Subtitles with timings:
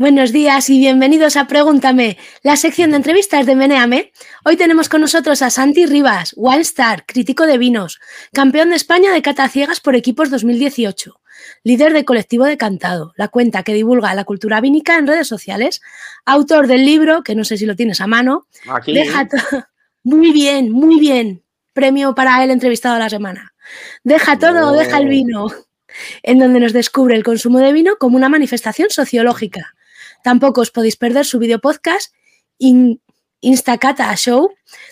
[0.00, 4.12] Buenos días y bienvenidos a Pregúntame, la sección de entrevistas de Meneame.
[4.44, 7.98] Hoy tenemos con nosotros a Santi Rivas, Star, crítico de vinos,
[8.32, 11.20] campeón de España de cata ciegas por equipos 2018,
[11.64, 15.82] líder del colectivo de Cantado, la cuenta que divulga la cultura vínica en redes sociales,
[16.24, 18.46] autor del libro, que no sé si lo tienes a mano.
[18.70, 18.94] Aquí.
[20.04, 21.42] muy bien, muy bien.
[21.72, 23.52] Premio para el entrevistado de la semana.
[24.04, 25.48] Deja todo, deja el vino
[26.22, 29.74] en donde nos descubre el consumo de vino como una manifestación sociológica.
[30.22, 32.12] Tampoco os podéis perder su video podcast
[33.40, 34.50] Instacata Show,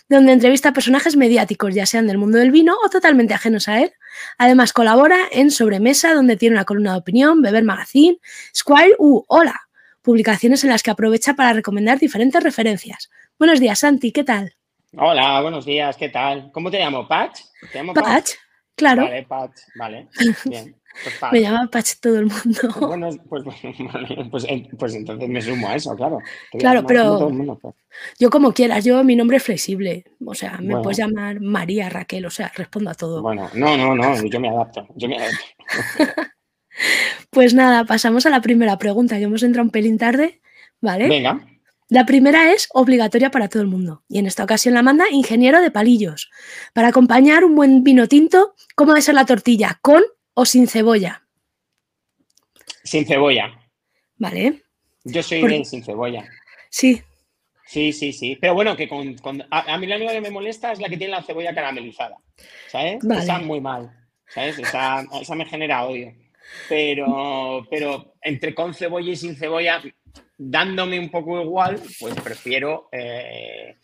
[0.08, 3.82] donde entrevista a personajes mediáticos, ya sean del mundo del vino o totalmente ajenos a
[3.82, 3.92] él.
[4.38, 8.18] Además, colabora en Sobremesa, donde tiene una columna de opinión, Beber Magazine,
[8.54, 9.62] Squire u Hola,
[10.00, 13.10] publicaciones en las que aprovecha para recomendar diferentes referencias.
[13.38, 14.54] Buenos días, Santi, ¿qué tal?
[14.96, 16.50] Hola, buenos días, ¿qué tal?
[16.52, 17.06] ¿Cómo te llamo?
[17.06, 17.40] ¿Patch?
[17.72, 18.30] ¿Te llamo Patch?
[18.76, 19.02] Claro.
[19.02, 20.08] Vale, Patch, vale.
[20.44, 20.76] Bien.
[21.04, 22.86] Pues me llama Patch todo el mundo.
[22.88, 23.44] Bueno, pues,
[24.30, 24.46] pues,
[24.78, 26.18] pues, entonces me sumo a eso, claro.
[26.58, 27.74] Claro, pero pues.
[28.18, 30.04] yo como quieras, yo mi nombre es flexible.
[30.24, 33.22] O sea, me puedes llamar María, Raquel, o sea, respondo a todo.
[33.22, 35.44] Bueno, no, no, no, yo me adapto, yo me adapto.
[37.30, 40.40] pues nada, pasamos a la primera pregunta, que hemos entrado un pelín tarde,
[40.80, 41.08] ¿vale?
[41.08, 41.40] Venga.
[41.88, 45.60] La primera es obligatoria para todo el mundo y en esta ocasión la manda ingeniero
[45.60, 46.30] de palillos.
[46.72, 49.78] Para acompañar un buen vino tinto, ¿cómo debe ser la tortilla?
[49.82, 50.02] ¿Con
[50.38, 51.22] o sin cebolla?
[52.84, 53.58] Sin cebolla.
[54.18, 54.62] Vale.
[55.04, 56.28] Yo soy de sin cebolla.
[56.70, 57.02] Sí.
[57.64, 58.36] Sí, sí, sí.
[58.40, 59.16] Pero bueno, que con,
[59.50, 62.16] a, mí la única que me molesta es la que tiene la cebolla caramelizada.
[62.68, 63.02] ¿Sabes?
[63.02, 63.90] Esa muy mal.
[64.28, 64.58] ¿Sabes?
[64.58, 66.12] Esa, me genera odio.
[66.68, 69.82] Pero, pero entre con cebolla y sin cebolla,
[70.36, 73.74] dándome un poco igual, pues prefiero eh,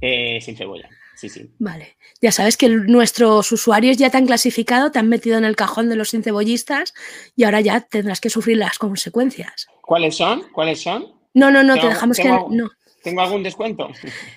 [0.00, 0.88] eh, sin cebolla.
[1.22, 1.54] Sí, sí.
[1.60, 1.96] Vale.
[2.20, 5.88] Ya sabes que nuestros usuarios ya te han clasificado, te han metido en el cajón
[5.88, 6.94] de los cebollistas
[7.36, 9.68] y ahora ya tendrás que sufrir las consecuencias.
[9.82, 10.42] ¿Cuáles son?
[10.52, 11.14] ¿Cuáles son?
[11.32, 12.28] No, no, no, te dejamos que.
[12.28, 12.72] No.
[13.04, 13.88] ¿Tengo algún descuento?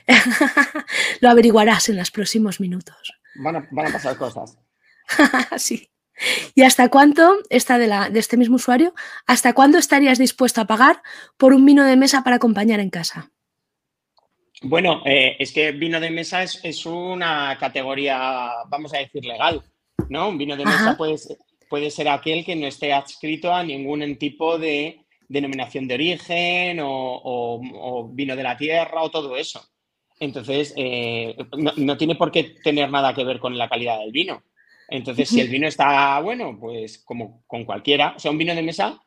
[1.22, 3.14] Lo averiguarás en los próximos minutos.
[3.34, 4.60] Van a, pasar cosas.
[5.58, 5.90] sí.
[6.54, 8.94] ¿Y hasta cuánto, esta de, la, de este mismo usuario,
[9.26, 11.02] hasta cuándo estarías dispuesto a pagar
[11.36, 13.32] por un vino de mesa para acompañar en casa?
[14.68, 19.62] Bueno, eh, es que vino de mesa es, una categoría, vamos a decir, legal,
[20.10, 20.30] ¿no?
[20.30, 21.38] Un vino de mesa puede ser,
[21.70, 28.10] puede ser aquel que no esté adscrito a ningún tipo de denominación de origen o,
[28.12, 29.64] vino de la tierra o todo eso.
[30.20, 31.36] Entonces, eh,
[31.78, 34.42] no, tiene por qué tener nada que ver con la calidad del vino.
[34.90, 38.64] Entonces, si el vino está bueno, pues como con cualquiera, o sea, un vino de
[38.64, 39.00] mesa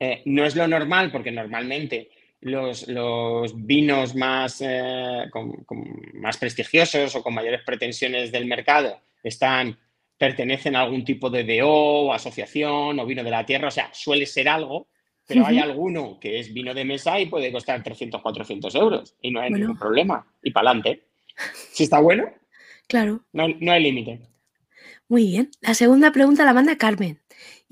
[0.00, 2.08] eh, no es lo normal, porque normalmente
[2.42, 5.30] los, vinos más, eh,
[6.14, 9.78] más prestigiosos o con mayores pretensiones del mercado están,
[10.18, 13.90] pertenecen a algún tipo de DO o asociación o vino de la tierra, o sea,
[13.92, 14.88] suele ser algo,
[15.26, 19.30] pero hay alguno que es vino de mesa y puede costar 300, 400 euros y
[19.30, 20.26] no hay ningún problema.
[20.42, 21.06] Y para adelante.
[21.72, 22.28] Si está bueno,
[22.88, 23.24] claro.
[23.32, 24.20] no, no hay límite.
[25.08, 25.50] Muy bien.
[25.60, 27.22] La segunda pregunta la manda Carmen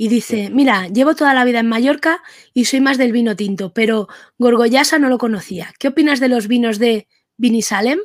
[0.03, 2.23] y dice, mira, llevo toda la vida en Mallorca
[2.55, 5.75] y soy más del vino tinto, pero Gorgollasa no lo conocía.
[5.79, 7.07] ¿Qué opinas de los vinos de
[7.37, 7.99] Vinisalem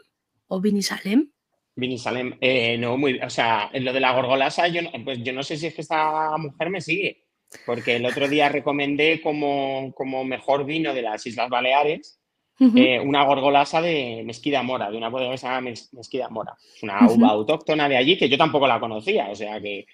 [0.47, 1.31] o Vinisalem?
[1.73, 5.41] Vinisalem, eh, no, muy, o sea, en lo de la Gorgolasa, yo, pues yo no
[5.41, 7.23] sé si es que esta mujer me sigue,
[7.66, 12.19] porque el otro día recomendé como, como mejor vino de las Islas Baleares
[12.59, 16.56] eh, una gorgolasa de Mesquida Mora, de una bodega que se llama Mesquida Mora.
[16.75, 19.85] Es una uva autóctona de allí que yo tampoco la conocía, o sea que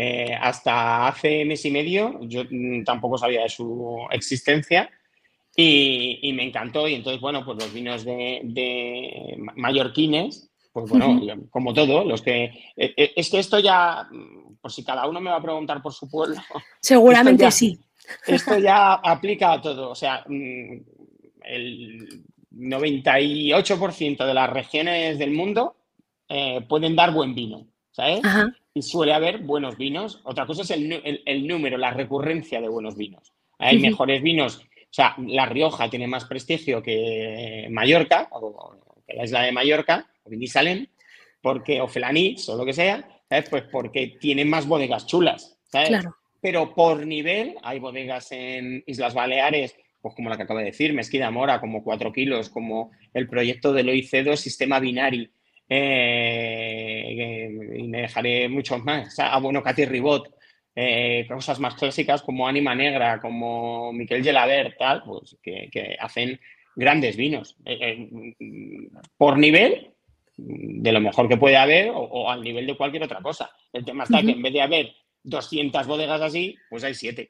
[0.00, 4.88] eh, hasta hace mes y medio yo mm, tampoco sabía de su existencia
[5.56, 6.86] y, me encantó.
[6.86, 11.20] Y entonces, bueno, pues los vinos de, mallorquines, pues bueno,
[11.50, 12.44] como todo, los que...
[12.76, 15.82] Eh, eh, es que esto ya, mm, por si cada uno me va a preguntar
[15.82, 16.36] por su pueblo.
[16.80, 17.80] Seguramente sí.
[18.28, 19.90] Esto ya aplica a todo.
[19.90, 20.76] O sea, mm,
[21.42, 22.22] el
[22.52, 25.74] 98% de las regiones del mundo
[26.68, 27.66] pueden dar buen vino,
[27.98, 28.20] ¿sabes?
[28.74, 30.20] y suele haber buenos vinos.
[30.22, 33.32] Otra cosa es el, número, la recurrencia de buenos vinos.
[33.58, 34.58] Hay mejores vinos.
[34.58, 38.76] O sea, La Rioja tiene más prestigio que Mallorca, o
[39.06, 40.86] que la isla de Mallorca, o Vinisalem,
[41.42, 43.50] porque, o Felanitz, o lo que sea, ¿sabes?
[43.50, 46.04] Pues porque tienen más bodegas chulas, ¿sabes?
[46.40, 50.92] Pero por nivel, hay bodegas en Islas Baleares, pues como la que acabo de decir,
[50.92, 55.32] Mesquida Mora, como 4 kilos, como el proyecto del OIC2 Sistema Binari,
[55.68, 57.48] eh,
[57.78, 59.18] y me dejaré muchos más.
[59.18, 60.34] Ah, bueno, Katy Ribot,
[60.74, 66.40] eh, cosas más clásicas como Anima Negra, como Miquel Gelabert, tal, pues que, hacen
[66.76, 67.56] grandes vinos.
[67.64, 68.08] Eh,
[69.16, 69.92] por nivel
[70.36, 73.50] de lo mejor que puede haber o, al nivel de cualquier otra cosa.
[73.72, 74.94] El tema está que en vez de haber
[75.24, 77.28] 200 bodegas así, pues hay 7.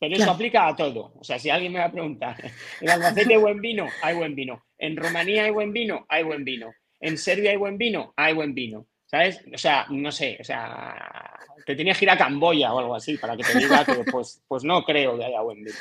[0.00, 1.12] Pero eso aplica a todo.
[1.18, 2.36] O sea, si alguien me va a preguntar,
[2.80, 4.64] en Albacete hay buen vino, hay buen vino.
[4.78, 6.72] En Rumanía hay buen vino, hay buen vino.
[7.00, 8.86] En Serbia hay buen vino, hay buen vino.
[9.06, 9.40] ¿Sabes?
[9.54, 11.34] O sea, no sé, o sea,
[11.64, 14.42] te tenía que ir a Camboya o algo así para que te diga que pues,
[14.46, 15.76] pues no creo que haya buen vino.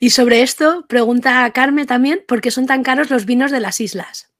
[0.00, 3.60] Y sobre esto, pregunta a Carmen también, ¿por qué son tan caros los vinos de
[3.60, 4.32] las islas?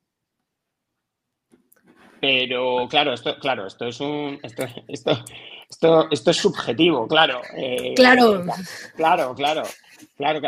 [2.21, 4.39] Pero claro, esto, claro, esto es un.
[4.43, 7.43] Esto, esto, esto, es subjetivo, claro.
[7.57, 8.45] Eh, claro.
[8.97, 9.63] Claro, claro.
[10.17, 10.41] Claro,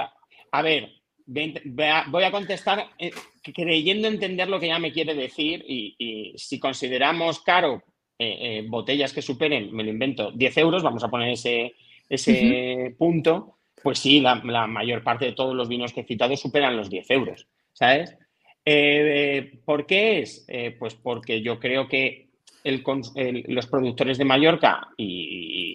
[0.53, 0.98] A ver,
[1.29, 3.13] voy a contestar eh,
[3.55, 7.83] creyendo entender lo que ya me quiere decir y, si consideramos caro
[8.19, 11.75] eh, botellas que superen, me lo invento, 10 euros, vamos a poner ese,
[12.09, 14.37] ese punto, pues sí, la,
[14.67, 18.17] mayor parte de todos los vinos que he citado superan los 10 euros, ¿sabes?
[18.65, 20.45] Eh, ¿Por qué es?
[20.49, 22.29] Eh, pues porque yo creo que
[22.65, 25.75] los productores de Mallorca, y,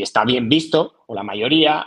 [0.00, 1.86] está bien visto, o la mayoría,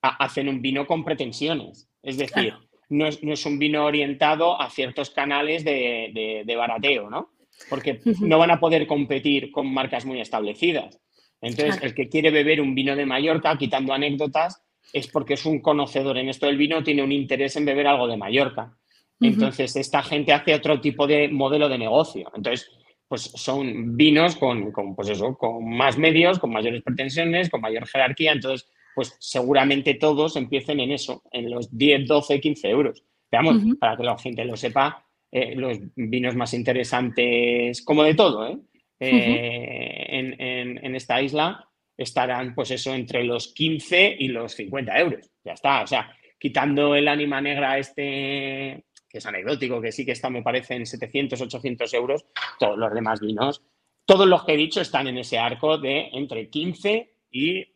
[0.00, 1.88] hacen un vino con pretensiones.
[2.06, 2.54] Es decir,
[2.88, 7.32] no, es, un vino orientado a ciertos canales de, barateo, ¿no?
[7.68, 11.00] Porque no van a poder competir con marcas muy establecidas.
[11.40, 14.62] Entonces, el que quiere beber un vino de Mallorca, quitando anécdotas,
[14.92, 18.06] es porque es un conocedor en esto del vino, tiene un interés en beber algo
[18.06, 18.76] de Mallorca.
[19.20, 22.30] Entonces, esta gente hace otro tipo de modelo de negocio.
[22.36, 22.70] Entonces,
[23.08, 28.30] pues son vinos con, pues eso, con más medios, con mayores pretensiones, con mayor jerarquía.
[28.30, 33.04] Entonces, pues seguramente todos empiecen en eso, en los 10, 12, 15 euros.
[33.30, 38.48] Veamos, para que la gente lo sepa, eh, los vinos más interesantes, como de todo,
[38.48, 38.56] ¿eh?
[38.98, 45.30] Eh, en, esta isla estarán, pues eso, entre los 15 y los 50 euros.
[45.44, 50.12] Ya está, o sea, quitando el ánima negra este, que es anecdótico, que sí que
[50.12, 52.24] está, me parece, en 700, 800 euros,
[52.58, 53.62] todos los demás vinos,
[54.06, 57.66] todos los que he dicho están en ese arco de entre 15 y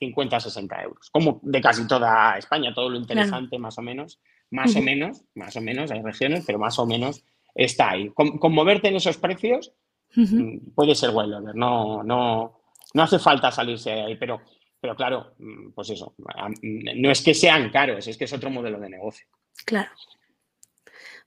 [0.00, 4.18] 50, 60 euros, como de casi toda España, todo lo interesante más o menos,
[4.50, 7.22] más o menos, más o menos, hay regiones, pero más o menos
[7.54, 8.10] está ahí.
[8.10, 9.72] Con, moverte en esos precios
[10.16, 12.60] mm, puede ser bueno, no, no,
[12.94, 14.40] no hace falta salirse de ahí, pero,
[14.80, 16.14] pero claro, mm, pues eso,
[16.62, 19.26] no es que sean caros, es que es otro modelo de negocio.
[19.66, 19.90] Claro.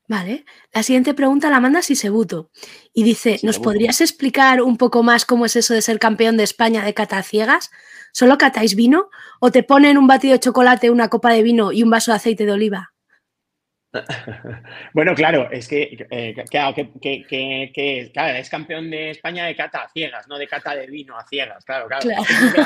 [0.07, 0.45] Vale.
[0.73, 2.49] La siguiente pregunta la manda Sisebuto
[2.93, 6.43] y dice, ¿nos podrías explicar un poco más cómo es eso de ser campeón de
[6.43, 7.71] España de cata ciegas?
[8.13, 9.09] ¿Solo catáis vino?
[9.39, 12.17] ¿O te ponen un batido de chocolate, una copa de vino y un vaso de
[12.17, 12.93] aceite de oliva?
[14.93, 16.33] Bueno, claro, es que, eh,
[17.73, 21.25] que, es campeón de España de cata a ciegas, no de cata de vino a
[21.27, 22.05] ciegas, claro, claro.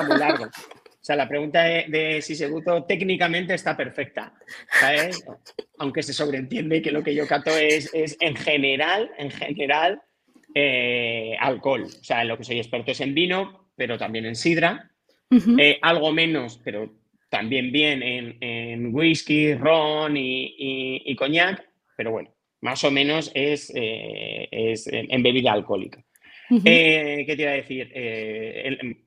[0.08, 0.46] muy largo.
[0.46, 4.34] O sea, la pregunta de, de Sisebuto técnicamente está perfecta,
[4.80, 5.24] ¿sabes?
[5.78, 10.02] Aunque se sobreentiende que lo que yo cato es, es en general, en general,
[10.54, 11.84] eh, alcohol.
[11.84, 14.92] O sea, en lo que soy experto es en vino, pero también en sidra.
[15.30, 16.90] Eh, algo menos, pero
[17.30, 24.88] también bien en, whisky, ron y, coñac, pero bueno, más o menos es, eh, es
[24.88, 26.04] en, bebida alcohólica.
[26.64, 27.92] Eh, ¿Qué te iba a decir?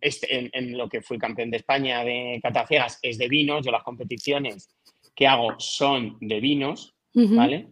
[0.00, 3.82] Este, en, lo que fui campeón de España de cataciegas es de vinos, yo las
[3.82, 4.68] competiciones
[5.14, 7.68] que hago son de vinos, ¿vale?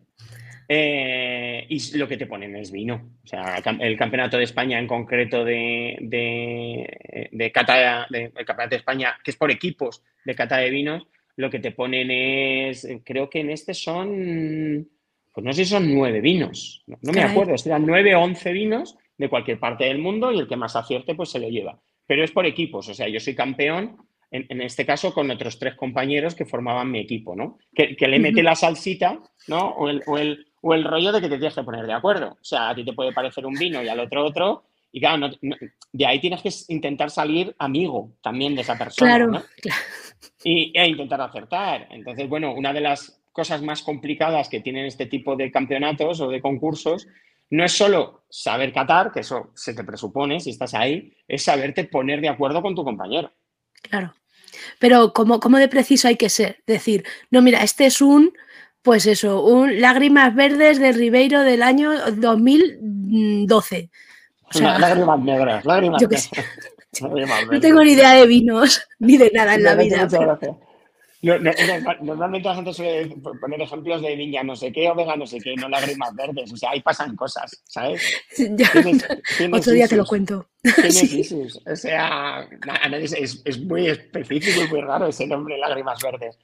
[0.68, 3.12] Y lo que te ponen es vino.
[3.24, 8.76] O sea, el campeonato de España en concreto de, de, de cata, el campeonato de
[8.76, 11.06] España, que es por equipos, de cata de vinos,
[11.38, 14.88] lo que te ponen es, creo que en este son,
[15.32, 18.98] pues no sé si son nueve vinos, no, me acuerdo, eran nueve o once vinos
[19.16, 21.80] de cualquier parte del mundo y el que más acierte pues se lo lleva.
[22.08, 23.98] Pero es por equipos, o sea, yo soy campeón,
[24.32, 27.58] en, este caso con otros tres compañeros que formaban mi equipo, ¿no?
[27.72, 29.68] Que, le mete la salsita, ¿no?
[29.70, 32.36] O el, o, el, o el rollo de que te tienes que poner de acuerdo.
[32.40, 35.30] O sea, a ti te puede parecer un vino y al otro otro, y claro,
[35.92, 39.10] de ahí tienes que intentar salir amigo también de esa persona.
[39.10, 39.42] Claro, ¿no?
[39.60, 39.82] claro
[40.44, 41.88] y, e intentar acertar.
[41.90, 46.28] Entonces, bueno, una de las cosas más complicadas que tienen este tipo de campeonatos o
[46.28, 47.06] de concursos
[47.50, 51.84] no es solo saber catar, que eso se te presupone si estás ahí, es saberte
[51.84, 53.32] poner de acuerdo con tu compañero.
[53.82, 54.14] Claro.
[54.78, 56.62] Pero ¿cómo, cómo de preciso hay que ser?
[56.66, 58.32] Decir, no, mira, este es un,
[58.82, 63.90] pues eso, un Lágrimas Verdes de Ribeiro del año 2012.
[64.54, 66.30] O lágrimas negras, lágrimas negras.
[67.00, 70.08] No tengo ni idea de vinos ni de nada en la vida.
[72.00, 75.38] normalmente la gente suele poner ejemplos de niña no sé qué o vega no sé
[75.38, 76.50] qué, no lágrimas verdes.
[76.52, 78.02] O sea, ahí pasan cosas, ¿sabes?
[79.52, 80.48] otro día te lo cuento.
[80.64, 82.48] O sea,
[82.90, 86.38] es, muy específico y muy raro ese nombre, lágrimas verdes.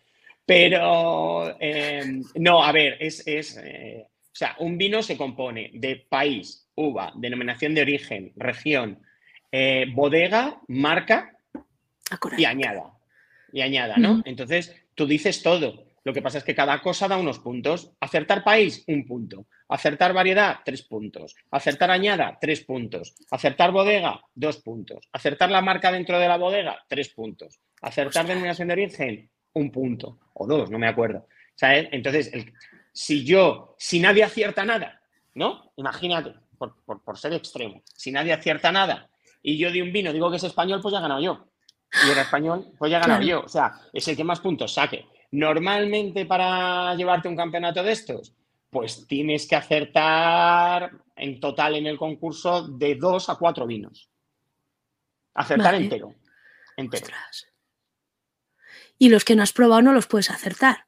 [0.47, 6.69] Pero, em, no, a ver, es, eh, o sea, un vino se compone de país,
[6.75, 9.01] uva, denominación de origen, región,
[9.51, 11.39] eh, bodega, marca
[12.11, 12.93] ah, y añada.
[13.53, 14.23] y añada, ¿no?
[14.25, 15.87] Entonces, tú dices todo.
[16.05, 17.93] Lo que pasa es que cada cosa da unos puntos.
[18.01, 19.47] Acertar país, un punto.
[19.69, 21.35] Acertar variedad, tres puntos.
[21.51, 23.15] Acertar añada, tres puntos.
[23.31, 25.09] Acertar bodega, dos puntos.
[25.13, 27.59] Acertar la marca dentro de la bodega, tres puntos.
[27.81, 30.19] Acertar denominación de origen, un punto.
[30.35, 31.27] O dos, no me acuerdo.
[31.55, 31.89] ¿Sabes?
[31.93, 32.33] Entonces,
[32.93, 35.01] si yo, si nadie acierta nada,
[35.35, 35.73] ¿no?
[35.77, 39.11] Imagínate, por, por, ser extremo, si nadie acierta nada
[39.43, 41.47] y yo de un vino digo que es español, pues ya he ganado yo.
[42.07, 43.43] Y era español, pues ya he ganado yo.
[43.43, 45.07] O sea, es el que más puntos saque.
[45.33, 48.35] Normalmente para llevarte un campeonato de estos,
[48.71, 54.11] pues tienes que acertar en total en el concurso de dos a cuatro vinos.
[55.35, 56.15] Acertar entero.
[56.77, 57.07] entero.
[58.99, 60.87] Y los que no has probado no los puedes acertar.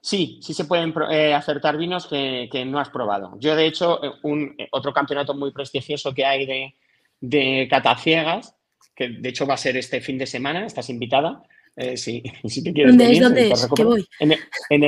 [0.00, 3.36] Sí, sí se pueden eh, acertar vinos que, no has probado.
[3.38, 6.74] Yo, de hecho, eh, un, eh, otro campeonato muy prestigioso que hay de,
[7.20, 8.54] de cataciegas,
[8.94, 11.42] que de hecho va a ser este fin de semana, estás invitada.
[11.94, 13.20] si, te quieres ¿Dónde es?
[13.20, 13.68] ¿Dónde es?
[13.74, 14.04] ¿Qué voy?
[14.18, 14.40] En el,
[14.70, 14.82] en,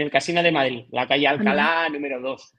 [0.00, 2.52] el Casino de Madrid, la calle Alcalá número 2.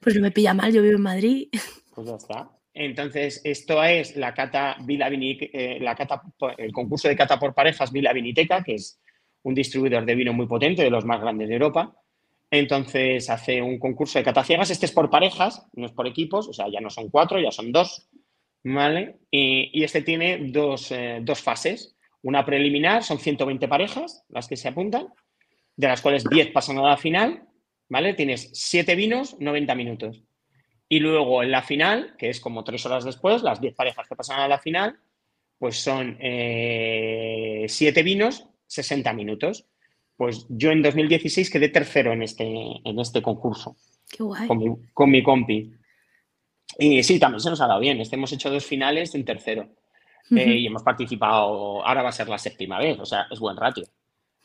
[0.00, 1.48] Pues no me pilla mal, yo vivo en Madrid.
[1.94, 2.57] Pues ya está.
[2.78, 6.22] Entonces, esto es la cata Vila la cata,
[6.56, 9.00] el concurso de cata por parejas Vila Viniteca, que es
[9.42, 11.92] un distribuidor de vino muy potente, de los más grandes de Europa.
[12.50, 14.70] Entonces hace un concurso de cataciegas.
[14.70, 17.50] Este es por parejas, no es por equipos, o sea, ya no son cuatro, ya
[17.50, 18.08] son dos.
[18.62, 19.18] ¿Vale?
[19.30, 21.96] Y, este tiene dos, eh, dos, fases.
[22.22, 25.08] Una preliminar, son 120 parejas las que se apuntan,
[25.76, 27.44] de las cuales 10 pasan a la final.
[27.88, 28.14] ¿Vale?
[28.14, 30.27] Tienes 7 vinos, 90 minutos.
[30.88, 34.16] Y luego en la final, que es como tres horas después, las 10 parejas que
[34.16, 34.98] pasan a la final,
[35.58, 39.66] pues son 7 eh, vinos, 60 minutos.
[40.16, 43.76] Pues yo en 2016 quedé tercero en este, en este concurso.
[44.10, 44.48] Qué guay.
[44.94, 45.72] Con mi, compi.
[46.78, 48.00] Y sí, también se nos ha dado bien.
[48.00, 49.68] Este hemos hecho dos finales en tercero.
[50.30, 53.56] Eh, y hemos participado, ahora va a ser la séptima vez, o sea, es buen
[53.56, 53.86] ratio.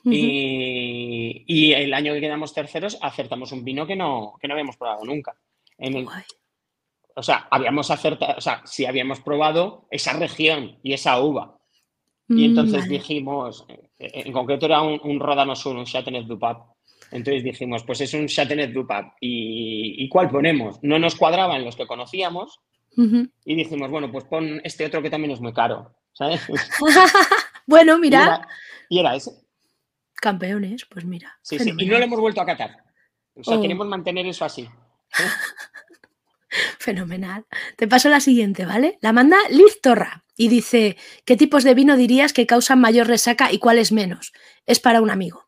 [0.06, 5.04] y, el año que quedamos terceros acertamos un vino que no, que no habíamos probado
[5.04, 5.36] nunca.
[5.84, 6.08] En
[7.16, 11.60] o sea, habíamos acertado, o sea, sí habíamos probado esa región y esa uva.
[12.30, 16.40] Y mm, entonces dijimos, eh, en concreto era un, un Rodano Sur, un Chateauneuf du
[17.12, 18.88] Entonces dijimos, pues es un Chateauneuf du
[19.20, 20.80] ¿Y, cuál ponemos?
[20.82, 22.62] No nos cuadraban los que conocíamos.
[22.96, 25.96] Y dijimos, bueno, pues pon este otro que también es muy caro.
[26.14, 26.42] ¿Sabes?
[27.68, 28.48] bueno, mira.
[28.88, 29.32] Y era, ese.
[30.14, 31.38] Campeones, pues mira.
[31.42, 31.74] Sí, sí.
[31.78, 32.78] Y no lo hemos vuelto a catar.
[33.36, 33.62] O sea, oh.
[33.62, 34.70] queremos mantener eso así.
[36.80, 37.46] Fenomenal.
[37.78, 38.98] Te paso la siguiente, ¿vale?
[39.02, 43.52] La manda Liz Torra y dice, ¿qué tipos de vino dirías que causan mayor resaca
[43.52, 44.34] y cuáles menos?
[44.66, 45.48] Es para un amigo.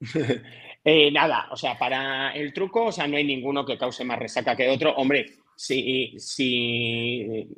[0.86, 4.18] Eh, nada, o sea, para el truco, o sea, no hay ninguno que cause más
[4.18, 4.94] resaca que otro.
[4.96, 5.24] Hombre,
[5.56, 6.14] si,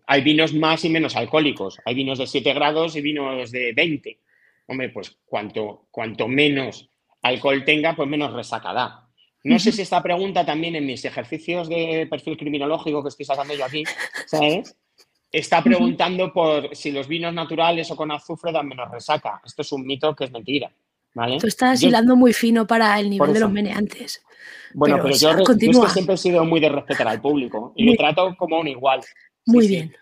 [0.07, 4.21] hay vinos más y menos alcohólicos, hay vinos de 7 grados y vinos de 20.
[4.69, 6.89] Hombre, pues cuanto, cuanto menos
[7.21, 9.06] alcohol tenga, pues menos resaca da.
[9.47, 13.55] No sé si esta pregunta también en mis ejercicios de perfil criminológico que estoy sacando
[13.55, 13.85] yo aquí,
[14.27, 14.77] ¿sabes?
[15.31, 19.41] Está preguntando por si los vinos naturales o con azufre dan menos resaca.
[19.45, 20.71] Esto es un mito que es mentira.
[21.15, 21.39] ¿vale?
[21.39, 24.23] Tú estás hilando muy fino para el nivel de los meneantes.
[24.75, 28.61] Bueno, pero, yo, siempre he sido muy de respetar al público y lo trato como
[28.61, 29.01] un igual.
[29.47, 29.95] muy bien.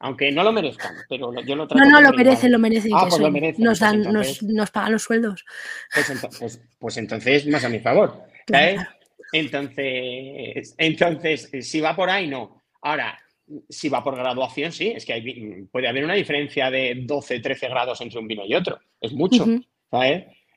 [0.00, 1.84] Aunque no lo merezcan, pero yo lo trato.
[1.84, 2.92] No, no, lo merecen, lo merecen.
[2.94, 3.64] Ah, pues lo merecen.
[3.64, 5.44] Nos, pues dan, nos, pagan los sueldos.
[5.92, 8.22] Pues, entonces, pues entonces más a mi favor.
[9.32, 12.62] Entonces, entonces, si va por ahí, no.
[12.82, 13.18] Ahora,
[13.68, 18.00] si va por graduación, sí, es que puede haber una diferencia de 12, 13 grados
[18.00, 18.78] entre un vino y otro.
[19.00, 19.44] Es mucho,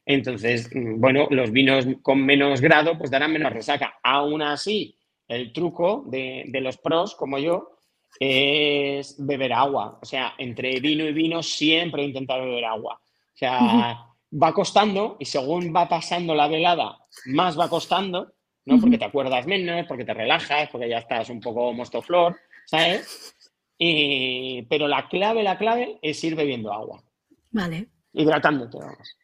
[0.06, 4.00] Entonces, bueno, los vinos con menos grado pues darán menos resaca.
[4.04, 7.78] Aún así, el truco de, los pros, como yo,
[8.20, 10.00] es beber agua.
[10.02, 12.96] O sea, entre vino y vino siempre intentar beber agua.
[12.96, 18.34] O sea, va costando y según va pasando la velada, más va costando,
[18.66, 18.80] ¿no?
[18.80, 23.36] Porque te acuerdas menos, porque te relajas, porque ya estás un poco mostoflor, ¿sabes?
[23.78, 27.04] Y, pero la clave, la clave es ir bebiendo agua.
[27.50, 27.90] Vale.
[28.14, 29.18] Hidratándote, vamos.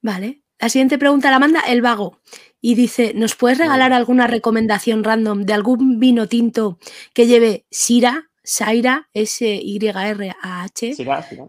[0.00, 0.42] Vale.
[0.58, 2.18] La siguiente pregunta la manda El Vago
[2.60, 6.78] y dice, ¿nos puedes regalar alguna recomendación random de algún vino tinto
[7.14, 10.94] que lleve Sira, Saira, S-Y-R-A-H?
[10.94, 11.48] Sira, Sira.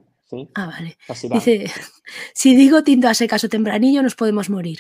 [0.56, 0.98] Ah, vale.
[1.34, 1.66] Dice,
[2.34, 4.80] si digo tinto a secas o tempranillo, nos podemos morir.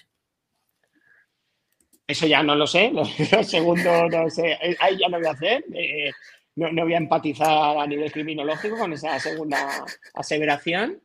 [2.07, 2.91] Eso ya no lo sé.
[3.31, 4.57] Lo, segundo, no sé.
[4.61, 5.63] Eh, ahí ya no voy a hacer.
[5.73, 6.11] Eh,
[6.55, 11.01] no, voy a empatizar a nivel criminológico con esa segunda aseveración.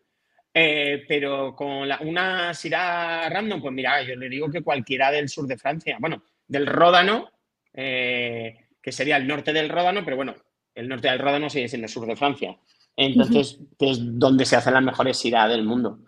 [0.56, 5.46] Eh, pero con una Sira random, pues mira, yo le digo que cualquiera del sur
[5.46, 7.32] de Francia, bueno, del Ródano,
[7.72, 10.36] que sería el norte del Ródano, pero bueno,
[10.74, 12.56] el norte del Ródano sigue siendo el sur de Francia.
[12.96, 15.98] Entonces, es donde se hacen las mejores sirá del mundo.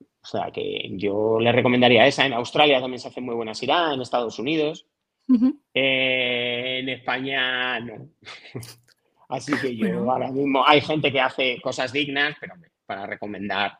[0.00, 2.26] O sea, que yo le recomendaría esa.
[2.26, 4.86] En Australia también se hace muy buena sirá, en Estados Unidos.
[5.72, 8.08] Eh, en España, no.
[9.28, 12.54] Así que yo ahora mismo hay gente que hace cosas dignas, pero
[12.86, 13.78] para recomendar,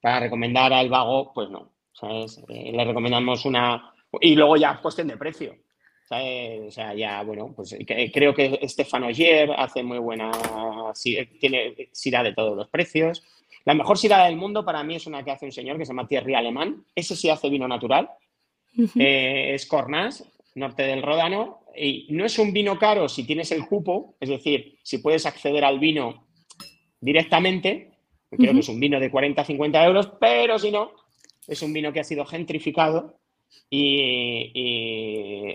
[0.00, 1.72] para recomendar al vago, pues no.
[2.02, 3.92] Eh, le recomendamos una.
[4.20, 5.56] Y luego ya cuestión de precio.
[6.12, 10.32] O sea, ya, bueno, pues eh, creo que Stefano Oyer hace muy buena.
[11.38, 13.22] Tiene sira de todos los precios.
[13.64, 15.90] La mejor sira del mundo para mí es una que hace un señor que se
[15.92, 16.84] llama Thierry Alemán.
[16.96, 18.10] Ese sí hace vino natural.
[18.96, 21.60] Eh, es Cornas, norte del Ródano.
[21.76, 25.64] Y no es un vino caro si tienes el cupo, es decir, si puedes acceder
[25.64, 26.26] al vino
[27.00, 27.92] directamente.
[28.30, 30.90] Creo que es un vino de 40-50 euros, pero si no,
[31.46, 33.19] es un vino que ha sido gentrificado
[33.68, 34.52] y,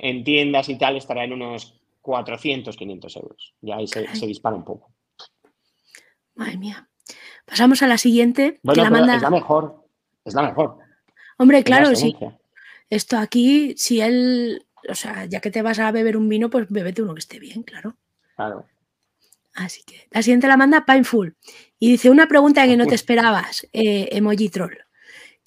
[0.02, 3.54] en tiendas y tal estará en unos 400, 500 euros.
[3.62, 4.92] Ya ahí se, dispara un poco.
[6.36, 6.90] Madre mía.
[7.46, 8.60] Pasamos a la siguiente.
[8.64, 9.86] Bueno, es la mejor.
[10.24, 10.78] Es la mejor.
[11.38, 12.16] Hombre, claro, sí.
[12.90, 16.68] Esto aquí, si él, o sea, ya que te vas a beber un vino, pues
[16.70, 17.98] bebete uno que esté bien, claro.
[18.36, 18.66] Claro.
[19.56, 21.36] Así que la siguiente la manda Pineful.
[21.80, 24.85] Y dice una pregunta que no te esperabas, eh, emoji troll.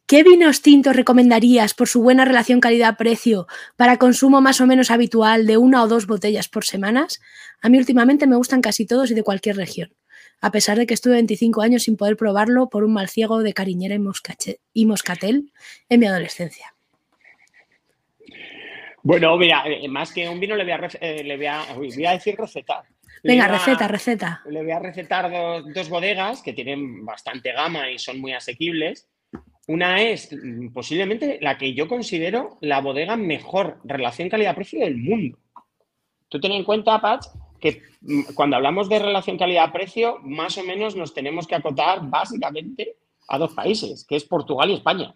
[0.09, 3.47] ¿Qué vinos tintos recomendarías por su buena relación calidad-precio
[3.77, 7.21] para consumo más o menos habitual de una o dos botellas por semanas?
[7.61, 9.95] A mí últimamente me gustan casi todos y de cualquier región,
[10.41, 13.53] a pesar de que estuve 25 años sin poder probarlo por un mal ciego de
[13.53, 13.97] cariñera
[14.73, 15.53] y, moscatel
[15.91, 16.75] en mi adolescencia.
[19.03, 22.85] Bueno, mira, eh, más que un vino le voy a, eh, decir recetar.
[23.23, 24.41] Venga, receta, receta.
[24.49, 25.31] Le voy a recetar
[25.75, 29.07] dos bodegas que tienen bastante gama y son muy asequibles
[29.69, 35.39] una es mm, posiblemente la que yo considero la bodega mejor relación calidad-precio del mundo.
[36.29, 37.27] Tú ten en cuenta, Patch,
[37.61, 42.97] que mm, cuando hablamos de relación calidad-precio, más o menos nos tenemos que acotar básicamente
[43.29, 45.14] a dos países, que es Portugal y España.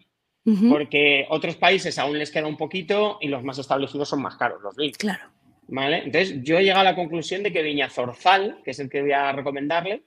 [0.69, 4.61] Porque otros países aún les queda un poquito y los más establecidos son más caros,
[4.61, 4.97] los vinos.
[4.97, 5.31] Claro.
[5.69, 5.99] ¿Vale?
[5.99, 9.01] Entonces, yo he llegado a la conclusión de que Viña Zorzal, que es el que
[9.01, 10.03] voy a recomendarle,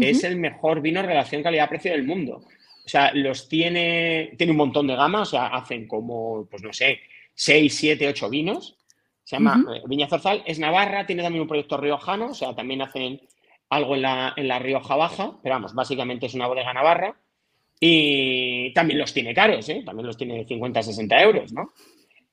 [0.00, 2.46] es el mejor vino relación calidad-precio del mundo.
[2.84, 6.72] O sea, los tiene, tiene un montón de gama, o sea, hacen como, pues no
[6.72, 7.00] sé,
[7.34, 8.76] 6, 7, 8 vinos.
[9.22, 12.82] Se llama eh, Viña Zorzal, es Navarra, tiene también un proyecto riojano, o sea, también
[12.82, 13.22] hacen
[13.70, 17.16] algo en la, en la Rioja Baja, pero vamos, básicamente es una bodega navarra.
[17.80, 19.82] Y también los tiene caros, ¿eh?
[19.84, 21.72] también los tiene de 50, 60 euros, ¿no?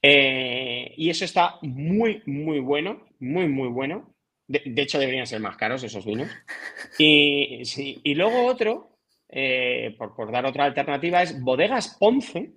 [0.01, 4.13] Eh, y eso está muy, muy bueno, muy, muy bueno.
[4.47, 6.29] De, hecho, deberían ser más caros esos vinos.
[6.97, 8.90] Y, sí, y luego otro
[9.31, 12.51] eh, por, dar otra alternativa, es Bodegas Ponce,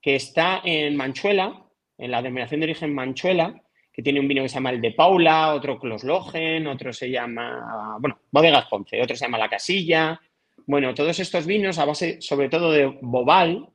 [0.00, 1.64] que está en Manchuela,
[1.98, 3.60] en la denominación de origen Manchuela,
[3.92, 7.96] que tiene un vino que se llama el de Paula, otro Closlogen, otro se llama,
[7.98, 10.20] bueno, Bodegas Ponce, otro se llama La Casilla.
[10.66, 13.68] Bueno, todos estos vinos a base sobre todo de Bobal.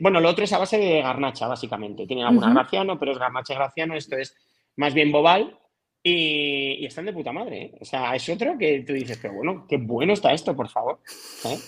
[0.00, 2.06] bueno, lo otro es a base de garnacha, básicamente.
[2.06, 4.34] Tiene alguna graciano, pero es garnacha graciano, esto es
[4.76, 5.58] más bien Bobal.
[6.06, 7.62] Y, están de puta madre.
[7.62, 7.78] ¿eh?
[7.80, 11.00] O sea, es otro que tú dices, pero bueno, qué bueno está esto, por favor.
[11.46, 11.58] ¿eh?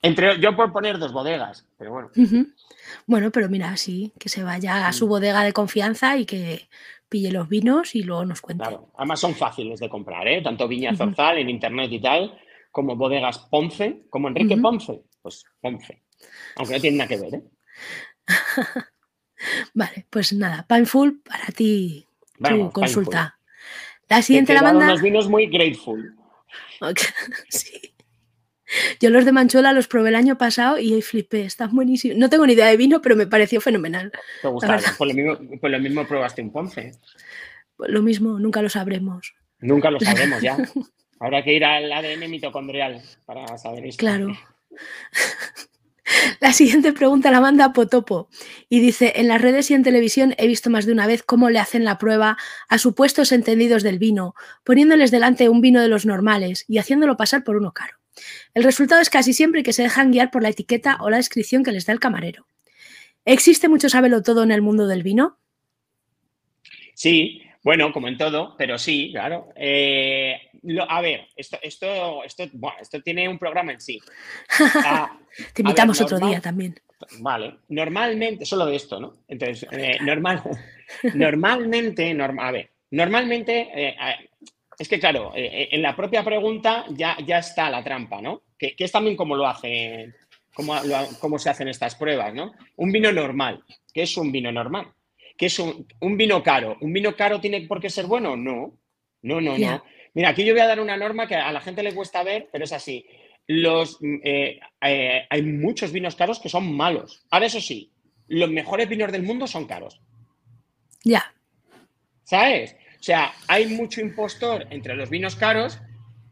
[0.00, 2.10] Entre, yo por poner dos bodegas, pero bueno.
[3.06, 6.68] Bueno, pero mira, sí, que se vaya a su bodega de confianza y que
[7.08, 8.62] pille los vinos y luego nos cuente.
[8.62, 10.40] Claro, además son fáciles de comprar, ¿eh?
[10.40, 12.38] Tanto Viña Zorzal en internet y tal,
[12.70, 16.04] como bodegas Ponce, como Enrique Ponce, pues Ponce.
[16.56, 17.42] Aunque no tiene nada que ver, ¿eh?
[19.74, 22.06] vale, pues nada, Pineful para ti,
[22.40, 23.37] tu consulta.
[24.08, 24.86] La siguiente la banda.
[24.86, 26.16] unos vinos muy grateful.
[27.48, 27.94] sí.
[29.00, 32.18] Yo los de Manchuela los probé el año pasado y flipé, están buenísimos.
[32.18, 34.12] No tengo ni idea de vino, pero me pareció fenomenal.
[34.42, 34.82] ¿Te gustaron?
[34.98, 36.92] Pues lo, mismo, pues lo mismo probaste un Ponce.
[37.76, 39.34] Pues lo mismo, nunca lo sabremos.
[39.60, 40.58] Nunca lo sabremos ya.
[41.20, 44.00] Habrá que ir al ADN mitocondrial para saber esto.
[44.00, 44.36] Claro.
[46.40, 48.28] La siguiente pregunta la manda Potopo
[48.68, 51.50] y dice, en las redes y en televisión he visto más de una vez cómo
[51.50, 52.36] le hacen la prueba
[52.68, 57.44] a supuestos entendidos del vino, poniéndoles delante un vino de los normales y haciéndolo pasar
[57.44, 57.96] por uno caro.
[58.54, 61.62] El resultado es casi siempre que se dejan guiar por la etiqueta o la descripción
[61.62, 62.46] que les da el camarero.
[63.24, 65.38] ¿Existe mucho sabelo todo en el mundo del vino?
[66.94, 69.48] Sí, bueno, como en todo, pero sí, claro.
[69.54, 70.36] Eh,
[70.88, 72.44] a ver, esto, esto, esto,
[72.80, 74.00] esto tiene un programa en sí.
[74.84, 75.18] Ah,
[75.52, 76.78] Te invitamos otro día también.
[77.20, 79.14] Vale, normalmente, solo de esto, ¿no?
[79.28, 80.42] Entonces, eh, normal,
[81.14, 83.96] normalmente, a ver, normalmente, eh,
[84.78, 88.42] es que claro, en la propia pregunta ya, ya está la trampa, ¿no?
[88.58, 90.14] Que, es también como lo hacen,
[90.52, 92.52] cómo, se hacen estas pruebas, ¿no?
[92.76, 94.92] Un vino normal, ¿qué es un vino normal?
[95.38, 96.76] que es un, vino caro.
[96.80, 98.36] ¿Un vino caro tiene por qué ser bueno?
[98.36, 98.76] No.
[99.22, 99.84] No, no, no.
[100.14, 102.48] Mira, aquí yo voy a dar una norma que a la gente le cuesta ver,
[102.50, 103.06] pero es así.
[103.48, 107.24] Los, eh, eh, hay muchos vinos caros que son malos.
[107.30, 107.90] Ahora, eso sí,
[108.28, 110.00] los mejores vinos del mundo son caros.
[111.02, 111.34] Ya.
[112.24, 112.76] ¿Sabes?
[113.00, 115.80] O sea, hay mucho impostor entre los vinos caros,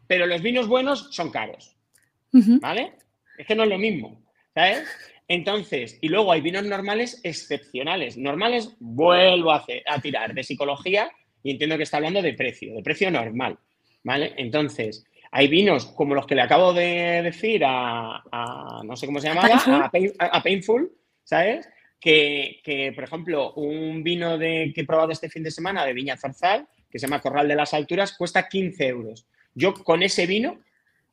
[0.07, 1.75] pero los vinos buenos son caros.
[2.33, 2.93] ¿Vale?
[3.39, 4.23] Es que no es lo mismo.
[4.55, 4.87] ¿Sabes?
[5.27, 8.19] Entonces, y luego hay vinos normales excepcionales.
[8.19, 11.11] Normales, vuelvo a, a tirar de psicología
[11.43, 13.59] y entiendo que está hablando de precio, de precio normal.
[14.05, 14.35] ¿Vale?
[14.37, 19.29] Entonces, hay vinos como los que le acabo de decir a, no sé cómo se
[19.29, 20.93] llamaba, a Painful,
[21.25, 21.69] ¿sabes?
[22.01, 26.17] que, por ejemplo, un vino de, que he probado este fin de semana de Viña
[26.17, 29.27] Zarzal, que se llama Corral de las Alturas, cuesta 15 euros.
[29.55, 30.61] Yo con ese vino,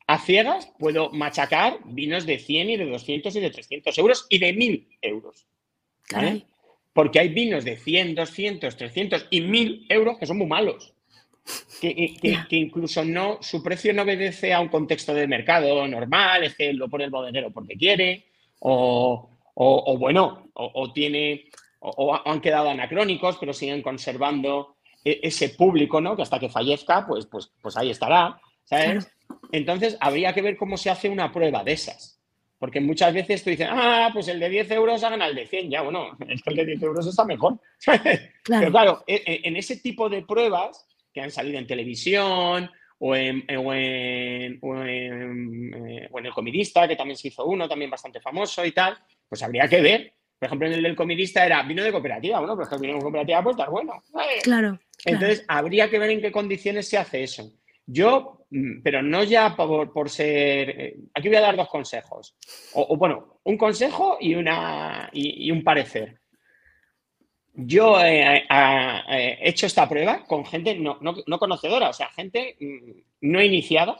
[0.06, 4.38] a ciegas, puedo machacar vinos de 100 y de 200 y de 300 euros y
[4.38, 5.46] de 1000 euros.
[6.92, 10.93] Porque hay vinos de 100, 200, 300 y 1000 euros que son muy malos.
[11.80, 12.16] Que,
[12.48, 16.72] que, incluso no, su precio no obedece a un contexto de mercado normal, es que
[16.72, 18.24] lo pone el bodeguero porque quiere,
[18.60, 21.44] o, o, bueno, o, tiene,
[21.80, 26.16] o, han quedado anacrónicos, pero siguen conservando e, ese público, ¿no?
[26.16, 29.06] Que hasta que fallezca, pues, pues, pues ahí estará, ¿sabes?
[29.52, 32.14] Entonces, habría que ver cómo se hace una prueba de esas.
[32.58, 35.70] Porque muchas veces tú dices, ah, pues el de 10 euros hagan el de 100.
[35.70, 37.58] Ya, bueno, el de 10 euros está mejor.
[38.44, 43.14] Pero claro, e, e, en ese tipo de pruebas que han salido en televisión o
[43.16, 47.68] en, o en, o en, eh, o en el comidista, que también se hizo uno,
[47.68, 48.98] también bastante famoso y tal,
[49.28, 50.12] pues habría que ver.
[50.38, 52.80] Por ejemplo, en el del comidista era vino de cooperativa, bueno, pero es que el
[52.80, 54.02] vino de cooperativa puede estar bueno.
[54.42, 54.78] Claro.
[55.04, 57.52] Entonces, habría que ver en qué condiciones se hace eso.
[57.86, 60.70] Yo, mm, pero no ya por, ser.
[60.70, 62.36] Eh, aquí voy a dar dos consejos.
[62.74, 66.20] O, bueno, un consejo y, una, y, un parecer.
[67.54, 68.44] Yo he
[69.40, 70.98] hecho esta prueba con gente no,
[71.38, 73.96] conocedora, o sea, gente mm, no iniciada,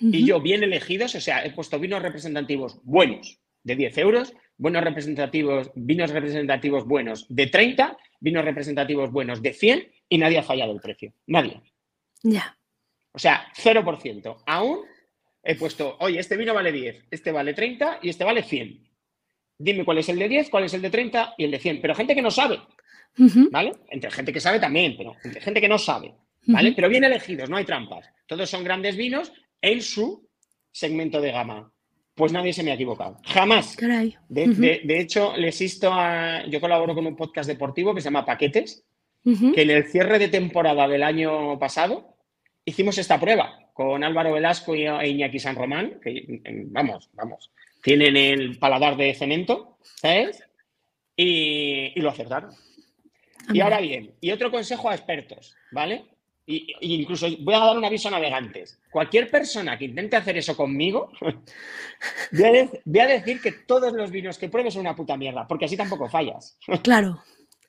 [0.00, 4.84] y yo bien elegidos, o sea, he puesto vinos representativos buenos de 10 euros, buenos
[4.84, 10.72] representativos, vinos representativos buenos de 30, vinos representativos buenos de 100 y nadie ha fallado
[10.72, 11.12] el precio.
[11.26, 11.60] Nadie.
[12.22, 12.56] Ya.
[13.12, 14.42] O sea, 0%.
[14.46, 14.80] Aún
[15.42, 18.86] he puesto, oye, este vino vale 10, este vale 30 y este vale 100.
[19.58, 21.80] Dime cuál es el de 10, cuál es el de 30 y el de 100.
[21.80, 22.60] Pero gente que no sabe,
[23.50, 23.72] ¿vale?
[23.90, 26.14] Entre gente que sabe también, pero entre gente que no sabe,
[26.46, 26.72] ¿vale?
[26.74, 28.08] Pero bien elegidos, no hay trampas.
[28.26, 30.28] Todos son grandes vinos en su
[30.70, 31.72] segmento de gama
[32.18, 33.16] pues nadie se me ha equivocado.
[33.24, 33.76] Jamás.
[34.28, 36.44] De, hecho, les insto a.
[36.46, 38.84] Yo colaboro con un podcast deportivo que se llama Paquetes,
[39.22, 42.16] que en el cierre de temporada del año pasado
[42.64, 47.52] hicimos esta prueba con Álvaro Velasco e Iñaki San Román, que vamos, vamos,
[47.84, 50.42] tienen el paladar de cemento, ¿sabes?
[51.14, 52.50] Y, y lo acertaron.
[53.52, 56.04] Y ahora bien, y otro consejo a expertos, ¿vale?
[56.50, 58.80] y, incluso voy a dar un aviso a navegantes.
[58.90, 61.12] Cualquier persona que intente hacer eso conmigo,
[62.32, 65.76] voy, a decir que todos los vinos que pruebes son una puta mierda, porque así
[65.76, 66.58] tampoco fallas.
[66.82, 67.22] Claro,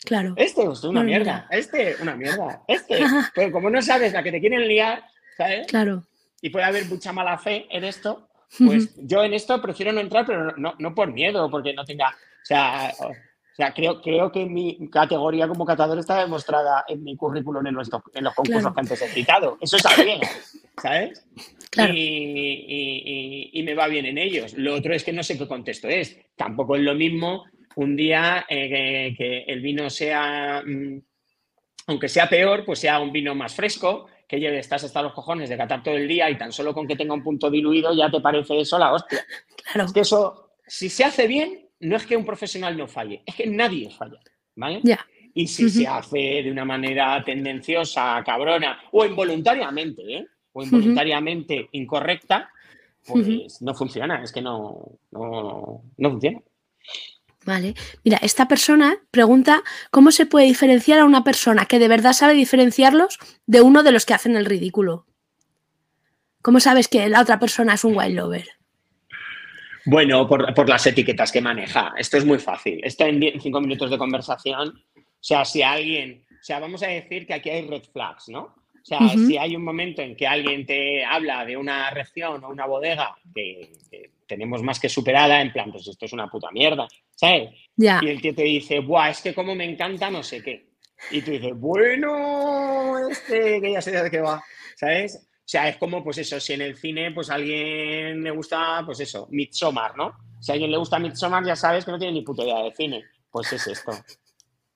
[0.06, 0.34] claro.
[0.38, 3.04] Este es una mierda, este una mierda, este.
[3.36, 5.04] Pero como no sabes la que te quieren liar,
[5.36, 5.68] ¿sabes?
[5.68, 6.06] Claro.
[6.42, 10.26] Y puede haber mucha mala fe en esto, pues yo en esto prefiero no entrar,
[10.26, 12.10] pero no, no por miedo, porque no tenga.
[12.10, 12.94] O sea,
[13.60, 17.89] sea, creo, creo que mi categoría como catador está demostrada en mi currículum en los,
[18.13, 19.58] en los concursos que antes he citado.
[19.60, 20.22] Eso está bien,
[20.82, 21.26] ¿sabes?
[21.93, 24.54] Y, me va bien en ellos.
[24.54, 26.17] Lo otro es que no sé qué contexto es.
[26.38, 27.43] Tampoco es lo mismo
[27.76, 31.02] un día eh, que, el vino sea, mm,
[31.88, 35.50] aunque sea peor, pues sea un vino más fresco, que lleve, estás hasta los cojones
[35.50, 38.10] de catar todo el día y tan solo con que tenga un punto diluido ya
[38.10, 39.19] te parece eso la hostia.
[39.72, 39.86] Claro.
[39.86, 43.36] Es que eso, si se hace bien, no es que un profesional no falle, es
[43.36, 44.20] que nadie falla,
[44.56, 44.82] ¿vale?
[45.34, 50.28] Y si se hace de una manera tendenciosa, cabrona, o involuntariamente, ¿eh?
[50.52, 52.50] o involuntariamente incorrecta,
[53.06, 56.42] pues no funciona, es que no, no, no funciona.
[57.46, 57.74] Vale.
[58.04, 62.34] Mira, esta persona pregunta cómo se puede diferenciar a una persona que de verdad sabe
[62.34, 65.06] diferenciarlos de uno de los que hacen el ridículo.
[66.42, 68.59] ¿Cómo sabes que la otra persona es un wild lover?
[69.89, 71.93] Bueno, por, las etiquetas que maneja.
[71.97, 72.80] Esto es muy fácil.
[72.84, 74.84] Esto en cinco minutos de conversación.
[74.95, 78.41] O sea, si alguien, o sea, vamos a decir que aquí hay red flags, ¿no?
[78.41, 82.49] O sea, si hay un momento en que alguien te habla de una región o
[82.49, 83.71] una bodega que,
[84.28, 87.49] tenemos más que superada, en plan, pues esto es una puta mierda, ¿sabes?
[87.75, 90.69] Y el tío te dice, buah, es que como me encanta no sé qué.
[91.10, 94.43] Y tú dices, bueno, este, que ya sé de qué va,
[94.75, 95.29] ¿sabes?
[95.49, 98.83] O sea, es como, pues eso, si en el cine, pues a alguien le gusta,
[98.85, 100.15] pues eso, Midsommar, ¿no?
[100.39, 102.71] Si a alguien le gusta Midsommar, ya sabes que no tiene ni puta idea de
[102.75, 103.03] cine.
[103.31, 103.93] Pues es esto.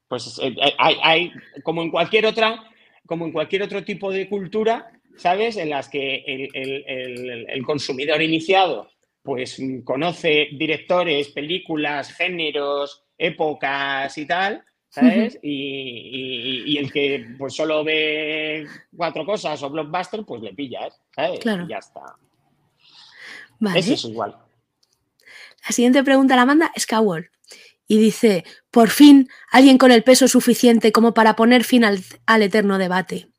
[0.08, 1.32] Pues eh, eh, hay,
[1.62, 2.64] como en cualquier otra,
[3.06, 5.58] como en cualquier otro tipo de cultura, ¿sabes?
[5.58, 8.90] En las que el, consumidor iniciado
[9.22, 15.40] pues conoce directores, películas, géneros, épocas y tal, ¿sabes?
[15.42, 21.40] y, el que pues solo ve cuatro cosas o blockbuster, pues le pillas, ¿sabes?
[21.44, 22.16] Y ya está.
[23.76, 24.36] Eso es igual.
[25.66, 27.30] La siguiente pregunta la manda Skywall
[27.88, 32.78] y dice, por fin, alguien con el peso suficiente como para poner fin al, eterno
[32.78, 33.30] debate.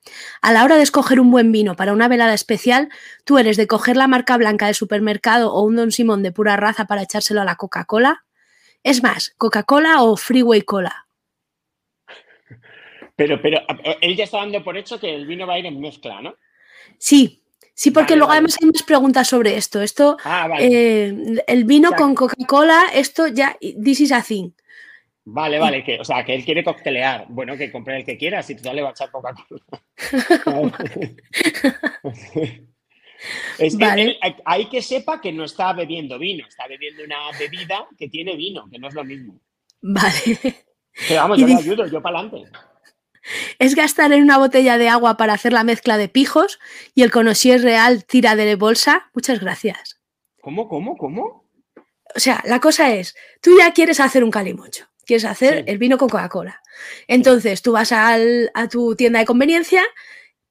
[0.42, 2.88] A la hora de escoger un buen vino para una velada especial,
[3.24, 6.56] tú eres de coger la marca blanca del supermercado o un Don Simón de pura
[6.56, 8.24] raza para echárselo a la Coca-Cola.
[8.82, 11.03] Es más, Coca-Cola o Freeway Cola.
[13.16, 13.60] Pero, pero
[14.00, 16.34] él ya está dando por hecho que el vino va a ir en mezcla, ¿no?
[16.98, 17.40] Sí,
[17.76, 19.82] Sí, porque luego además hay más preguntas sobre esto.
[19.82, 21.12] Esto, ah, eh,
[21.46, 24.52] el vino con Coca-Cola, esto ya, this is a thing.
[25.24, 27.26] Vale, vale, que, o sea, que él quiere coctelear.
[27.28, 29.60] Bueno, que compre el que quiera, si tú le va a echar Coca-Cola.
[33.58, 38.08] es que hay que sepa que no está bebiendo vino, está bebiendo una bebida que
[38.08, 39.40] tiene vino, que no es lo mismo.
[39.82, 40.38] Vale.
[41.08, 42.52] Pero vamos, yo le ayudo, yo para adelante
[43.58, 46.58] es gastar en una botella de agua para hacer la mezcla de pijos
[46.94, 49.10] y el conocier real tira de bolsa.
[49.14, 50.00] Muchas gracias.
[50.40, 51.44] ¿Cómo, cómo, cómo?
[52.14, 55.98] O sea, la cosa es, tú ya quieres hacer un calimocho, quieres hacer el vino
[55.98, 56.60] con Coca-Cola.
[57.08, 58.18] Entonces, tú vas a
[58.70, 59.82] tu tienda de conveniencia,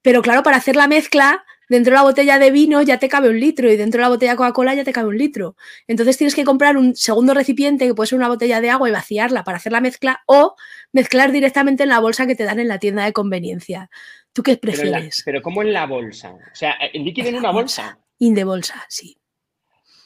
[0.02, 3.28] pero claro, para hacer la mezcla dentro de la botella de vino ya te cabe
[3.28, 5.56] un litro y dentro de la botella de Coca-Cola ya te cabe un litro.
[5.86, 8.92] Entonces tienes que comprar un segundo recipiente que puede ser una botella de agua y
[8.92, 10.54] vaciarla para hacer la mezcla o
[10.92, 13.90] mezclar directamente en la bolsa que te dan en la tienda de conveniencia.
[14.32, 15.22] ¿Tú qué prefieres?
[15.24, 16.32] Pero, ¿cómo en la bolsa?
[16.32, 17.98] O sea, ¿el líquido en una bolsa?
[18.18, 19.16] In de bolsa, sí.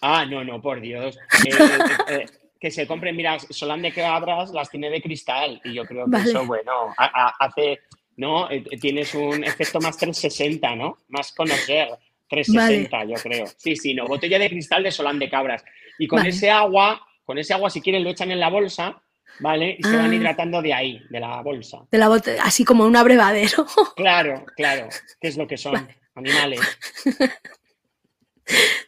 [0.01, 1.19] Ah, no, no, por Dios.
[1.47, 2.27] Eh, eh, eh,
[2.61, 6.17] que se compren, mira, Solán de Cabras las tiene de cristal y yo creo que
[6.17, 7.81] eso, bueno, hace
[8.19, 8.51] ¿no?
[8.51, 10.99] Eh, eh, tienes un efecto más 360, ¿no?
[11.09, 11.89] Más conocer.
[12.29, 13.47] 360, yo creo.
[13.57, 14.07] Sí, sí, no.
[14.07, 15.65] Botella de cristal de Solán de Cabras.
[15.99, 19.01] Y con ese agua, con ese agua, si quieren, lo echan en la bolsa,
[19.41, 19.77] ¿vale?
[19.79, 20.15] Y se van ah.
[20.15, 21.79] hidratando de ahí, de la bolsa.
[21.91, 23.67] De la botella, así como un abrevadero.
[23.97, 24.89] Claro, claro.
[25.21, 25.89] ¿Qué es lo que son?
[26.15, 26.61] Animales.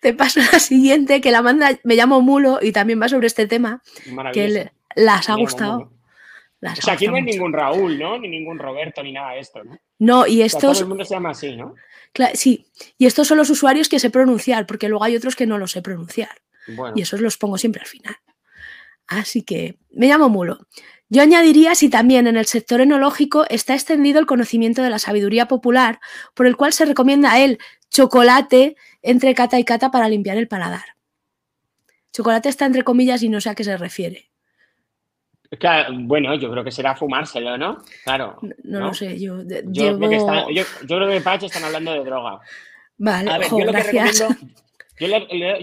[0.03, 3.47] Te paso la siguiente, que la manda, me llamo Mulo y también va sobre este
[3.47, 3.83] tema,
[4.33, 5.93] que las ha gustado
[6.63, 8.19] o sea, aquí no hay ningún Raúl, ¿no?
[8.19, 9.79] Ni ningún Roberto, ni nada de esto, ¿no?
[9.99, 10.61] No, y estos...
[10.61, 11.75] todo el mundo se llama así, ¿no?
[12.35, 12.67] sí,
[12.99, 15.73] y estos son los usuarios que sé pronunciar, porque luego hay otros que no los
[15.73, 16.43] sé pronunciar.
[16.95, 18.17] Y esos los pongo siempre al final.
[19.07, 20.67] Así que me llamo Mulo.
[21.09, 25.49] Yo añadiría si también en el sector enológico está extendido el conocimiento de la sabiduría
[25.49, 25.99] popular,
[26.35, 27.59] por el cual se recomienda el
[27.91, 30.97] chocolate entre cata y cata para limpiar el paladar.
[32.13, 34.30] Chocolate está entre comillas y no sé a qué se refiere
[36.01, 37.79] bueno, yo creo que será fumárselo, ¿no?
[38.05, 38.39] Claro.
[38.63, 39.43] No, lo sé, yo.
[39.67, 42.41] Yo, creo que yo, creo que Pacho están hablando de droga.
[42.99, 44.27] Vale, yo, lo gracias.
[44.97, 45.09] Que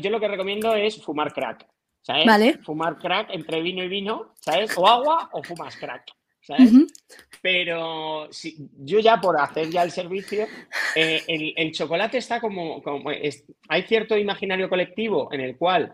[0.02, 1.65] yo, lo que recomiendo es fumar crack.
[2.02, 2.26] ¿Sabes?
[2.26, 2.58] Vale.
[2.63, 4.76] Fumar crack entre vino y vino, ¿sabes?
[4.78, 6.06] O agua o fumas crack.
[6.41, 6.71] ¿sabes?
[7.41, 10.47] Pero si, yo ya por hacer ya el servicio,
[10.95, 15.93] eh, el, chocolate está como, como hay cierto imaginario colectivo en el cual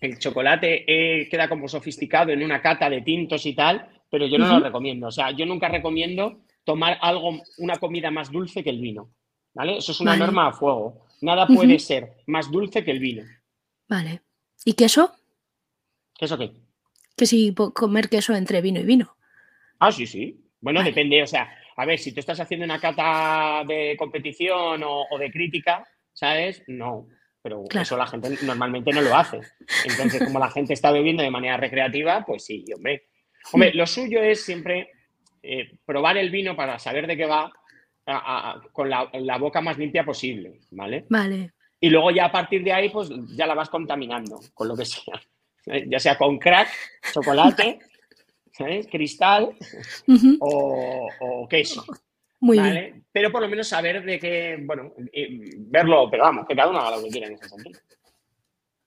[0.00, 4.38] el chocolate eh, queda como sofisticado en una cata de tintos y tal, pero yo
[4.38, 5.08] no lo recomiendo.
[5.08, 9.10] O sea, yo nunca recomiendo tomar algo, una comida más dulce que el vino.
[9.52, 9.78] ¿Vale?
[9.78, 11.06] Eso es una norma a fuego.
[11.20, 13.24] Nada puede ser más dulce que el vino.
[13.88, 14.22] Vale.
[14.64, 15.12] ¿Y queso?
[16.16, 16.52] ¿Queso qué?
[17.16, 19.16] Que si comer queso entre vino y vino.
[19.80, 20.40] Ah, sí, sí.
[20.60, 21.22] Bueno, depende.
[21.22, 25.86] O sea, a ver, si tú estás haciendo una cata de competición o de crítica,
[26.12, 26.62] ¿sabes?
[26.68, 27.08] No
[27.42, 29.40] pero eso la gente normalmente no lo hace.
[29.84, 33.06] Entonces, como la gente está bebiendo de manera recreativa, pues sí, hombre.
[33.52, 34.90] Hombre, lo suyo es siempre
[35.42, 37.50] eh, probar el vino para saber de qué va
[38.72, 41.06] con la, boca más limpia posible, ¿vale?
[41.08, 41.52] Vale.
[41.80, 44.84] Y luego ya a partir de ahí, pues ya la vas contaminando con lo que
[44.84, 45.20] sea.
[45.86, 46.68] Ya sea con crack,
[47.12, 47.78] chocolate,
[48.52, 48.86] ¿sabes?
[48.88, 49.54] cristal
[50.40, 51.84] o, o queso.
[52.40, 53.04] Muy bien.
[53.12, 54.92] Pero por lo menos saber de qué, bueno,
[55.58, 57.80] verlo, pero vamos, que cada uno haga lo que quiera en ese sentido.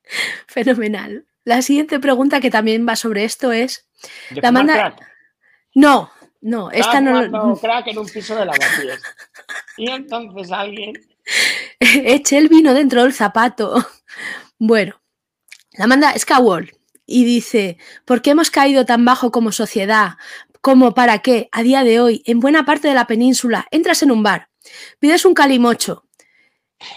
[0.47, 1.25] Fenomenal.
[1.43, 3.87] La siguiente pregunta que también va sobre esto es.
[4.31, 4.95] La manda.
[5.75, 6.11] No,
[6.41, 7.55] no, esta no.
[7.61, 8.49] crack en un piso de
[9.77, 10.93] Y entonces alguien.
[11.79, 13.85] Eche el vino dentro del zapato.
[14.57, 15.01] Bueno,
[15.73, 16.71] la manda Skywall
[17.05, 20.11] y dice: ¿Por qué hemos caído tan bajo como sociedad?
[20.63, 24.11] Como para que, a día de hoy, en buena parte de la península, entras en
[24.11, 24.47] un bar,
[24.97, 26.07] pides un calimocho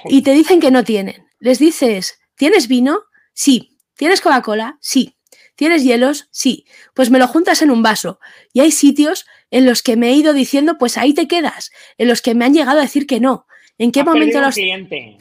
[0.04, 1.26] y te dicen que no tienen.
[1.40, 3.00] Les dices, ¿tienes vino?
[3.34, 3.76] Sí.
[3.96, 4.78] ¿Tienes Coca-Cola?
[4.80, 5.16] Sí.
[5.56, 6.28] ¿Tienes hielos?
[6.30, 6.64] Sí.
[6.94, 8.20] Pues me lo juntas en un vaso.
[8.52, 12.06] Y hay sitios en los que me he ido diciendo, pues ahí te quedas, en
[12.06, 13.48] los que me han llegado a decir que no.
[13.78, 15.18] ¿En qué momento la cliente.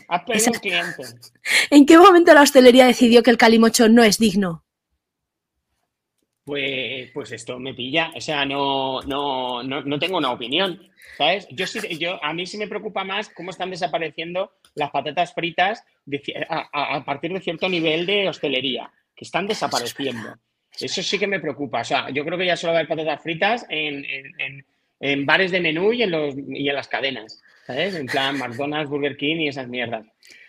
[0.62, 1.04] cliente.
[1.72, 4.65] ¿En qué momento la hostelería decidió que el calimocho no es digno?
[6.46, 8.12] Pues, pues esto me pilla.
[8.16, 10.80] O sea, no, no, no, tengo una opinión.
[11.18, 11.48] ¿Sabes?
[11.50, 15.84] Yo sí, yo, a mí sí me preocupa más cómo están desapareciendo las patatas fritas
[16.50, 20.36] a, partir de cierto nivel de hostelería, que están desapareciendo.
[20.80, 21.82] Eso sí que me preocupa.
[21.82, 24.06] O sea, yo creo que ya solo hay patatas fritas en,
[25.00, 27.42] en, bares de menú y en, los, y en las cadenas.
[27.66, 27.96] ¿Sabes?
[27.96, 30.06] En plan, McDonald's, Burger King y esas mierdas.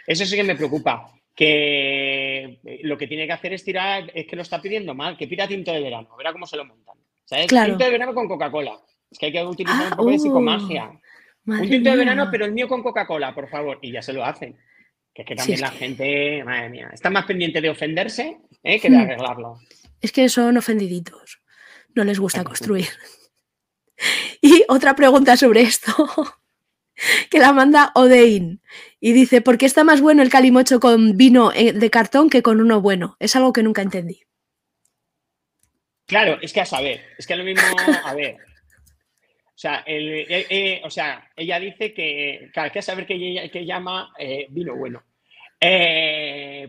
[0.07, 4.35] Eso sí que me preocupa que lo que tiene que hacer es tirar, es que
[4.35, 6.97] lo está pidiendo mal, que pida tinto de verano, verá cómo se lo montan.
[7.27, 7.49] ¿Sabes?
[7.49, 8.81] Tinto de verano con Coca-Cola.
[9.11, 10.91] Es que hay que utilizar un poco de ah, psicomagia.
[11.47, 13.79] Uh, un tinto de verano, pero el mío con Coca-Cola, por favor.
[13.83, 14.57] Y ya se lo hacen.
[15.13, 18.81] Que es que también la gente, madre mía, está más pendiente de ofenderse ¿eh?
[18.81, 19.01] que de hmm.
[19.01, 19.59] arreglarlo.
[20.01, 21.41] Es que son ofendiditos.
[21.95, 22.89] No les gusta construir.
[24.43, 25.91] Y otra pregunta sobre esto.
[27.31, 28.61] que la manda Odein.
[29.01, 32.43] Y dice, ¿por qué está más bueno el calimocho con vino eh, de cartón que
[32.43, 33.17] con uno bueno?
[33.21, 34.23] Es algo que nunca entendí.
[36.07, 37.63] Claro, es que a saber, es que lo mismo,
[38.05, 38.37] a ver.
[38.37, 44.13] O sea, eh, eh, o sea ella dice que, claro, que a saber que, llama
[44.51, 45.03] vino bueno.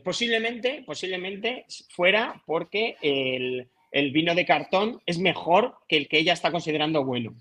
[0.03, 6.49] posiblemente, posiblemente fuera porque el, vino de cartón es mejor que el que ella está
[6.49, 7.35] considerando bueno.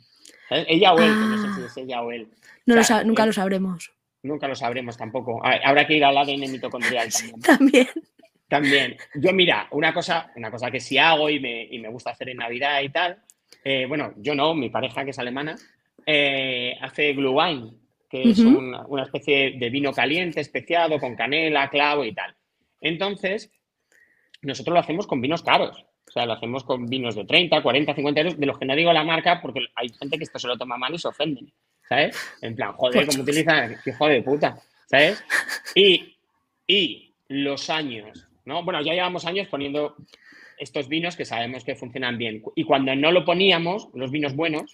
[0.50, 2.28] Ella o él, no sé si es ella o él
[2.66, 3.92] nunca lo sabremos.
[4.22, 5.40] Nunca lo sabremos tampoco.
[5.44, 7.40] Habrá que ir al ADN mitocondrial también.
[7.40, 7.88] también.
[8.48, 8.96] También.
[9.14, 12.80] Yo, mira, una cosa, una cosa que sí hago y me, gusta hacer en Navidad
[12.82, 13.18] y tal,
[13.64, 15.56] eh, bueno, yo no, mi pareja que es alemana,
[16.04, 17.76] eh, hace Glühwein,
[18.08, 22.36] que es una especie de vino caliente, especiado, con canela, clavo y tal.
[22.80, 23.50] Entonces,
[24.42, 25.84] nosotros lo hacemos con vinos caros.
[26.08, 28.76] O sea, lo hacemos con vinos de 30, 40, 50 euros, de los que no
[28.76, 31.52] digo la marca porque hay gente que esto se lo toma mal y se ofenden.
[31.88, 32.16] ¿Sabes?
[32.42, 33.76] En plan, joder, ¿cómo utilizan?
[33.84, 35.22] Hijo de puta, ¿sabes?
[35.74, 36.16] Y,
[36.66, 38.64] y los años, ¿no?
[38.64, 39.96] Bueno, ya llevamos años poniendo
[40.58, 42.42] estos vinos que sabemos que funcionan bien.
[42.54, 44.72] Y cuando no lo poníamos, los vinos buenos,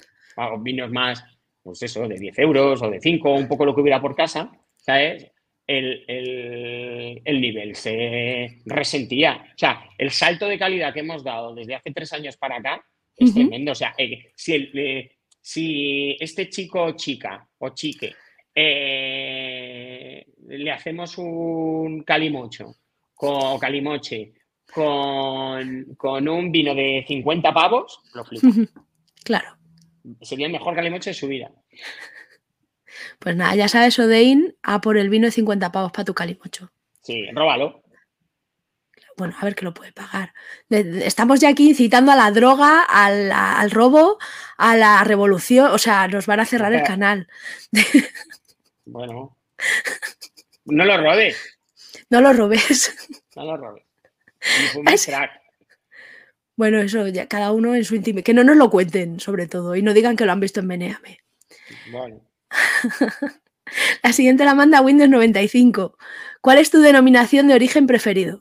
[0.61, 1.25] vinos más,
[1.63, 4.51] pues eso, de 10 euros o de 5, un poco lo que hubiera por casa,
[4.77, 5.31] ¿sabes?
[5.67, 9.47] El, nivel se resentía.
[9.55, 12.85] O sea, el salto de calidad que hemos dado desde hace tres años para acá
[13.17, 13.73] es tremendo.
[13.73, 15.13] O sea, eh, si el, eh,
[15.43, 18.15] si este chico o chica o chique
[18.55, 22.77] eh, le hacemos un calimocho
[23.13, 24.35] con calimoche
[24.73, 28.47] con, un vino de 50 pavos, lo flipo.
[29.23, 29.57] Claro.
[30.23, 31.53] Sería el mejor calimoche de su vida.
[33.19, 36.73] Pues nada, ya sabes, Odein, a por el vino de 50 pavos para tu calimocho.
[37.03, 37.82] Sí, róbalo
[39.23, 40.35] bueno, a ver qué lo puede pagar.
[40.69, 44.19] Estamos ya aquí incitando a la droga, al, robo,
[44.59, 45.71] a la revolución.
[45.71, 47.29] O sea, nos van a cerrar el canal.
[48.85, 49.37] Bueno.
[50.65, 51.37] No lo robes.
[52.11, 53.17] No lo robes.
[53.37, 53.85] No lo robes.
[56.57, 58.25] Bueno, eso ya cada uno en su intimidad.
[58.25, 60.67] Que no nos lo cuenten, sobre todo, y no digan que lo han visto en
[60.67, 61.21] Meneame.
[61.93, 62.21] Bueno.
[64.03, 65.97] la siguiente la manda Windows 95.
[66.41, 68.41] ¿Cuál es tu denominación de origen preferido?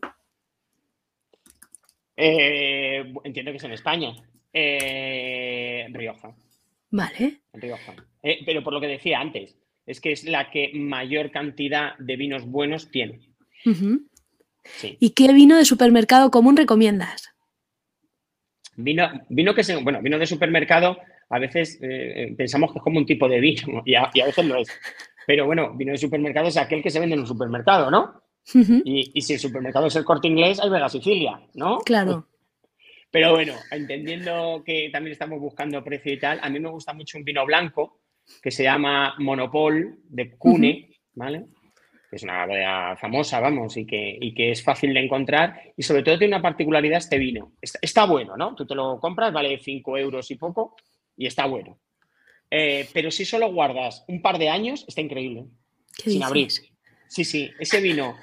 [2.16, 4.14] Eh, entiendo que es en España.
[4.54, 6.36] Eh, Rioja.
[6.90, 7.42] Vale.
[7.54, 7.96] Rioja.
[8.22, 12.16] Eh, pero por lo que decía antes, es que es la que mayor cantidad de
[12.16, 13.20] vinos buenos tiene.
[15.00, 17.34] ¿Y qué vino de supermercado común recomiendas?
[18.76, 20.98] Vino, vino que se, bueno, vino de supermercado,
[21.30, 21.80] a veces
[22.38, 24.70] pensamos que es como un tipo de vino y a, veces lo es.
[25.26, 28.22] Pero bueno, vino de supermercado es aquel que se vende en un supermercado, ¿no?
[28.54, 31.80] Y, si el supermercado es el corte inglés, hay Vega Sicilia, ¿no?
[31.80, 32.28] Claro.
[33.12, 37.18] Pero bueno, entendiendo que también estamos buscando precio y tal, a mí me gusta mucho
[37.18, 38.00] un vino blanco
[38.42, 41.46] que se llama Monopol de Cune, ¿vale?
[42.10, 45.62] Que es una bodega famosa, vamos, y que, que es fácil de encontrar.
[45.76, 47.52] Y sobre todo tiene una particularidad este vino.
[47.62, 48.56] Está, bueno, ¿no?
[48.56, 50.78] Tú te lo compras, vale 5 euros y poco,
[51.18, 51.80] y está bueno.
[52.50, 55.46] Eh, pero si solo guardas un par de años, está increíble.
[55.98, 56.50] sin abrir.
[57.08, 58.16] Sí, sí, ese vino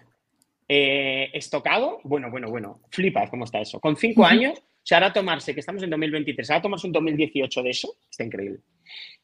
[0.69, 3.81] eh, estocado, bueno, bueno, bueno, flipas cómo está eso.
[3.81, 7.63] Con cinco años, o sea, ahora tomarse, que estamos en 2023, ahora tomarse un 2018
[7.63, 8.61] de eso, está increíble.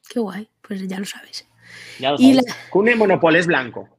[0.09, 1.47] Qué guay, pues ya lo sabes.
[1.99, 2.45] Ya lo sabes.
[2.69, 3.89] Cune Monopol es blanco.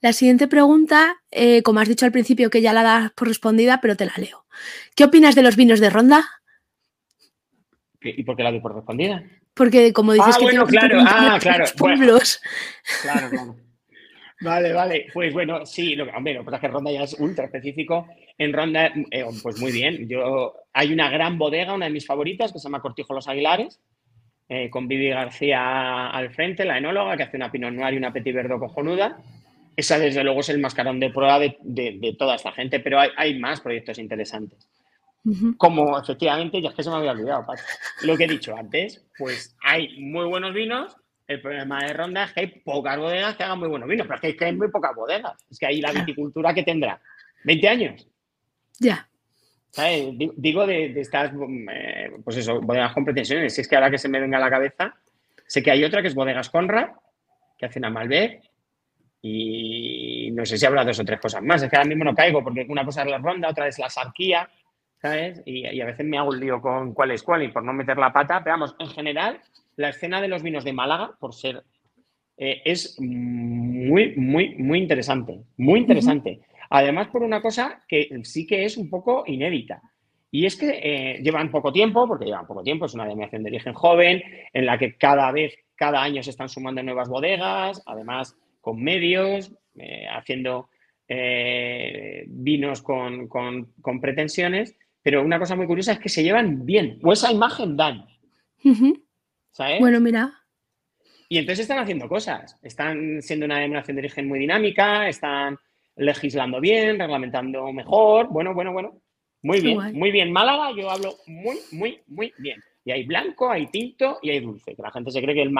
[0.00, 3.80] La siguiente pregunta, eh, como has dicho al principio que ya la das por respondida,
[3.80, 4.46] pero te la leo.
[4.94, 6.24] ¿Qué opinas de los vinos de ronda?
[8.00, 9.24] ¿Y por qué la doy por respondida?
[9.54, 12.40] Porque como dices ah, que bueno, claro, ah, claro, pueblos.
[13.02, 13.56] claro, claro.
[14.40, 15.06] Vale, vale.
[15.12, 18.06] Pues bueno, sí, lo, hombre, lo que pasa es que Ronda ya es ultra específico.
[18.36, 20.08] En Ronda, eh, pues muy bien.
[20.08, 23.80] Yo, hay una gran bodega, una de mis favoritas, que se llama Cortijo Los Aguilares,
[24.48, 28.12] eh, con Vivi García al frente, la enóloga, que hace una Pinot Noir y una
[28.12, 29.18] Petit Verdot cojonuda.
[29.74, 33.60] Esa, desde luego, es el mascarón de prueba de, toda esta gente, pero hay, más
[33.60, 34.68] proyectos interesantes.
[35.58, 37.44] Como efectivamente, ya es que se me había olvidado,
[38.04, 40.96] lo que he dicho antes, pues hay muy buenos vinos.
[41.26, 44.20] El problema de Ronda es que hay pocas bodegas que hagan muy buenos vinos, pero
[44.22, 45.34] es que hay, muy pocas bodegas.
[45.50, 47.00] Es que hay la viticultura que tendrá
[47.44, 48.08] 20 años.
[48.78, 49.08] Ya.
[50.36, 51.32] Digo de, estas,
[51.72, 53.54] eh, pues eso, bodegas con pretensiones.
[53.54, 54.94] Si es que ahora que se me venga a la cabeza,
[55.46, 56.90] sé que hay otra que es Bodegas Conrad,
[57.58, 58.42] que hacen a Malbec,
[59.20, 61.62] y no sé si habla dos o tres cosas más.
[61.62, 63.90] Es que ahora mismo no caigo, porque una cosa es la ronda, otra es la
[63.90, 64.48] sarquía,
[65.02, 65.42] ¿sabes?
[65.44, 67.98] Y, a veces me hago un lío con cuál es cuál y por no meter
[67.98, 68.42] la pata.
[68.44, 69.40] Pero vamos, en general,
[69.76, 71.62] la escena de los vinos de Málaga, por ser,
[72.36, 75.40] eh, es muy, muy, muy interesante.
[75.56, 76.40] Muy interesante.
[76.70, 79.80] Además, por una cosa que sí que es un poco inédita.
[80.30, 83.50] Y es que eh, llevan poco tiempo, porque llevan poco tiempo, es una denominación de
[83.50, 84.22] origen joven,
[84.52, 89.52] en la que cada vez, cada año se están sumando nuevas bodegas, además con medios,
[89.76, 90.68] eh, haciendo
[92.26, 93.28] vinos con,
[94.00, 98.06] pretensiones, pero una cosa muy curiosa es que se llevan bien, o esa imagen dan.
[99.56, 99.80] ¿Sabes?
[99.80, 100.34] Bueno, mira.
[101.30, 105.56] Y entonces están haciendo cosas, están siendo una denominación de origen muy dinámica, están
[105.96, 108.28] legislando bien, reglamentando mejor.
[108.28, 109.00] Bueno, bueno, bueno.
[109.42, 110.30] Muy bien, muy bien.
[110.30, 112.60] Málaga, yo hablo muy, muy, muy bien.
[112.84, 114.76] Y hay blanco, hay tinto y hay dulce.
[114.76, 115.54] Que la gente se cree que, el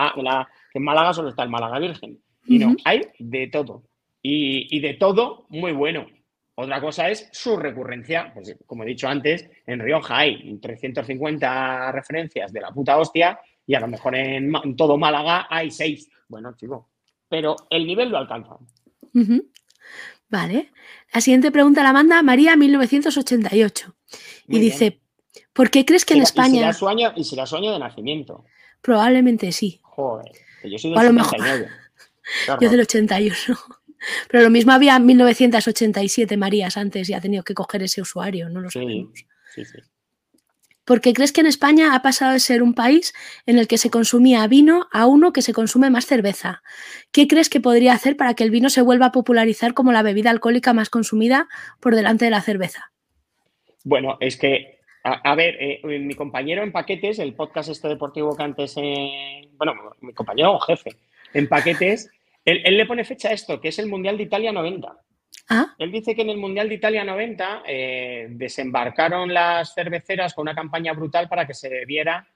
[0.75, 2.19] en Málaga solo está el Málaga Virgen.
[2.45, 3.85] Y no, hay de todo.
[4.21, 6.07] Y, de todo muy bueno.
[6.55, 8.31] Otra cosa es su recurrencia.
[8.35, 13.75] Pues, como he dicho antes, en Rioja hay 350 referencias de la puta hostia y
[13.75, 16.09] a lo mejor en, todo Málaga hay seis.
[16.29, 16.91] Bueno, chico,
[17.29, 18.57] pero el nivel lo alcanza.
[20.29, 20.73] Vale.
[21.13, 23.95] La siguiente pregunta la manda María 1988.
[24.49, 25.01] y dice,
[25.53, 26.57] ¿por qué crees que en España...
[26.57, 28.45] Y será, su año, y será su año de nacimiento.
[28.83, 29.81] Probablemente sí.
[29.83, 30.33] Joder,
[30.65, 31.69] yo soy del 79.
[32.61, 33.35] yo del 81.
[34.31, 38.61] Pero lo mismo había 1987 Marías antes y ha tenido que coger ese usuario, no
[38.61, 39.27] lo sabemos.
[39.55, 39.79] Sí, sí.
[40.87, 43.13] ¿Por qué crees que en España ha pasado de ser un país
[43.45, 46.63] en el que se consumía vino a uno que se consume más cerveza.
[47.13, 50.03] ¿Qué crees que podría hacer para que el vino se vuelva a popularizar como la
[50.03, 51.49] bebida alcohólica más consumida
[51.81, 52.93] por delante de la cerveza?
[53.83, 58.45] Bueno, es que, a, ver, eh, mi compañero en paquetes, el podcast este deportivo que
[58.45, 58.77] antes,
[59.57, 60.91] bueno, mi compañero o jefe
[61.35, 62.11] en paquetes,
[62.45, 64.97] él, él le pone fecha a esto, que es el Mundial de Italia 90.
[65.49, 65.75] Ah.
[65.79, 70.55] Él dice que en el Mundial de Italia 90 eh, desembarcaron las cerveceras con una
[70.55, 72.27] campaña brutal para que se bebiera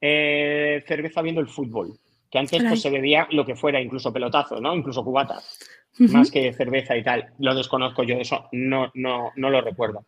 [0.00, 1.98] eh, cerveza viendo el fútbol.
[2.30, 4.72] Que antes pues, se bebía lo que fuera, incluso pelotazo, ¿no?
[4.72, 5.58] Incluso cubatas,
[5.98, 7.34] más que cerveza y tal.
[7.40, 10.06] Lo desconozco yo, eso no, no, no lo recuerdo.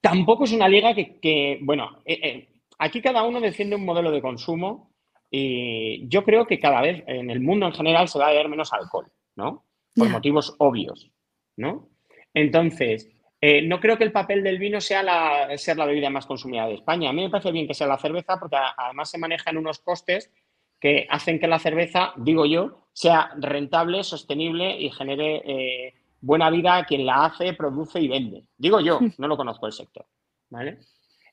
[0.00, 4.94] Tampoco es una liga que, bueno, eh, aquí cada uno defiende un modelo de consumo
[5.30, 8.48] y yo creo que cada vez en el mundo en general se va a beber
[8.48, 9.66] menos alcohol, ¿no?
[9.94, 11.11] Por motivos obvios.
[11.56, 11.88] ¿No?
[12.34, 16.26] Entonces, eh, no creo que el papel del vino sea la, ser la bebida más
[16.26, 17.10] consumida de España.
[17.10, 20.32] A mí me parece bien que sea la cerveza porque además se manejan unos costes
[20.80, 26.76] que hacen que la cerveza, digo yo, sea rentable, sostenible y genere eh, buena vida
[26.76, 28.44] a quien la hace, produce y vende.
[28.56, 30.06] Digo yo, no lo conozco el sector.
[30.48, 30.78] ¿vale?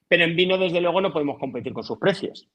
[0.07, 2.47] Pero en vino, desde luego, no podemos competir con sus precios.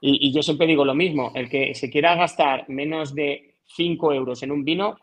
[0.00, 4.14] Y, y, yo siempre digo lo mismo, el que se quiera gastar menos de 5
[4.14, 4.96] euros en un vino,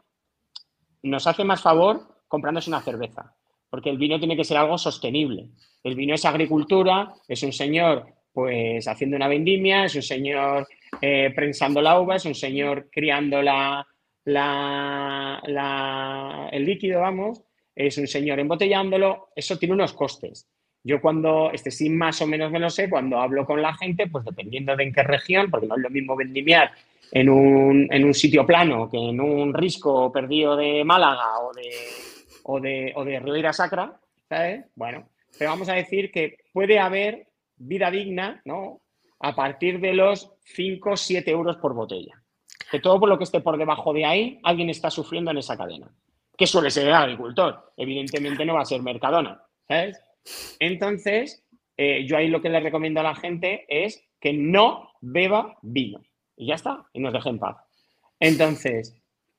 [1.05, 3.33] nos hace más favor comprándose una cerveza,
[3.69, 5.49] porque el vino tiene que ser algo sostenible.
[5.83, 10.67] El vino es agricultura, es un señor pues haciendo una vendimia, es un señor
[11.01, 13.87] eh, prensando la uva, es un señor criando la,
[16.51, 17.41] el líquido, vamos,
[17.73, 20.49] es un señor embotellándolo, eso tiene unos costes.
[20.83, 24.07] Yo cuando, este sí más o menos me lo sé, cuando hablo con la gente,
[24.07, 26.71] pues dependiendo de en qué región, porque no es lo mismo vendimiar
[27.11, 31.71] en un, en un sitio plano que en un risco perdido de Málaga o de,
[32.43, 34.65] o de, o de Ribeira Sacra, ¿sabes?
[34.75, 37.27] Bueno, pero vamos a decir que puede haber
[37.57, 38.81] vida digna, ¿no?
[39.19, 42.21] A partir de los 5 o 7 euros por botella.
[42.69, 45.57] Que todo por lo que esté por debajo de ahí, alguien está sufriendo en esa
[45.57, 45.91] cadena.
[46.37, 47.73] Que suele ser el agricultor.
[47.77, 49.99] Evidentemente no va a ser Mercadona, ¿sabes?
[50.59, 51.45] Entonces,
[51.77, 56.01] eh, yo ahí lo que le recomiendo a la gente es que no beba vino.
[56.37, 57.57] Y ya está, y nos deje en paz.
[58.19, 58.95] Entonces,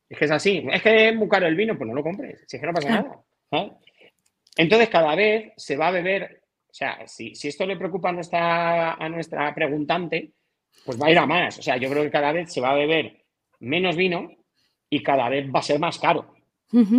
[0.09, 0.66] es que es así.
[0.72, 2.44] Es que es muy caro el vino, pues no lo compres.
[2.47, 2.88] Si es que no pasa
[3.51, 3.78] nada.
[4.57, 6.42] Entonces, cada vez se va a beber.
[6.70, 10.32] O sea, si, esto le preocupa a nuestra, a nuestra preguntante,
[10.84, 11.59] pues va a ir a más.
[11.59, 13.24] O sea, yo creo que cada vez se va a beber
[13.61, 14.30] menos vino
[14.88, 16.34] y cada vez va a ser más caro.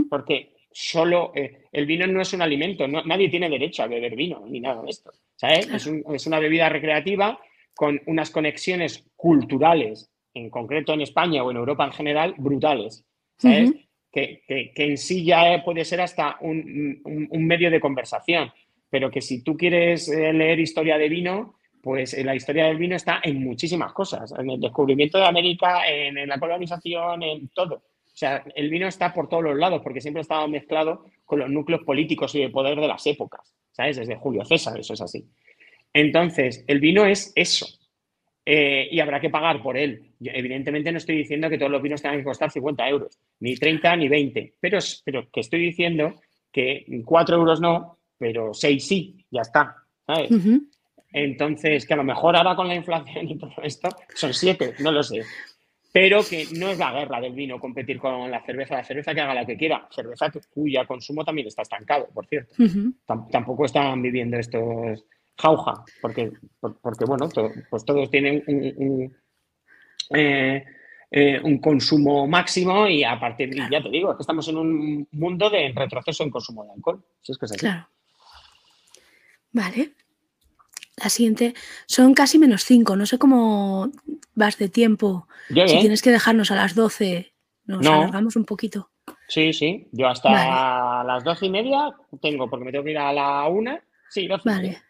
[0.09, 4.45] Porque solo eh, el vino no es un alimento, nadie tiene derecho a beber vino
[4.47, 5.11] ni nada de esto.
[5.35, 5.67] ¿sabes?
[5.67, 7.39] Es, es, una bebida recreativa
[7.77, 13.05] con unas conexiones culturales, en concreto en España o en Europa en general, brutales.
[13.37, 13.71] ¿Sabes?
[14.11, 17.01] que, en sí ya puede ser hasta un,
[17.33, 18.51] medio de conversación,
[18.89, 22.77] pero que si tú quieres eh, leer historia de vino, pues eh, la historia del
[22.77, 27.75] vino está en muchísimas cosas, en el descubrimiento de América, en, la colonización, en todo.
[27.75, 31.39] O sea, el vino está por todos los lados porque siempre ha estado mezclado con
[31.39, 33.97] los núcleos políticos y de poder de las épocas, ¿sabes?
[33.97, 35.29] Desde Julio César, eso es así.
[35.97, 37.65] Entonces, el vino es eso.
[38.45, 40.13] Eh, y habrá que pagar por él.
[40.21, 43.95] evidentemente no estoy diciendo que todos los vinos tengan que costar 50 euros, ni 30
[43.95, 46.13] ni 20, pero, pero que estoy diciendo
[46.51, 49.75] que 4 euros no, pero 6 sí, ya está.
[51.11, 54.91] Entonces, que a lo mejor ahora con la inflación y todo esto son 7, no
[54.91, 55.23] lo sé.
[55.91, 59.21] Pero que no es la guerra del vino competir con la cerveza, la cerveza que
[59.21, 62.53] haga la que quiera, cerveza cuya consumo también está estancado, por cierto.
[63.31, 65.03] Tampoco están viviendo estos
[65.37, 67.29] jauja, porque, porque bueno,
[67.69, 69.15] pues todos tienen un,
[70.15, 70.65] eh,
[71.11, 75.07] eh, un, consumo máximo y a partir, de, ya te digo, que estamos en un
[75.11, 77.03] mundo de retroceso en consumo de alcohol.
[77.21, 77.87] Si es que es Claro.
[79.51, 79.93] Vale.
[80.97, 81.53] La siguiente,
[81.85, 83.91] son casi menos cinco, no sé cómo
[84.33, 85.27] vas de tiempo.
[85.47, 87.33] si tienes que dejarnos a las 12,
[87.65, 88.89] nos alargamos un poquito.
[89.27, 93.13] Sí, sí, yo hasta las doce y media tengo, porque me tengo que ir a
[93.13, 93.79] la una.
[94.09, 94.81] Sí, doce vale.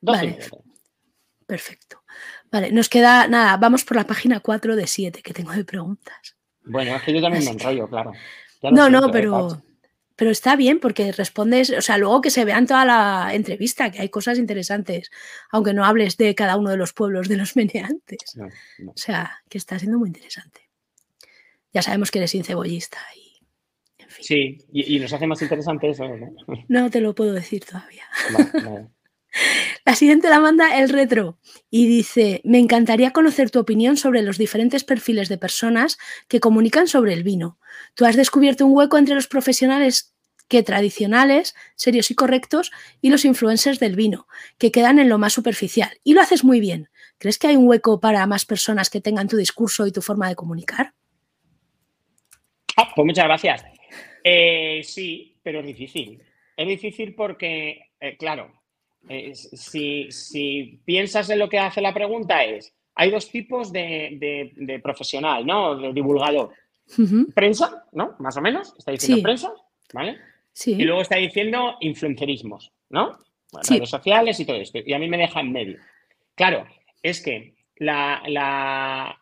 [0.00, 0.38] Vale.
[1.46, 2.02] Perfecto.
[2.50, 6.36] Vale, nos queda nada, vamos por la página 4 de 7 que tengo de preguntas.
[6.64, 8.12] Bueno, es que yo también me enrollo, claro.
[8.62, 9.62] No, no, pero,
[10.16, 14.00] pero está bien porque respondes, o sea, luego que se vean toda la entrevista, que
[14.00, 15.10] hay cosas interesantes,
[15.50, 18.36] aunque no hables de cada uno de los pueblos de los meneantes.
[18.86, 20.62] O sea, que está siendo muy interesante.
[21.72, 24.24] Ya sabemos que eres incebollista y, en fin.
[24.24, 26.34] Sí, y, nos hace más interesante eso, ¿no?
[26.68, 28.04] No te lo puedo decir todavía.
[29.84, 31.38] La siguiente la manda el retro
[31.70, 35.98] y dice, me encantaría conocer tu opinión sobre los diferentes perfiles de personas
[36.28, 37.58] que comunican sobre el vino.
[37.94, 40.16] Tú has descubierto un hueco entre los profesionales
[40.48, 42.70] que tradicionales, serios y correctos,
[43.00, 44.26] y los influencers del vino,
[44.58, 45.90] que quedan en lo más superficial.
[46.04, 46.88] Y lo haces muy bien.
[47.18, 50.28] ¿Crees que hay un hueco para más personas que tengan tu discurso y tu forma
[50.28, 50.94] de comunicar?
[52.76, 53.64] Ah, pues muchas gracias.
[54.22, 56.22] Eh, sí, pero es difícil.
[56.56, 58.52] Es difícil porque, eh, claro,
[59.08, 65.76] si, piensas en lo que hace la pregunta es, hay dos tipos de, profesional, ¿no?
[65.76, 66.52] De divulgador.
[67.34, 68.16] Prensa, ¿no?
[68.18, 68.74] Más o menos.
[68.78, 69.52] Está diciendo prensa,
[69.92, 70.18] ¿vale?
[70.52, 70.72] Sí.
[70.72, 73.18] Y luego está diciendo influencerismos, ¿no?
[73.68, 74.78] Redes sociales y todo esto.
[74.84, 75.78] Y a mí me deja en medio.
[76.34, 76.66] Claro,
[77.02, 79.18] es que la, la,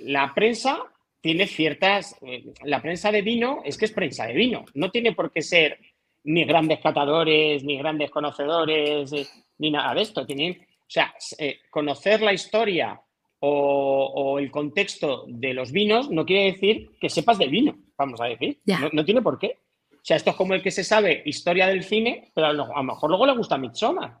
[0.00, 0.82] la prensa
[1.20, 2.16] tiene ciertas...
[2.22, 4.64] Eh, la prensa de vino es que es prensa de vino.
[4.74, 5.78] No tiene por qué ser
[6.24, 9.26] ni grandes catadores, ni grandes conocedores, eh,
[9.58, 10.26] ni nada de esto.
[10.26, 13.00] Tienen, o sea, eh, conocer la historia
[13.40, 18.26] o, el contexto de los vinos no quiere decir que sepas del vino, vamos a
[18.26, 18.60] decir.
[18.92, 19.58] No, tiene por qué.
[19.92, 22.66] O sea, esto es como el que se sabe historia del cine, pero a lo,
[22.82, 24.18] mejor luego le gusta Midsommar.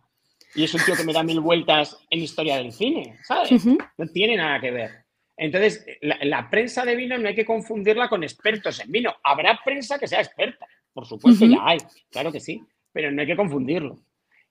[0.54, 3.64] Y es un tío que me da mil vueltas en historia del cine, ¿sabes?
[3.64, 4.90] No tiene nada que ver.
[5.38, 9.14] Entonces, la, prensa de vino no hay que confundirla con expertos en vino.
[9.22, 11.78] Habrá prensa que sea experta, por supuesto, ya hay,
[12.10, 12.62] claro que sí,
[12.92, 13.98] pero no hay que confundirlo.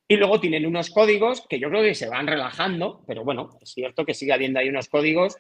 [0.08, 3.72] Y luego tienen unos códigos que yo creo que se van relajando, pero bueno, es
[3.72, 5.36] cierto que sigue habiendo ahí unos códigos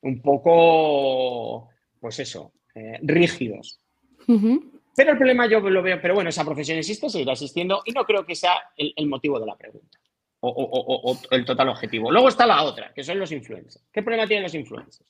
[0.00, 1.68] un poco,
[2.00, 3.80] pues eso, eh, rígidos.
[4.26, 8.04] Pero el problema yo lo veo, pero bueno, esa profesión existe, seguirá existiendo y no
[8.04, 9.98] creo que sea el, motivo de la pregunta
[10.40, 12.10] o, el total objetivo.
[12.10, 13.84] Luego está la otra, que son los influencers.
[13.92, 15.08] ¿Qué problema tienen los influencers?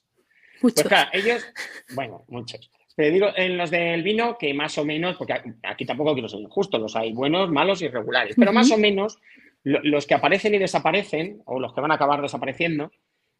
[0.60, 0.82] Muchos.
[0.82, 1.46] Pues claro, ellos,
[1.94, 2.70] bueno, muchos.
[2.98, 6.40] Pero digo, en los del vino, que más o menos, porque aquí tampoco quiero ser
[6.40, 9.20] injusto, los hay buenos, malos y regulares, pero más o menos
[9.62, 12.90] los que aparecen y desaparecen, o los que van a acabar desapareciendo,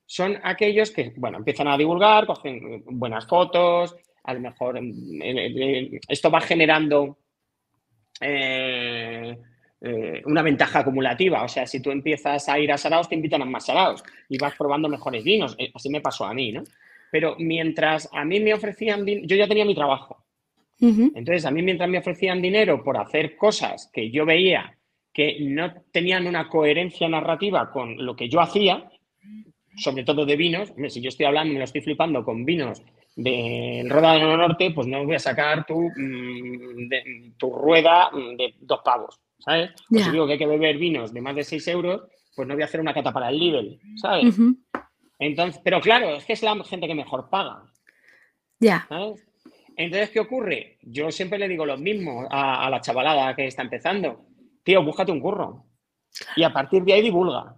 [0.06, 4.92] son aquellos que, bueno, empiezan a divulgar, cogen buenas fotos, a lo mejor eh,
[5.24, 7.18] eh, esto va generando
[8.20, 9.36] eh,
[10.24, 11.42] una ventaja acumulativa.
[11.42, 14.38] O sea, si tú empiezas a ir a Saraos, te invitan a más Saraos y
[14.38, 15.56] vas probando mejores vinos.
[15.74, 16.62] Así me pasó a mí, ¿no?
[17.11, 20.24] Pero mientras a mí me ofrecían, yo ya tenía mi trabajo.
[20.80, 24.78] Entonces, a mí mientras me ofrecían dinero por hacer cosas que yo veía
[25.12, 28.88] que no tenían una coherencia narrativa con lo que yo hacía,
[29.76, 32.82] sobre todo de vinos, si yo estoy hablando, me lo estoy flipando con vinos
[33.16, 39.20] del Ródano Norte, pues no voy a sacar tu, mm, tu rueda de dos pavos,
[39.40, 39.70] ¿sabes?
[39.88, 42.02] Pues si digo que hay que beber vinos de más de seis euros,
[42.36, 44.38] pues no voy a hacer una cata para el nivel, ¿sabes?
[45.18, 47.64] Entonces, pero claro, es que es la gente que mejor paga.
[48.60, 48.88] Ya.
[49.76, 50.78] Entonces, ¿qué ocurre?
[50.82, 54.26] Yo siempre le digo lo mismo a, la chavalada que está empezando.
[54.62, 55.66] Tío, búscate un curro.
[56.36, 57.56] Y a partir de ahí divulga.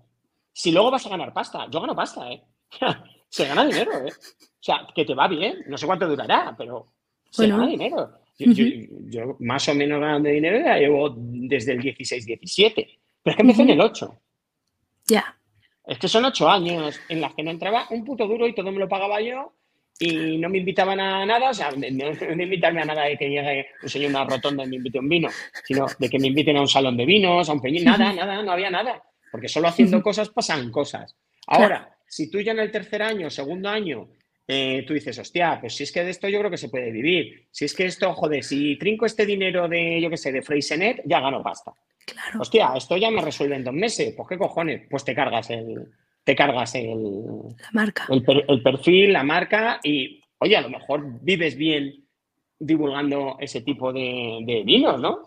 [0.53, 2.43] si luego vas a ganar pasta, yo gano pasta, ¿eh?
[3.29, 4.13] se gana dinero, ¿eh?
[4.13, 6.93] O sea, que te va bien, no sé cuánto durará, pero
[7.31, 8.21] se gana dinero.
[8.37, 13.63] Yo, más o menos ganando dinero ya llevo desde el 16-17, pero es que empecé
[13.63, 14.21] en el 8.
[15.07, 15.40] Ya.
[15.91, 18.71] Es que son 8 años en las que no entraba un puto duro y todo
[18.71, 19.55] me lo pagaba yo
[19.99, 21.77] y no me invitaban a nada, o sea, no,
[22.37, 25.01] no invitarme a nada de que llegue un señor una rotonda y me invite a
[25.01, 25.29] un vino,
[25.65, 28.41] sino de que me inviten a un salón de vinos, a un peñín, nada, nada,
[28.41, 31.17] no había nada, porque solo haciendo cosas pasan cosas.
[31.49, 34.11] Ahora, si tú ya en el tercer año, segundo año,
[34.51, 36.91] eh, tú dices, hostia, pues si es que de esto yo creo que se puede
[36.91, 40.43] vivir, si es que esto, joder, si trinco este dinero de, yo qué sé, de
[40.43, 41.73] Freysenet, ya gano pasta.
[42.05, 42.41] Claro.
[42.41, 45.89] Hostia, esto ya me resuelve en dos meses, pues qué cojones, pues te cargas el,
[46.25, 48.07] te cargas el, la marca.
[48.09, 52.05] El, perfil, la marca y, oye, a lo mejor vives bien
[52.59, 55.21] divulgando ese tipo de, vinos, ¿no?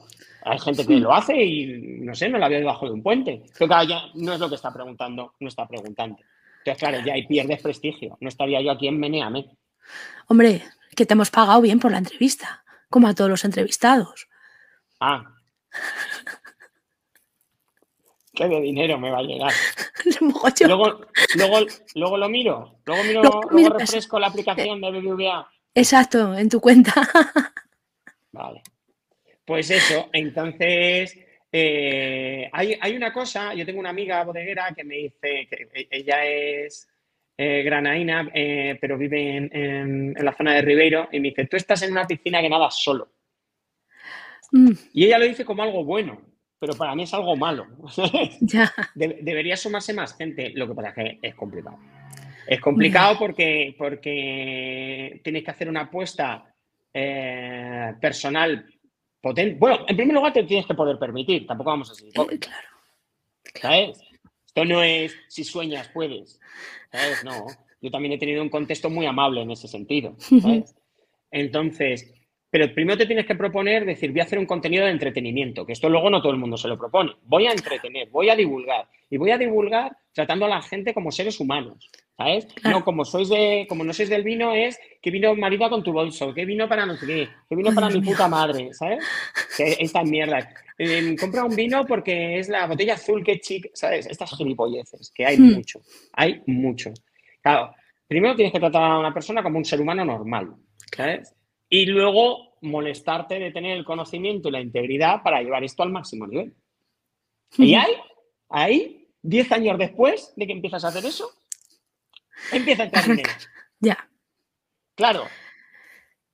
[0.45, 3.43] Hay gente que lo hace y, no sé, no la veo debajo de un puente.
[3.57, 6.17] Pero claro, ya no es lo que está preguntando no está preguntando.
[6.66, 8.18] Entonces, claro, ya ahí pierdes prestigio.
[8.22, 9.49] No estaría yo aquí en Meneame.
[10.28, 10.64] Hombre,
[10.95, 14.28] que te hemos pagado bien por la entrevista, como a todos los entrevistados.
[14.99, 15.24] Ah,
[18.34, 19.51] qué de dinero me va a llegar.
[20.66, 21.01] luego,
[21.36, 25.47] luego, luego lo miro, luego miro, luego, refresco la aplicación de BBVA.
[25.76, 26.93] Exacto, en tu cuenta.
[28.32, 28.61] Vale.
[29.45, 31.18] Pues eso, entonces
[31.54, 36.26] eh, hay, una cosa, yo tengo una amiga bodeguera que me dice que e, ella
[36.26, 36.89] es
[37.38, 41.84] eh, granaína, eh, pero vive en, la zona de Ribeiro, y me dice, tú estás
[41.84, 43.14] en una piscina que nadas solo.
[44.51, 44.72] Mm.
[44.93, 46.34] Y ella lo dice como algo bueno
[46.64, 47.68] pero para mí es algo malo.
[48.95, 50.54] debería sumarse más gente.
[50.56, 51.78] Lo que pasa es que es complicado.
[52.47, 56.56] Es complicado porque, porque tienes que hacer una apuesta
[56.93, 58.72] eh, personal
[59.24, 59.57] potente.
[59.57, 62.05] Bueno, en primer lugar te tienes que poder permitir, tampoco vamos a.
[62.05, 62.67] Eh, claro.
[63.59, 63.99] ¿Sabes?
[64.45, 66.39] Esto no es si sueñas, puedes.
[66.91, 67.24] ¿Sabes?
[67.24, 67.47] No.
[67.82, 70.15] Yo también he tenido un contexto muy amable en ese sentido.
[70.19, 70.76] ¿sabes?
[71.32, 72.13] Entonces,
[72.49, 75.74] pero primero te tienes que proponer, decir, voy a hacer un contenido de entretenimiento, que
[75.74, 77.13] esto luego no todo el mundo se lo propone.
[77.24, 78.88] Voy a entretener, voy a divulgar.
[79.09, 82.47] Y voy a divulgar tratando a la gente como seres humanos, ¿sabes?
[82.64, 85.91] No, como sois de, como no sois del vino, es que vino marido con tu
[85.91, 89.03] bolso, que vino para no sé qué, que vino para mi puta madre, ¿sabes?
[89.57, 90.47] Que estas mierdas.
[90.78, 94.07] Eh, compra un vino porque es la botella azul que chic, ¿sabes?
[94.07, 95.53] Estas gilipolleces, que hay hmm.
[95.53, 95.82] mucho,
[96.14, 96.91] hay mucho.
[97.41, 97.74] Claro,
[98.07, 100.55] primero tienes que tratar a una persona como un ser humano normal,
[100.95, 101.34] ¿sabes?
[101.74, 106.28] y luego molestarte de tener el conocimiento y la integridad para llevar esto al máximo
[106.28, 106.53] nivel.
[107.57, 107.93] Y ahí,
[108.47, 111.32] ahí, 10 años después de que empiezas a hacer eso,
[112.52, 113.30] empieza a entrar dinero.
[113.80, 114.10] Ya.
[114.96, 115.28] Claro.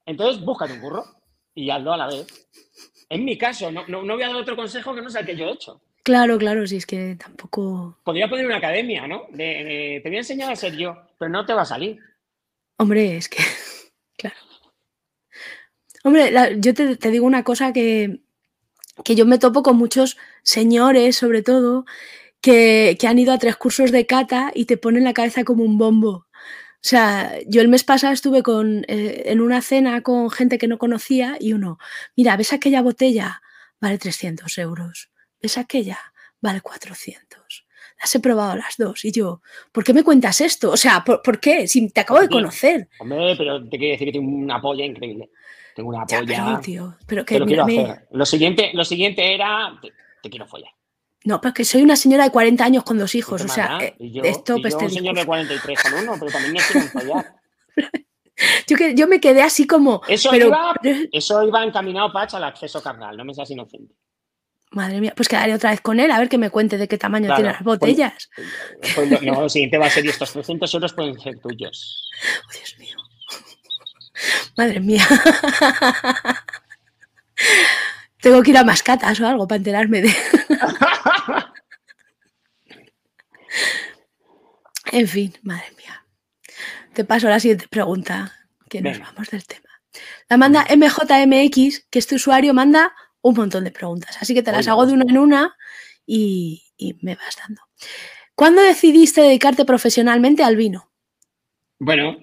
[0.06, 1.04] Entonces, búscate un curro
[1.54, 2.28] y hazlo a la vez.
[3.10, 5.36] En mi caso, no, no, voy a dar otro consejo que no sea el que
[5.36, 5.82] yo he hecho.
[6.04, 7.98] Claro, claro, si es que tampoco.
[8.04, 9.28] Podría poner una academia, ¿no?
[9.36, 12.00] te voy a enseñar a ser yo, pero no te va a salir.
[12.78, 13.44] Hombre, es que.
[14.18, 14.36] Claro.
[16.04, 18.20] Hombre, yo te, digo una cosa que,
[19.06, 21.86] que, yo me topo con muchos señores, sobre todo,
[22.42, 25.78] que, han ido a tres cursos de cata y te ponen la cabeza como un
[25.78, 26.28] bombo.
[26.32, 30.68] O sea, yo el mes pasado estuve con, eh, en una cena con gente que
[30.68, 31.78] no conocía y uno,
[32.16, 33.42] mira, ¿ves aquella botella?
[33.82, 35.10] Vale 300 euros.
[35.42, 36.00] ¿Ves aquella?
[36.42, 37.66] Vale 400.
[38.02, 39.04] Las he probado las dos.
[39.04, 40.72] Y yo, ¿por qué me cuentas esto?
[40.72, 41.68] O sea, ¿por, qué?
[41.68, 42.88] Si te acabo de conocer.
[43.00, 45.30] Hombre, pero te quiero decir que tiene una polla increíble.
[45.76, 46.24] Tengo una polla.
[46.26, 48.08] pero, tío, pero que quiero hacer.
[48.12, 49.78] Lo siguiente, lo siguiente era,
[50.22, 50.72] te, quiero follar.
[51.26, 53.96] No, pero que soy una señora de 40 años con dos hijos, o sea, eh,
[54.00, 57.36] yo, esto y yo un señor de 43 con uno, pero también me quiero follar.
[58.68, 60.02] yo, que, yo me quedé así como...
[60.08, 60.74] Eso, iba,
[61.12, 63.94] eso iba encaminado, Pach, al acceso carnal, no me seas inocente.
[64.72, 66.98] Madre mía, pues quedaré otra vez con él a ver que me cuente de qué
[66.98, 68.30] tamaño tienen las pues, botellas.
[68.96, 72.10] Pues, no, lo siguiente va a ser y estos 300 euros pueden ser tuyos.
[72.48, 72.96] Oh, Dios mío.
[74.58, 75.08] Madre mía.
[78.22, 80.12] Tengo que ir a mascatas o algo para enterarme de.
[84.92, 86.06] en fin, madre mía.
[86.94, 88.34] Te paso a la siguiente pregunta,
[88.70, 89.70] que nos vamos del tema.
[90.28, 94.18] La manda MJMX, que este usuario manda un montón de preguntas.
[94.22, 95.56] Así que te las hago de una en una
[96.06, 97.62] y, y me vas dando.
[98.36, 100.92] ¿Cuándo decidiste dedicarte profesionalmente al vino?
[101.80, 102.18] Bueno,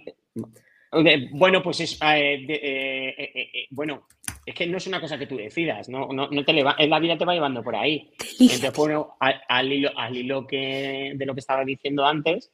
[1.33, 4.07] bueno, pues es, eh, eh, eh, bueno,
[4.47, 7.25] es que no es una cosa que tú decidas, no, no, te la vida te
[7.25, 8.11] va llevando por ahí.
[8.39, 12.53] Entonces, bueno, al, hilo, al hilo que, de lo que estaba diciendo antes,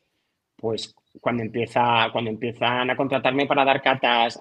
[0.57, 4.41] pues cuando empieza, cuando empiezan a contratarme para dar catas,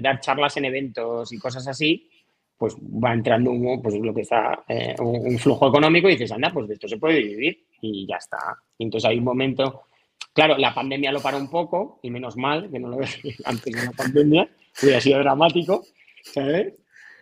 [0.00, 2.10] dar charlas en eventos y cosas así,
[2.60, 6.50] pues va entrando un, pues lo que está, eh, un, flujo económico y dices, anda,
[6.52, 8.58] pues de esto se puede vivir y ya está.
[8.78, 9.84] entonces hay un momento,
[10.34, 13.74] claro, la pandemia lo para un poco y menos mal que no lo ves antes
[13.74, 14.46] de la pandemia,
[14.82, 15.86] hubiera sido dramático,
[16.22, 16.74] ¿sabes?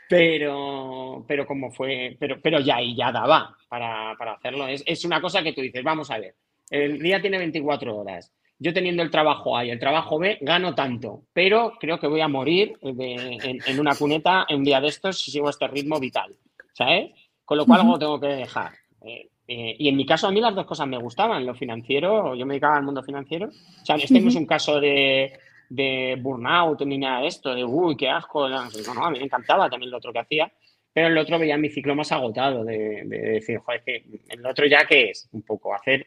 [0.08, 4.66] Pero, pero como fue, pero, pero ya y ya daba para, hacerlo.
[4.66, 6.34] Es, es una cosa que tú dices, vamos a ver,
[6.70, 10.74] el día tiene 24 horas yo teniendo el trabajo A y el trabajo B, gano
[10.74, 15.20] tanto, pero creo que voy a morir en, una cuneta en un día de estos
[15.20, 16.34] si sigo este ritmo vital,
[16.72, 17.12] ¿sabes?
[17.44, 18.72] Con lo cual algo tengo que dejar.
[19.02, 22.34] Eh, eh, y en mi caso a mí las dos cosas me gustaban, lo financiero,
[22.34, 23.46] yo me dedicaba al mundo financiero.
[23.46, 25.32] O sea, este no es un caso de,
[25.68, 28.48] burnout ni nada de esto, de uy, qué asco.
[28.48, 28.64] No,
[28.94, 30.52] no, a mí me encantaba también lo otro que hacía,
[30.92, 34.66] pero el otro veía mi ciclo más agotado, de, de decir, joder, que el otro
[34.66, 36.06] ya que es un poco hacer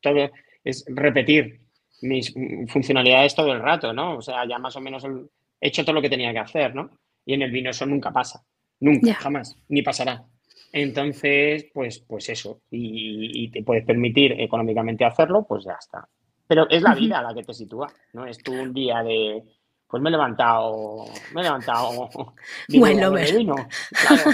[0.00, 0.30] todo,
[0.64, 1.60] es repetir
[2.02, 2.32] mis
[2.68, 4.18] funcionalidades todo el rato, ¿no?
[4.18, 6.90] O sea, ya más o menos he hecho todo lo que tenía que hacer, ¿no?
[7.24, 8.44] Y en el vino eso nunca pasa,
[8.80, 10.24] nunca, jamás, ni pasará.
[10.72, 16.08] Entonces, pues, pues eso, y, te puedes permitir económicamente hacerlo, pues ya está.
[16.48, 18.26] Pero es la vida la que te sitúa, ¿no?
[18.26, 19.44] Es tú un día de,
[19.86, 22.08] pues me he levantado, me he levantado
[22.68, 23.54] bueno, vino,
[24.06, 24.30] claro.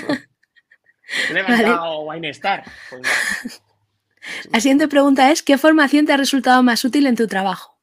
[1.33, 2.31] Me he levantado vale.
[2.31, 2.65] Star.
[2.89, 3.63] Pues
[4.51, 7.75] la siguiente pregunta es, ¿qué formación te ha resultado más útil en tu trabajo?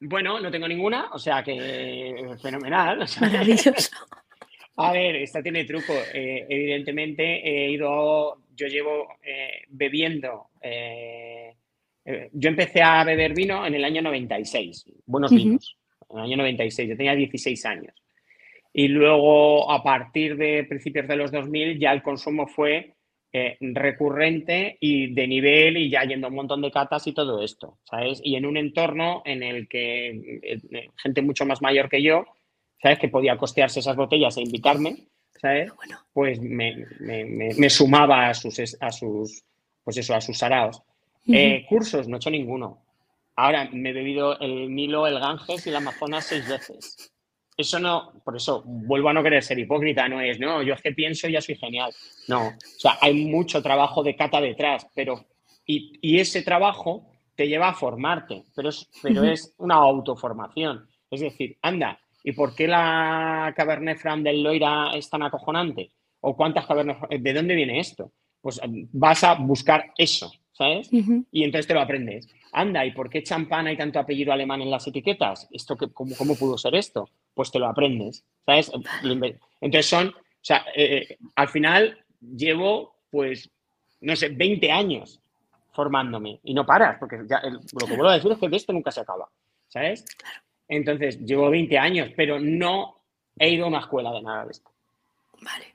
[0.00, 3.06] Bueno, no tengo ninguna, o sea que fenomenal.
[3.20, 3.90] Maravilloso.
[4.76, 5.92] A ver, esta tiene truco.
[6.14, 11.54] Eh, evidentemente he ido, yo llevo eh, bebiendo, eh,
[12.04, 15.76] yo empecé a beber vino en el año 96, buenos vinos,
[16.10, 17.94] en el año 96, yo tenía 16 años.
[18.72, 22.94] Y luego a partir de principios de los 2000 ya el consumo fue
[23.34, 27.42] eh, recurrente y de nivel y ya yendo a un montón de catas y todo
[27.42, 28.20] esto, ¿sabes?
[28.22, 30.08] Y en un entorno en el que
[30.42, 32.26] eh, eh, gente mucho más mayor que yo,
[32.82, 32.98] ¿sabes?
[32.98, 34.96] Que podía costearse esas botellas e invitarme,
[35.40, 35.72] ¿sabes?
[36.12, 39.42] Pues me, sumaba a sus, a sus,
[39.82, 40.82] pues eso, a sus saraos.
[41.68, 42.82] Cursos, no he hecho ninguno.
[43.36, 47.12] Ahora, me he bebido el Nilo, el Ganges y el Amazonas seis veces
[47.56, 50.82] eso no, por eso vuelvo a no querer ser hipócrita, no es, no, yo es
[50.82, 51.92] que pienso y ya soy genial.
[52.28, 55.26] No, o sea, hay mucho trabajo de cata detrás, pero,
[55.66, 60.88] y, ese trabajo te lleva a formarte, pero es, pero es una autoformación.
[61.10, 65.92] Es decir, anda, ¿y por qué la Cabernet Franc del Loira es tan acojonante?
[66.20, 68.12] ¿O cuántas Cabernet ¿De dónde viene esto?
[68.40, 68.60] Pues
[68.92, 70.90] vas a buscar eso, ¿sabes?
[70.92, 72.28] Y entonces te lo aprendes.
[72.52, 75.48] Anda, ¿y por qué champán hay tanto apellido alemán en las etiquetas?
[75.50, 77.08] ¿Esto que, cómo, cómo pudo ser esto?
[77.34, 78.70] Pues te lo aprendes, ¿sabes?
[79.60, 83.50] Entonces son, o sea, eh, eh, al final llevo, pues,
[84.00, 85.20] no sé, 20 años
[85.72, 88.72] formándome y no paras, porque ya, lo que vuelvo a decir es que de esto
[88.74, 89.28] nunca se acaba,
[89.68, 90.04] ¿sabes?
[90.68, 93.02] Entonces, llevo 20 años, pero no
[93.38, 94.70] he ido a una escuela de nada de esto.
[95.40, 95.74] Vale.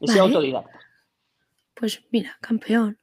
[0.00, 0.80] He sido autodidacta.
[1.74, 2.98] Pues mira, campeón.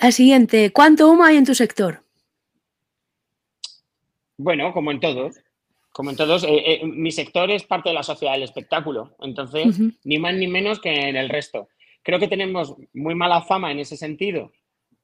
[0.00, 2.02] La siguiente, ¿cuánto humo hay en tu sector?
[4.36, 5.36] Bueno, como en todos.
[5.92, 9.78] Como en todos, eh, eh, mi sector es parte de la sociedad del espectáculo, entonces,
[10.02, 11.68] ni más ni menos que en el resto.
[12.02, 14.50] Creo que tenemos muy mala fama en ese sentido,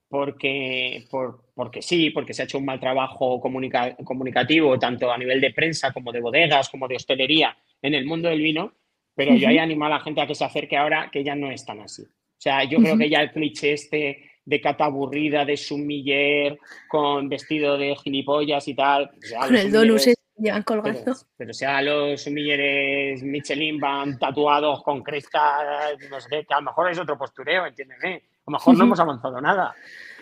[0.08, 1.06] porque,
[1.54, 5.92] porque sí, porque se ha hecho un mal trabajo comunicativo, tanto a nivel de prensa
[5.92, 8.74] como de bodegas, como de hostelería en el mundo del vino,
[9.14, 11.52] pero yo ahí animo a la gente a que se acerque ahora, que ya no
[11.52, 12.02] es tan así.
[12.02, 17.28] O sea, yo creo que ya el cliché este de cata aburrida, de sumiller, con
[17.28, 19.10] vestido de gilipollas y tal.
[19.40, 21.14] con el donus llevan colgando.
[21.36, 26.90] Pero, sea los sumilleres Michelin van tatuados con crestas, no sé que a lo mejor
[26.90, 28.16] es otro postureo, entiéndeme.
[28.16, 29.72] A lo mejor no hemos avanzado nada.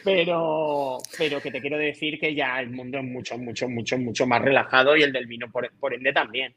[0.05, 4.27] Pero, pero que te quiero decir que ya el mundo es mucho, mucho, mucho, mucho
[4.27, 6.55] más relajado y el del vino, por, ende, también.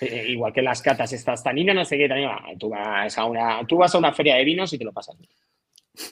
[0.00, 3.66] Eh, igual que las catas estas taninas, no sé qué, también, tú, vas a una,
[3.66, 5.30] tú vas a una feria de vinos y te lo pasas bien.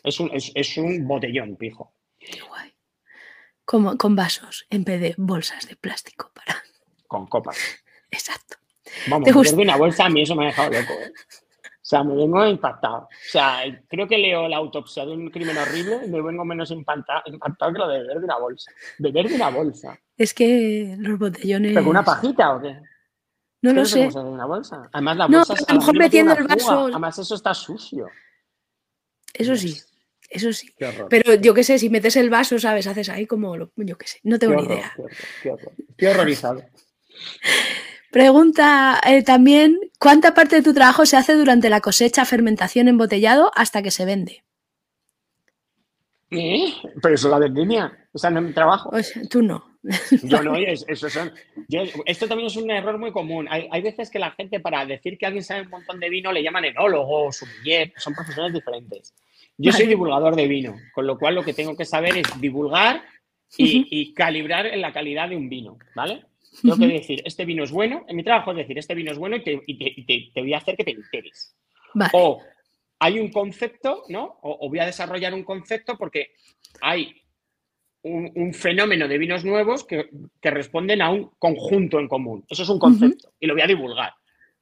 [0.02, 1.94] Es un, es, un botellón, pijo.
[2.18, 2.74] Qué guay.
[3.64, 6.62] Como, con vasos en vez de bolsas de plástico para.
[7.06, 7.58] Con copas.
[8.10, 8.56] Exacto.
[9.08, 10.92] Vamos, de una bolsa a mí eso me ha dejado loco.
[10.94, 11.12] ¿eh?
[11.88, 12.98] O sea, me vengo impactado.
[12.98, 16.70] O sea, creo que leo la autopsia de un crimen horrible y me vengo menos
[16.70, 18.70] impactado, que lo de beber de una bolsa.
[18.98, 19.98] Beber de una bolsa.
[20.16, 21.72] Es que los botellones.
[21.72, 22.78] ¿Pero con una pajita o qué?
[23.62, 24.06] No lo sé.
[24.08, 24.88] Una bolsa?
[24.92, 26.86] Además, la bolsa a lo mejor metiendo el vaso.
[26.88, 28.06] Además, eso está sucio.
[29.34, 29.80] Eso sí,
[30.28, 30.70] eso sí.
[31.08, 32.86] Pero yo qué sé, si metes el vaso, ¿sabes?
[32.86, 34.92] Haces ahí como, yo qué sé, no tengo ni idea.
[35.42, 35.52] Qué,
[35.96, 36.62] qué, horrorizado.
[38.10, 43.52] Pregunta eh, también, ¿cuánta parte de tu trabajo se hace durante la cosecha, fermentación, embotellado
[43.54, 44.44] hasta que se vende?
[46.30, 46.72] ¿Eh?
[47.02, 48.90] Pero eso la vendimia, o sea, no mi trabajo.
[49.30, 49.77] tú no,
[50.22, 51.32] Yo no, eso son.
[52.04, 53.48] esto también es un error muy común.
[53.50, 56.42] Hay, veces que la gente, para decir que alguien sabe un montón de vino, le
[56.42, 59.14] llaman enólogo, sommelier, son profesiones diferentes.
[59.56, 63.02] Yo soy divulgador de vino, con lo cual lo que tengo que saber es divulgar
[63.56, 66.24] y, calibrar en la calidad de un vino, ¿vale?
[66.62, 69.18] Tengo que decir, este vino es bueno, en mi trabajo es decir, este vino es
[69.18, 71.56] bueno y te, voy a hacer que te enteres.
[72.12, 72.42] O
[73.00, 74.38] hay un concepto, ¿no?
[74.42, 76.32] O, voy a desarrollar un concepto porque
[76.80, 77.22] hay
[78.02, 80.08] un, fenómeno de vinos nuevos que,
[80.42, 82.44] responden a un conjunto en común.
[82.48, 84.12] Eso es un concepto y lo voy a divulgar.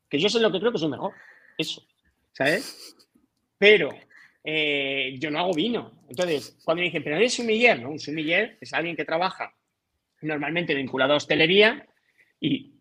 [0.08, 1.12] Que yo sé lo que creo que es lo mejor.
[1.58, 1.82] Eso,
[2.32, 2.96] ¿sabes?
[3.58, 3.90] Pero
[4.44, 5.92] eh, yo no hago vino.
[6.08, 7.90] Entonces, cuando me dicen, pero eres sumiller, ¿no?
[7.90, 9.54] Un sumiller es alguien que trabaja
[10.22, 11.86] normalmente vinculado a hostelería
[12.40, 12.72] y,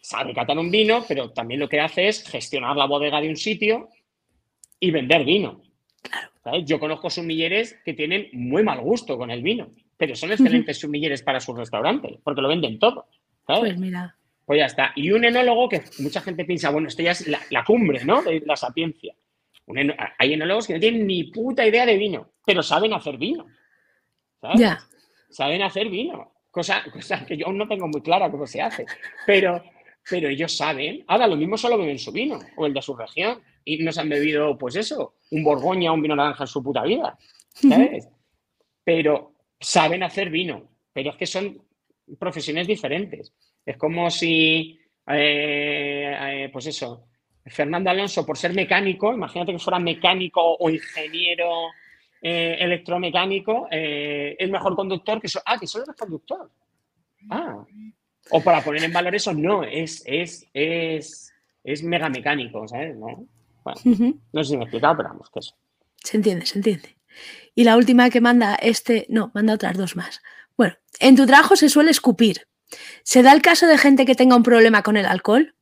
[0.00, 3.36] sabe catar un vino, pero también lo que hace es gestionar la bodega de un
[3.36, 3.88] sitio
[4.78, 5.62] y vender vino.
[6.64, 11.22] Yo conozco sumilleres que tienen muy mal gusto con el vino, pero son excelentes sumilleres
[11.22, 13.06] para sus restaurantes, porque lo venden todo.
[13.44, 14.14] Pues mira.
[14.46, 14.92] Pues ya está.
[14.96, 18.22] Y un enólogo que mucha gente piensa, bueno, esto ya es la, cumbre, ¿no?
[18.22, 19.14] De la sapiencia.
[20.18, 23.46] hay enólogos que no tienen ni puta idea de vino, pero saben hacer vino.
[24.56, 24.78] Ya.
[25.28, 26.32] Saben hacer vino.
[26.50, 26.82] Cosa,
[27.26, 28.86] que yo aún no tengo muy clara cómo se hace.
[29.26, 29.62] Pero,
[30.08, 31.04] pero ellos saben.
[31.06, 33.42] Ahora, lo mismo solo beben su vino o el de su región.
[33.70, 36.82] Y nos han bebido, pues eso, un Borgoña o un vino naranja en su puta
[36.84, 37.18] vida.
[37.52, 38.08] ¿Sabes?
[38.82, 40.70] Pero saben hacer vino.
[40.90, 41.62] Pero es que son
[42.18, 43.34] profesiones diferentes.
[43.66, 47.08] Es como si, eh, eh, pues eso,
[47.44, 51.68] Fernando Alonso, por ser mecánico, imagínate que fuera mecánico o ingeniero
[52.22, 55.28] eh, electromecánico es mejor conductor que...
[55.44, 56.50] ah, que solo eres conductor.
[57.28, 57.66] Ah.
[58.30, 62.96] O para poner en valor eso, no, es, es, es, es mega mecánico, ¿sabes?
[62.96, 63.26] No,
[63.84, 65.54] no sé si me he explicado, pero vamos, que eso.
[65.96, 66.96] Se entiende, se entiende.
[67.54, 70.22] Y la última que manda este, no, manda otras dos más.
[70.56, 72.46] Bueno, en tu trabajo se suele escupir.
[73.02, 75.54] ¿Se da el caso de gente que tenga un problema con el alcohol?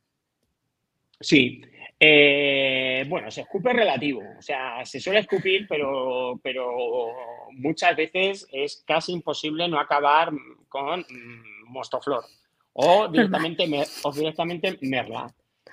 [1.20, 1.62] Sí,
[1.98, 6.68] eh, bueno, se escupe relativo, o sea, se suele escupir, pero, pero
[7.52, 10.30] muchas veces es casi imposible no acabar
[10.68, 12.24] con mm, mostoflor
[12.74, 13.66] o directamente,
[14.02, 15.32] o directamente merla,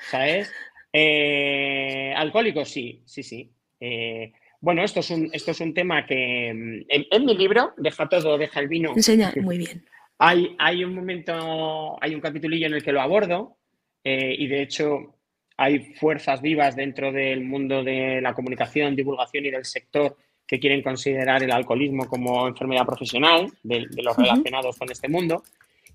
[0.09, 0.49] ¿sabes?
[0.93, 3.51] Eh, alcohólicos, sí, sí, sí.
[3.79, 4.31] Eh,
[4.61, 8.37] bueno, esto es, un, esto es un tema que mm, en, mi libro, Deja todo,
[8.37, 8.93] deja el vino.
[8.95, 9.83] Enseña, muy bien.
[10.19, 13.57] Hay, hay un momento, hay un capitulillo en el que lo abordo
[14.05, 15.15] y de hecho
[15.57, 20.17] hay fuerzas vivas dentro del mundo de la comunicación, divulgación y del sector
[20.47, 25.43] que quieren considerar el alcoholismo como enfermedad profesional de, los relacionados con este mundo.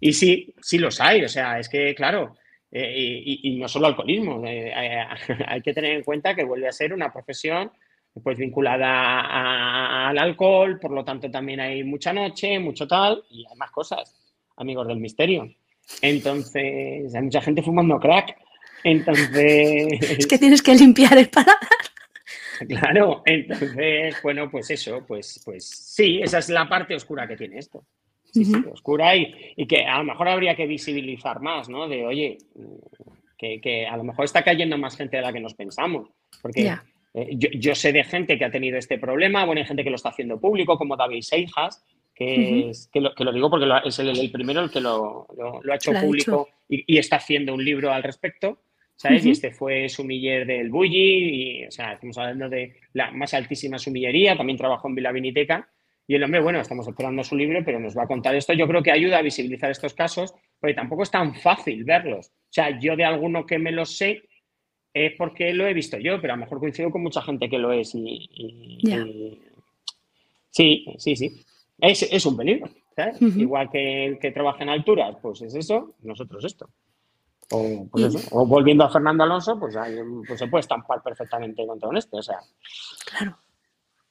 [0.01, 1.25] Y sí, sí los hay.
[1.25, 2.37] O sea, es que, claro,
[2.71, 5.05] eh, y, no solo alcoholismo, eh, eh,
[5.47, 7.71] hay que tener en cuenta que vuelve a ser una profesión
[8.23, 13.57] pues vinculada al alcohol, por lo tanto también hay mucha noche, mucho tal, y hay
[13.57, 14.13] más cosas,
[14.57, 15.49] amigos del misterio.
[16.03, 18.37] Entonces, hay mucha gente fumando crack,
[18.83, 20.19] entonces.
[20.19, 21.59] Es que tienes que limpiar el paladar.
[22.69, 27.57] Claro, entonces, bueno, pues eso, pues, pues sí, esa es la parte oscura que tiene
[27.57, 27.85] esto.
[28.33, 31.89] Sí, sí, oscura y, y, que a lo mejor habría que visibilizar más, ¿no?
[31.89, 32.39] De, oye,
[33.39, 36.09] que, a lo mejor está cayendo más gente de la que nos pensamos.
[36.43, 36.73] Porque
[37.15, 39.97] eh, yo, sé de gente que ha tenido este problema, bueno, hay gente que lo
[39.97, 43.99] está haciendo público, como David Seijas, que, es, que, lo, que lo digo porque es
[44.01, 45.27] el, primero el que lo,
[45.71, 48.59] ha hecho público y, y, está haciendo un libro al respecto.
[48.97, 49.25] ¿sabes?
[49.25, 53.79] Y este fue sumiller del Bulli, y, o sea, estamos hablando de la más altísima
[53.79, 55.69] sumillería, también trabajó en Vila Viniteca.
[56.09, 58.55] Y el hombre, bueno, estamos esperando su libro, pero nos va a contar esto.
[58.55, 62.29] Yo creo que ayuda a visibilizar estos casos, porque tampoco es tan fácil verlos.
[62.29, 64.23] O sea, yo de alguno que me lo sé
[64.95, 67.59] es porque lo he visto yo, pero a lo mejor coincido con mucha gente que
[67.59, 67.95] lo es.
[67.95, 68.81] Y,
[70.51, 71.45] Sí, sí, sí.
[71.79, 72.71] Es, es un peligro.
[72.97, 73.21] ¿sabes?
[73.21, 76.69] Igual que el que trabaja en alturas, pues es eso, nosotros esto.
[77.49, 79.77] Pues o, volviendo a Fernando Alonso, pues,
[80.27, 82.17] pues, se puede estampar perfectamente contra un este.
[82.17, 82.41] O sea,
[83.07, 83.39] claro.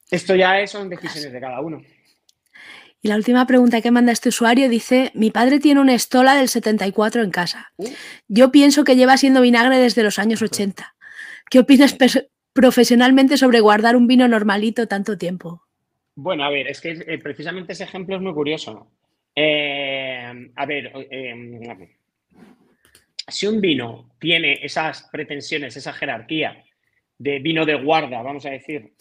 [0.10, 1.82] Esto ya son decisiones de cada uno.
[3.02, 6.50] Y la última pregunta que manda este usuario dice: Mi padre tiene una estola del
[6.50, 7.72] 74 en casa.
[7.78, 7.88] Uh.
[8.28, 10.96] Yo pienso que lleva siendo vinagre desde los años 80.
[11.50, 11.96] ¿Qué opinas
[12.54, 15.64] profesionalmente sobre guardar un vino normalito tanto tiempo?
[16.16, 18.92] Bueno, a ver, es que eh, precisamente ese ejemplo es muy curioso.
[19.36, 21.96] Eh, a ver, eh,
[23.28, 26.64] si un vino tiene esas pretensiones, esa jerarquía
[27.20, 28.94] de vino de guarda, vamos a decir,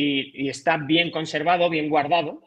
[0.00, 2.42] y, está bien conservado, bien guardado,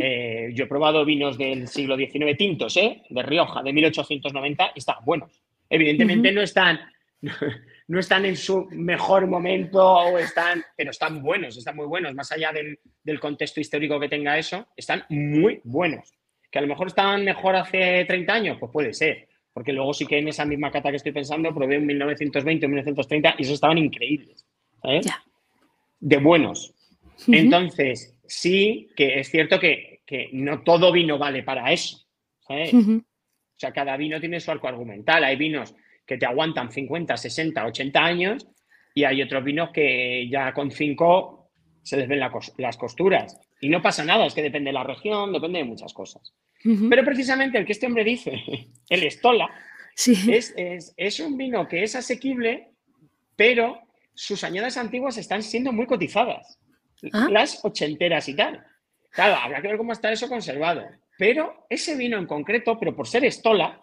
[0.00, 3.02] eh, yo he probado vinos del siglo XIX tintos, ¿eh?
[3.08, 5.42] de Rioja, de 1890, y están buenos.
[5.70, 6.80] Evidentemente no están
[7.88, 12.32] no están en su mejor momento o están, pero están buenos, están muy buenos, más
[12.32, 16.12] allá del, del, contexto histórico que tenga eso, están muy buenos.
[16.50, 19.28] que a lo mejor estaban mejor hace 30 años, pues puede ser.
[19.52, 22.68] Porque luego sí que en esa misma cata que estoy pensando probé en 1920 o
[22.68, 24.46] 1930 y esos estaban increíbles.
[24.82, 25.06] ¿sabes?
[26.02, 26.74] De buenos.
[27.28, 30.00] Entonces, sí que es cierto que,
[30.32, 31.98] no todo vino vale para eso.
[32.46, 32.74] ¿sabes?
[32.74, 33.02] O
[33.56, 35.24] sea, cada vino tiene su arco argumental.
[35.24, 35.74] Hay vinos
[36.04, 38.46] que te aguantan 50, 60, 80 años
[38.94, 41.50] y hay otros vinos que ya con 5
[41.82, 42.20] se les ven
[42.58, 43.40] las costuras.
[43.60, 46.34] Y no pasa nada, es que depende de la región, depende de muchas cosas.
[46.62, 48.42] Pero precisamente el que este hombre dice,
[48.88, 49.50] el Estola,
[49.96, 52.70] es, un vino que es asequible,
[53.36, 53.80] pero
[54.14, 56.58] sus añadas antiguas están siendo muy cotizadas.
[57.12, 57.28] Ah.
[57.30, 58.64] Las ochenteras y tal.
[59.10, 60.82] Claro, habrá que ver cómo está eso conservado.
[61.18, 63.80] Pero ese vino en concreto, pero por ser Estola,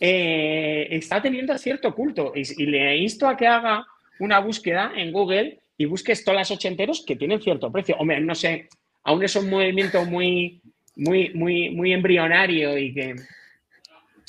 [0.00, 2.32] eh, está teniendo cierto culto.
[2.34, 3.84] Y, y, le insto a que haga
[4.18, 7.96] una búsqueda en Google y busque Estolas ochenteros que tienen cierto precio.
[7.98, 8.68] Hombre, no sé,
[9.02, 10.60] aún es un movimiento muy
[11.00, 13.16] muy, muy, muy embrionario y que,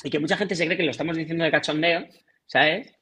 [0.04, 2.06] y que mucha gente se cree que lo estamos diciendo de cachondeo,
[2.46, 2.94] ¿sabes?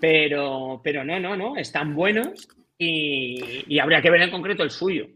[0.00, 5.06] Pero, pero no, no, no, están buenos y, habría que ver en concreto el suyo.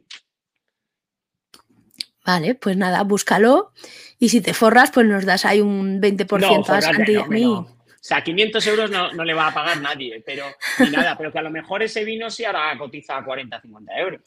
[2.24, 3.72] Vale, pues nada, búscalo
[4.18, 7.44] y si te forras, pues nos das ahí un 20% a Santi a mí.
[7.44, 7.66] O
[8.00, 10.44] sea, 500 euros no, le va a pagar nadie, pero
[10.78, 14.20] ni nada, pero que a lo mejor ese vino sí ahora cotiza 40, 50 euros.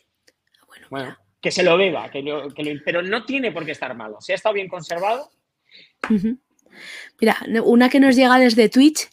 [0.68, 2.24] Bueno, bueno que se lo beba, que
[2.84, 4.20] pero no tiene por qué estar malo.
[4.20, 5.30] Si ha estado bien conservado.
[7.22, 9.08] Mira, una que nos llega desde Twitch,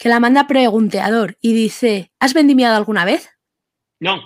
[0.00, 3.28] que la manda pregunteador y dice, ¿has vendimiado alguna vez?
[4.00, 4.18] No.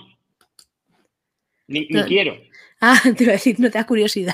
[1.67, 2.35] Ni, quiero.
[2.81, 4.33] Ah, te iba a decir, no te da curiosidad.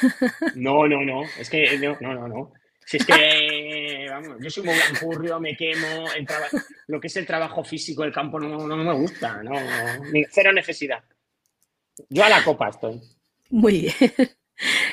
[0.54, 1.22] No, no, no.
[1.38, 2.52] Es que no, no, no.
[2.84, 6.06] Si es que, vamos, yo soy muy blancurrio, me quemo,
[6.86, 9.52] lo que es el trabajo físico, el campo no, no me gusta, no,
[10.30, 11.04] cero necesidad.
[12.08, 13.00] Yo a la copa estoy.
[13.50, 13.94] Muy bien.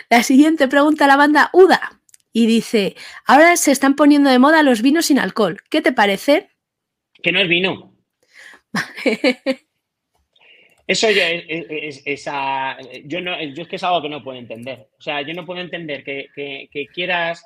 [0.10, 2.03] La siguiente pregunta la banda Uda
[2.34, 5.62] y dice, ahora se están poniendo de moda los vinos sin alcohol.
[5.70, 6.50] ¿Qué te parece?
[7.22, 7.96] Que no es vino.
[10.86, 12.04] Eso yo es,
[13.06, 14.90] yo, no, yo es que es algo que no puedo entender.
[14.98, 17.46] O sea, yo no puedo entender que, quieras,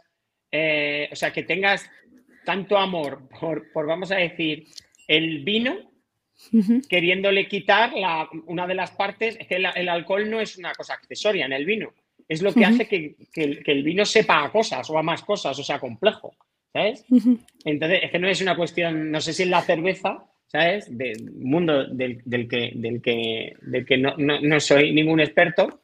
[0.52, 1.88] eh, o sea, que tengas
[2.46, 4.66] tanto amor por, por, vamos a decir,
[5.08, 5.88] el vino
[6.88, 7.92] queriéndole quitar
[8.46, 11.66] una de las partes, es que el, alcohol no es una cosa accesoria en el
[11.66, 11.94] vino,
[12.28, 15.64] es lo que hace que, el, vino sepa a cosas o a más cosas, o
[15.64, 16.36] sea, complejo,
[16.74, 17.06] ¿sabes?
[17.64, 20.96] Entonces, es que no es una cuestión, no sé si en la cerveza, ¿sabes?
[20.96, 25.82] Del mundo del, que, del que, del que no, soy ningún experto,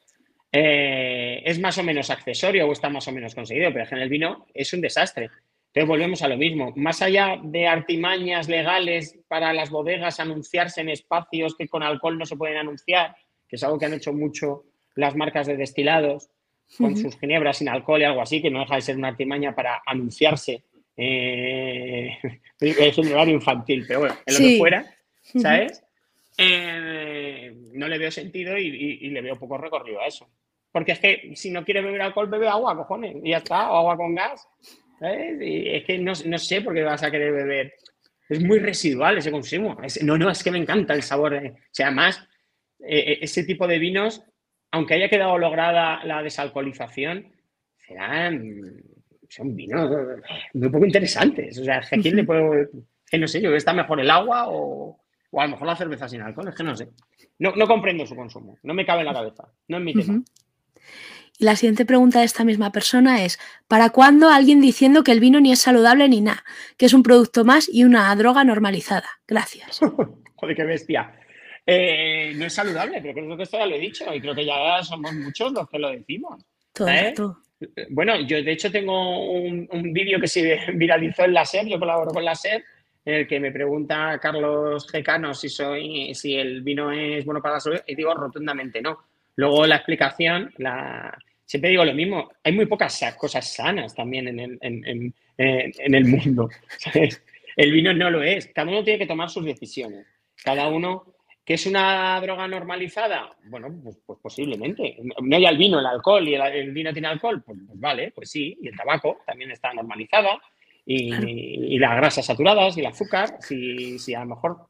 [0.51, 4.09] eh, es más o menos accesorio o está más o menos conseguido, pero en el
[4.09, 5.29] vino es un desastre.
[5.67, 6.71] Entonces volvemos a lo mismo.
[6.75, 12.27] Más allá de artimañas legales para las bodegas anunciarse en espacios que con alcohol no
[12.27, 13.15] se pueden anunciar,
[13.47, 16.29] que es algo que han hecho mucho las marcas de destilados
[16.77, 19.53] con sus ginebras sin alcohol y algo así, que no deja de ser una artimaña
[19.53, 20.63] para anunciarse.
[20.95, 22.17] Eh,
[22.59, 24.95] es un horario infantil, pero bueno, en lo que fuera,
[25.41, 25.83] ¿sabes?
[26.37, 30.27] Eh, no le veo sentido y, le veo poco recorrido a eso.
[30.71, 33.77] Porque es que si no quiere beber alcohol, bebe agua, cojones, y ya está, o
[33.77, 34.47] agua con gas.
[35.01, 37.73] es que no, sé por qué vas a querer beber.
[38.27, 39.77] Es muy residual ese consumo.
[40.01, 41.35] no, no, es que me encanta el sabor.
[41.35, 41.91] o sea,
[42.85, 44.23] eh, eh, ese tipo de vinos,
[44.73, 47.27] aunque haya quedado lograda la desalcoholización,
[47.77, 48.81] serán
[49.29, 49.89] son vinos
[50.53, 51.59] muy poco interesantes.
[51.59, 52.51] O sea, ¿a quién le puedo.?
[53.05, 54.99] Que no sé, yo, ¿está mejor el agua o,
[55.33, 56.47] a lo mejor la cerveza sin alcohol?
[56.47, 56.89] Es que no sé.
[57.37, 58.57] No, no comprendo su consumo.
[58.63, 59.43] No me cabe en la cabeza.
[59.67, 60.23] No es mi tema.
[61.37, 65.19] Y la siguiente pregunta de esta misma persona es, ¿para cuándo alguien diciendo que el
[65.19, 66.43] vino ni es saludable ni nada?
[66.77, 69.07] Que es un producto más y una droga normalizada.
[69.27, 69.79] Gracias.
[70.35, 71.13] Joder, qué bestia.
[71.65, 74.45] Eh, no es saludable, pero creo que esto ya lo he dicho y creo que
[74.45, 76.43] ya somos muchos los que lo decimos.
[76.73, 77.13] Todo, ¿eh?
[77.89, 82.11] Bueno, yo de hecho tengo un, vídeo que se viralizó en la SER, yo colaboro
[82.11, 82.63] con la SER,
[83.05, 87.55] en el que me pregunta Carlos Gecano si, soy, si el vino es bueno para
[87.55, 88.99] la salud y digo rotundamente no
[89.35, 91.17] Luego la explicación, la...
[91.45, 96.49] siempre digo lo mismo, hay muy pocas cosas sanas también en el, en, el mundo.
[97.55, 100.07] El vino no lo es, cada uno tiene que tomar sus decisiones.
[100.43, 101.12] Cada uno,
[101.45, 103.35] ¿que es una droga normalizada?
[103.45, 104.97] Bueno, pues, pues posiblemente.
[105.21, 108.29] No hay el vino, el alcohol y el, vino tiene alcohol, pues, pues, vale, pues
[108.31, 110.39] sí, y el tabaco también está normalizada.
[110.85, 114.67] Y, las grasas saturadas y el azúcar, si, si a lo mejor...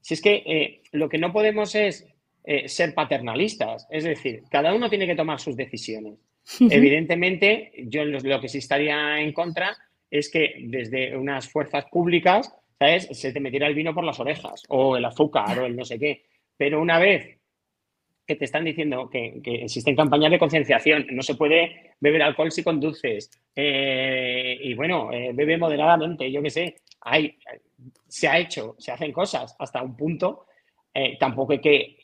[0.00, 2.06] Si es que eh, lo que no podemos es
[2.46, 3.86] eh, ser paternalistas.
[3.90, 6.18] Es decir, cada uno tiene que tomar sus decisiones.
[6.60, 9.74] Evidentemente, yo lo que sí estaría en contra
[10.10, 12.54] es que desde unas fuerzas públicas,
[13.12, 15.98] Se te metiera el vino por las orejas, o el azúcar, o el no sé
[15.98, 16.24] qué.
[16.56, 17.38] Pero una vez
[18.26, 22.62] que te están diciendo que, existen campañas de concienciación, no se puede beber alcohol si
[22.62, 27.36] conduces, eh, y bueno, eh, bebe moderadamente, yo qué sé, hay,
[28.08, 30.46] se ha hecho, se hacen cosas hasta un punto,
[30.92, 31.98] eh, tampoco hay que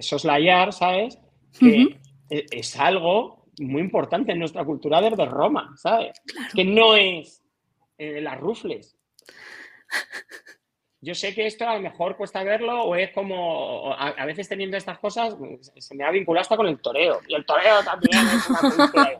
[0.00, 1.18] soslayar, ¿sabes?
[1.58, 1.96] Que
[2.28, 6.20] es algo muy importante en nuestra cultura desde Roma, ¿sabes?
[6.54, 7.42] Que no es
[7.98, 8.96] las rufles.
[11.00, 14.76] Yo sé que esto a lo mejor cuesta verlo o es como, a, veces teniendo
[14.76, 15.36] estas cosas,
[15.76, 17.20] se me ha vinculado hasta con el toreo.
[17.28, 18.60] Y el toreo también es una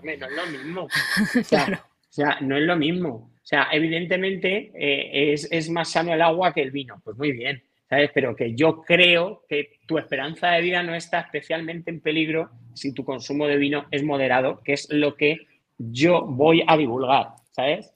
[0.02, 0.82] no es lo mismo.
[0.82, 3.10] O sea, no es lo mismo.
[3.10, 7.00] O sea, evidentemente eh, es, es, más sano el agua que el vino.
[7.04, 8.10] Pues muy bien, ¿sabes?
[8.12, 12.92] Pero que yo creo que tu esperanza de vida no está especialmente en peligro si
[12.92, 15.46] tu consumo de vino es moderado, que es lo que
[15.78, 17.94] yo voy a divulgar, ¿sabes?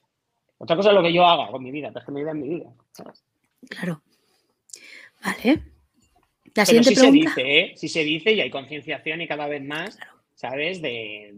[0.62, 2.36] Otra cosa es lo que yo haga con mi vida, es que mi vida es
[2.36, 3.24] mi vida, ¿sabes?
[3.68, 4.00] Claro.
[5.24, 5.60] Vale.
[6.54, 7.72] La siguiente Pero se dice, ¿eh?
[7.74, 9.98] Sí se dice y hay concienciación y cada vez más,
[10.36, 10.80] ¿sabes?
[10.80, 11.34] De,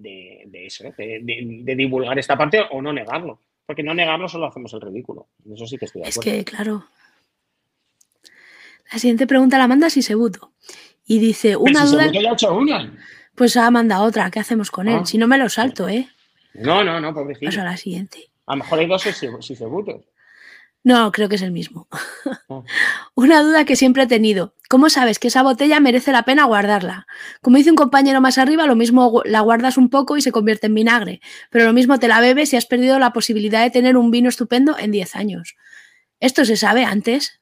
[0.53, 3.41] eso, de, divulgar esta parte o no negarlo.
[3.65, 5.29] Porque no negarlo solo hacemos el ridículo.
[5.51, 6.31] Eso sí que estoy de acuerdo.
[6.31, 6.85] Es que, claro.
[8.93, 10.53] La siguiente pregunta la manda Sisebuto.
[11.07, 12.13] Y dice, una duda.
[12.13, 12.95] Ya ha hecho una.
[13.35, 14.31] Pues ha mandado otra.
[14.31, 14.99] ¿Qué hacemos con él?
[15.01, 15.07] Ah.
[15.07, 16.11] Si no me lo salto, ¿eh?
[16.53, 17.47] No, no, no, pobrecito.
[17.47, 18.34] Paso a la siguiente.
[18.47, 20.05] A lo mejor hay dos Sisebutos.
[20.85, 21.89] No, creo que es el mismo.
[22.49, 22.63] Oh.
[23.15, 24.55] Una duda que siempre he tenido.
[24.69, 27.07] ¿Cómo sabes que esa botella merece la pena guardarla?
[27.41, 30.67] Como dice un compañero más arriba, lo mismo la guardas un poco y se convierte
[30.67, 31.21] en vinagre,
[31.51, 34.29] pero lo mismo te la bebes y has perdido la posibilidad de tener un vino
[34.29, 35.57] estupendo en 10 años.
[36.21, 37.41] ¿Esto se sabe antes?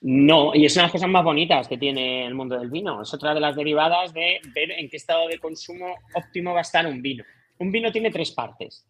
[0.00, 3.02] No, y es una de las cosas más bonitas que tiene el mundo del vino.
[3.02, 6.62] Es otra de las derivadas de ver en qué estado de consumo óptimo va a
[6.62, 7.24] estar un vino.
[7.58, 8.86] Un vino tiene tres partes.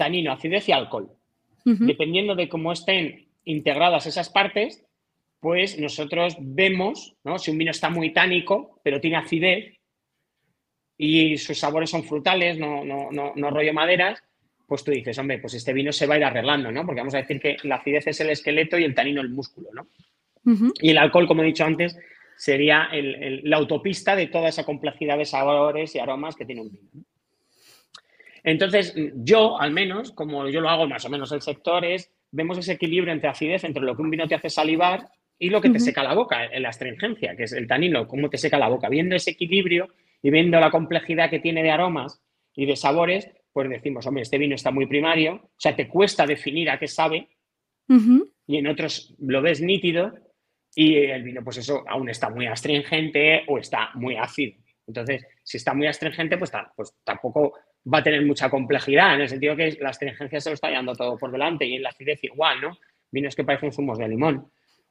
[0.00, 1.08] Tanino, acidez y alcohol
[1.64, 4.84] dependiendo de cómo estén integradas esas partes,
[5.40, 7.38] pues nosotros vemos, ¿no?
[7.38, 9.78] Si un vino está muy tánico, pero tiene acidez
[10.96, 14.22] y sus sabores son frutales, no, no, no, no rollo maderas,
[14.66, 16.84] pues tú dices, hombre, pues este vino se va a ir arreglando, ¿no?
[16.84, 19.70] Porque vamos a decir que la acidez es el esqueleto y el tanino el músculo,
[19.72, 19.86] ¿no?
[20.80, 21.96] Y el alcohol, como he dicho antes,
[22.36, 27.04] sería la autopista de toda esa complejidad de sabores y aromas que tiene un vino.
[28.44, 32.58] Entonces, yo, al menos, como yo lo hago más o menos el sector, es, vemos
[32.58, 35.70] ese equilibrio entre acidez, entre lo que un vino te hace salivar y lo que
[35.70, 38.88] te seca la boca, la astringencia, que es el tanino, cómo te seca la boca.
[38.88, 39.88] Viendo ese equilibrio
[40.22, 42.22] y viendo la complejidad que tiene de aromas
[42.54, 46.26] y de sabores, pues decimos, hombre, este vino está muy primario, o sea, te cuesta
[46.26, 47.28] definir a qué sabe
[48.46, 50.12] y en otros lo ves nítido
[50.74, 54.56] y el vino, pues eso, aún está muy astringente o está muy ácido.
[54.86, 57.54] Entonces, si está muy astringente, pues, pues tampoco
[57.92, 60.94] va a tener mucha complejidad, en el sentido que la astringencia se lo está llevando
[60.94, 62.78] todo por delante y en la acidez igual, ¿no?
[63.10, 64.50] Vinos que parecen zumos de limón.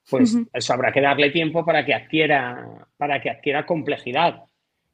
[0.10, 4.44] Pues eso habrá que darle tiempo para que adquiera, para que adquiera complejidad.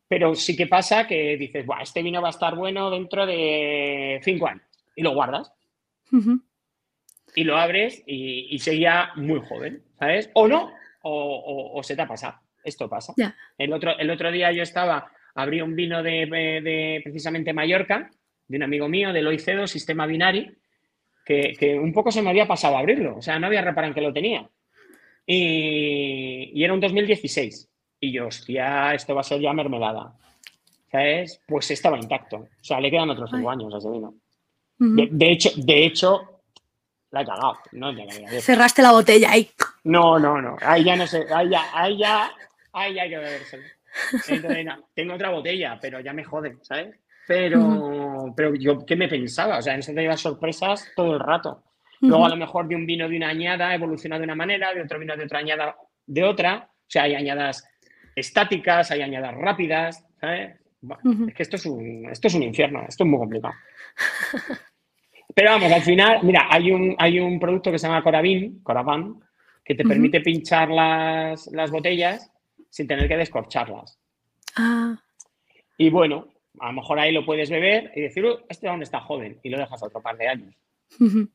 [0.07, 4.47] Pero sí que pasa que dices, este vino va a estar bueno dentro de cinco
[4.47, 4.65] años
[4.95, 5.53] y lo guardas.
[7.33, 10.29] Y lo abres y, y seguía muy joven, ¿sabes?
[10.33, 10.71] O no,
[11.01, 12.39] o, se te ha pasado.
[12.63, 13.13] Esto pasa.
[13.57, 18.09] El, otro, el otro día yo estaba abrí un vino de, precisamente Mallorca,
[18.47, 20.51] de un amigo mío, del Oicedo, Sistema Binari,
[21.25, 23.95] que, un poco se me había pasado a abrirlo, o sea, no había reparado en
[23.95, 24.49] que lo tenía.
[25.25, 27.69] Y, era un 2016.
[27.99, 30.13] Y yo, hostia, esto va a ser ya mermelada.
[30.91, 31.41] ¿Sabes?
[31.47, 32.37] Pues estaba intacto.
[32.37, 34.13] O sea, le quedan otros cinco años a ese vino.
[34.77, 36.41] de, hecho, de hecho,
[37.11, 37.57] la he cagado.
[37.71, 37.91] No,
[38.39, 39.49] Cerraste la botella ahí.
[39.83, 40.55] No, no, no.
[40.61, 41.25] Ahí ya no sé.
[41.33, 42.31] Ahí ya, ahí ya,
[42.71, 43.74] ahí ya hay que
[44.93, 46.95] tengo otra botella, pero ya me jode, ¿sabes?
[47.27, 49.57] Pero, pero yo, ¿qué me pensaba?
[49.57, 51.63] O sea, en eso te llevas sorpresas todo el rato.
[52.01, 54.81] Luego, a lo mejor de un vino de una añada evoluciona de una manera, de
[54.81, 56.69] otro vino de otra añada de otra.
[56.71, 57.67] O sea, hay añadas
[58.15, 60.59] estáticas, hay añadas rápidas, ¿sabes?
[61.27, 63.55] Es que esto es, un, esto es un infierno, esto es muy complicado.
[65.33, 69.19] Pero vamos, al final, mira, hay un, hay un producto que se llama Coravin, Coravan,
[69.63, 72.31] que te permite pinchar las, las botellas
[72.75, 73.97] sin tener que descorcharlas.
[74.57, 75.01] Ah.
[75.77, 76.27] Y bueno,
[76.59, 79.57] a lo mejor ahí lo puedes beber y decir, este dónde está joven, y lo
[79.57, 80.55] dejas otro par de años.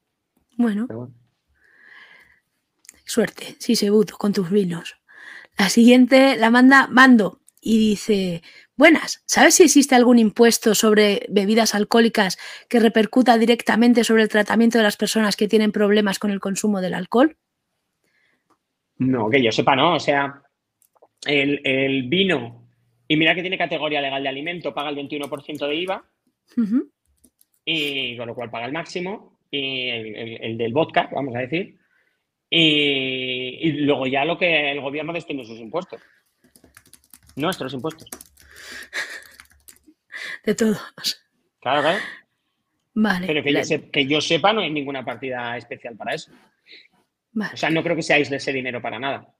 [0.58, 0.86] bueno.
[3.06, 4.96] Suerte, sí, se buto con tus vinos.
[5.56, 8.42] La siguiente la manda Mando y dice,
[8.76, 12.36] buenas, ¿sabes si existe algún impuesto sobre bebidas alcohólicas
[12.68, 16.82] que repercuta directamente sobre el tratamiento de las personas que tienen problemas con el consumo
[16.82, 17.38] del alcohol?
[18.98, 19.94] No, que yo sepa, no.
[19.94, 20.42] O sea,
[21.26, 22.68] el, vino,
[23.06, 26.04] y mira que tiene categoría legal de alimento, paga el 21% de IVA,
[27.64, 31.78] y con lo cual paga el máximo, y el, del vodka, vamos a decir,
[32.48, 36.00] y, luego ya lo que el gobierno destina sus impuestos.
[37.36, 38.08] Nuestros impuestos.
[40.44, 40.80] De todos.
[41.60, 41.98] Claro, claro.
[42.94, 43.26] Vale.
[43.26, 43.42] Pero
[43.92, 46.32] que yo, sepa, no hay ninguna partida especial para eso.
[47.36, 49.32] O sea, no creo que seáis de ese dinero para nada.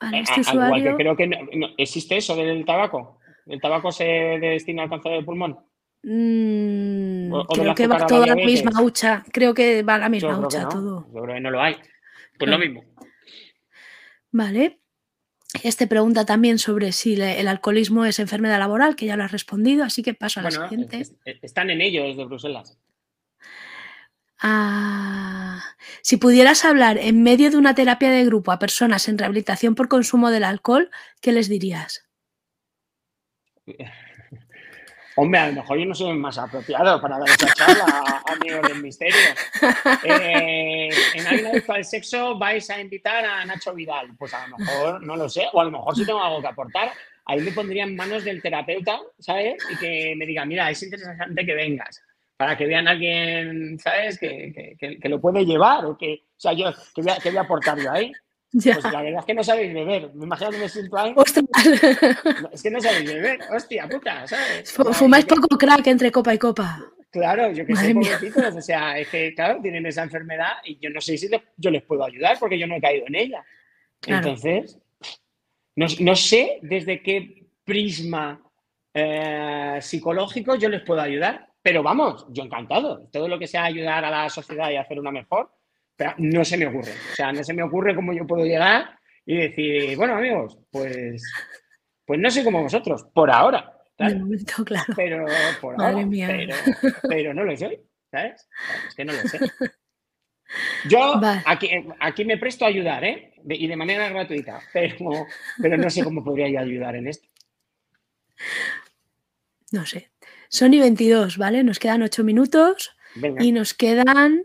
[0.00, 0.76] Este usuario...
[0.76, 3.18] Igual que creo que existe eso del tabaco.
[3.46, 5.58] ¿El tabaco se destina al cáncer del pulmón?
[6.02, 9.24] Mm, creo que va toda la misma hucha.
[9.32, 11.06] Creo que va la misma hucha todo.
[11.12, 11.76] Yo creo que no lo hay.
[12.38, 12.84] Pues lo mismo.
[14.30, 14.80] Vale.
[15.62, 19.82] Este pregunta también sobre si el alcoholismo es enfermedad laboral, que ya lo has respondido,
[19.82, 21.02] así que paso a la siguiente.
[21.24, 22.78] están en ello desde Bruselas.
[24.40, 25.60] Ah,
[26.02, 29.88] si pudieras hablar en medio de una terapia de grupo a personas en rehabilitación por
[29.88, 30.90] consumo del alcohol,
[31.20, 32.08] ¿qué les dirías?
[35.16, 37.84] Hombre, a lo mejor yo no soy el más apropiado para dar esa charla
[38.26, 39.16] a, amigos del misterio.
[40.04, 44.14] Eh, en Águila para el Sexo vais a invitar a Nacho Vidal.
[44.16, 46.46] Pues a lo mejor, no lo sé, o a lo mejor si tengo algo que
[46.46, 46.92] aportar,
[47.24, 49.56] ahí me pondría en manos del terapeuta, ¿sabes?
[49.72, 52.00] Y que me diga, mira, es interesante que vengas
[52.38, 54.16] para que vean a alguien, ¿sabes?
[54.16, 57.38] Que, que, lo puede llevar o que, o sea, yo, que voy a, que voy
[57.38, 58.12] a aportar yo ahí.
[58.50, 60.10] Pues la verdad es que no sabéis beber.
[60.14, 61.14] Me imagino que me siento ahí.
[62.50, 63.40] es que no sabéis beber.
[63.54, 64.72] Hostia puta, ¿sabes?
[64.72, 66.80] Fumáis poco crack entre copa y copa.
[67.10, 68.56] Claro, yo que sé, pobrecitos.
[68.56, 71.28] O sea, es que, claro, tienen esa enfermedad y yo no sé si
[71.58, 73.44] yo les puedo ayudar porque yo no he caído en ella.
[74.06, 74.78] Entonces,
[75.76, 78.40] no, sé desde qué prisma
[78.94, 81.47] eh, psicológico yo les puedo ayudar.
[81.68, 83.10] Pero vamos, yo encantado.
[83.12, 85.52] Todo lo que sea ayudar a la sociedad y hacer una mejor,
[85.94, 86.92] pero no se me ocurre.
[87.12, 91.22] O sea, no se me ocurre cómo yo puedo llegar y decir, bueno, amigos, pues,
[92.06, 93.70] pues no soy como vosotros, por ahora.
[94.64, 94.94] claro.
[94.96, 95.26] Pero
[95.60, 96.08] por ahora.
[97.06, 98.48] Pero, no lo sé, ¿sabes?
[98.88, 99.38] Es que no lo sé.
[100.88, 101.68] Yo aquí,
[102.00, 103.34] aquí, me presto a ayudar, ¿eh?
[103.46, 104.96] Y de manera gratuita, pero,
[105.60, 107.28] pero no sé cómo podría yo ayudar en esto.
[109.70, 110.08] No sé.
[110.48, 111.62] Sony 22, ¿vale?
[111.64, 112.90] Nos quedan ocho minutos
[113.38, 114.44] y nos quedan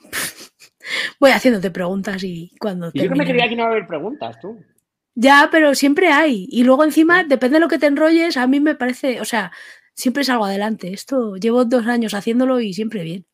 [1.20, 4.38] Voy haciéndote preguntas y cuando Yo que me creía que no iba a haber preguntas,
[4.40, 4.58] tú.
[5.14, 6.46] Ya, pero siempre hay.
[6.50, 9.50] Y luego encima, depende de lo que te enrolles, a mí me parece, o sea,
[9.94, 10.92] siempre salgo adelante.
[10.92, 13.26] Esto llevo dos años haciéndolo y siempre bien.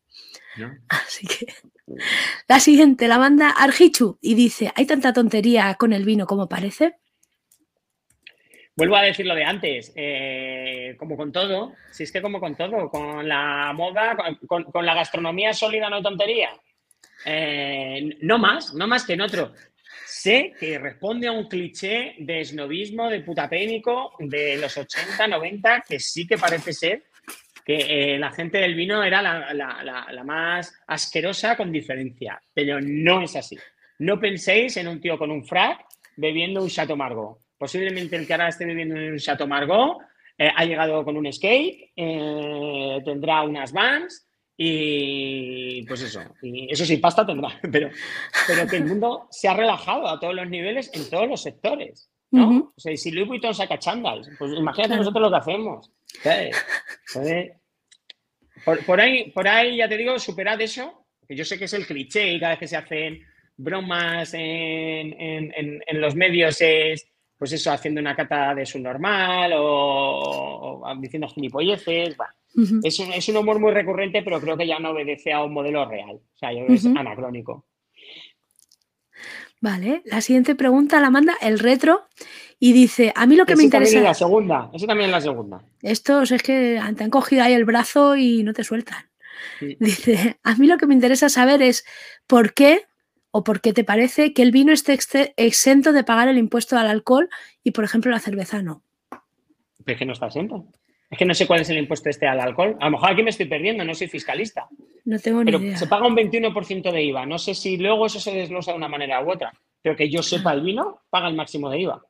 [0.88, 1.46] Así que.
[2.48, 6.94] La siguiente la manda Arjichu y dice: ¿Hay tanta tontería con el vino como parece?
[8.74, 12.56] Vuelvo a decir lo de antes, eh, como con todo, si es que como con
[12.56, 14.16] todo, con la moda,
[14.46, 16.50] con la gastronomía sólida no tontería.
[17.24, 19.52] Eh, no más, no más que en otro.
[20.06, 25.98] Sé que responde a un cliché de esnovismo, de putapénico de los 80, 90, que
[25.98, 27.04] sí que parece ser
[27.64, 33.36] que eh, la gente del vino era la, más asquerosa con diferencia, pero no es
[33.36, 33.56] así.
[33.98, 35.86] No penséis en un tío con un frac
[36.16, 37.41] bebiendo un Chateau Margaux.
[37.62, 40.04] Posiblemente el que ahora esté bebiendo un Chateau Margaux
[40.36, 41.92] eh, ha llegado con un skate,
[43.04, 44.26] tendrá unas vans,
[44.56, 47.88] y pues eso, y eso sí, pasta tendrá, pero,
[48.48, 52.10] pero que el mundo se ha relajado a todos los niveles en todos los sectores.
[52.32, 52.72] ¿no?
[52.76, 55.92] O sea, si Louis Vuitton saca chandals, pues imagínate nosotros lo que hacemos.
[58.84, 61.86] por, ahí, por ahí, ya te digo, superad eso, que yo sé que es el
[61.86, 63.22] cliché y cada vez que se hacen
[63.56, 67.11] bromas en, en, los medios es,
[67.42, 72.14] pues eso, haciendo una cata de su normal o, o diciendo gilipolleces,
[72.84, 75.52] es, un, es, un, humor muy recurrente, pero creo que ya no obedece a un
[75.52, 76.20] modelo real.
[76.22, 77.66] O sea, yo es anacrónico.
[79.60, 82.04] Vale, la siguiente pregunta la manda el retro
[82.60, 83.90] y dice, a mí lo que me interesa...
[83.90, 85.64] También la segunda, eso también es la segunda.
[85.82, 89.10] Estos es que te han cogido ahí el brazo y no te sueltan.
[89.80, 91.84] Dice, a mí lo que me interesa saber es
[92.28, 92.84] por qué
[93.32, 94.96] o por qué te parece que el vino esté
[95.36, 97.28] exento de pagar el impuesto al alcohol
[97.64, 98.84] y, por ejemplo, la cerveza no.
[99.84, 100.66] Es que no está exento.
[101.10, 102.76] Es que no sé cuál es el impuesto este al alcohol.
[102.80, 104.68] A lo mejor aquí me estoy perdiendo, no soy fiscalista.
[105.04, 105.76] No tengo ni idea.
[105.76, 107.26] Se paga un 21% de IVA.
[107.26, 109.52] No sé si luego eso se desglosa de una manera u otra.
[109.82, 112.02] Pero que yo sepa, el vino paga el máximo de IVA.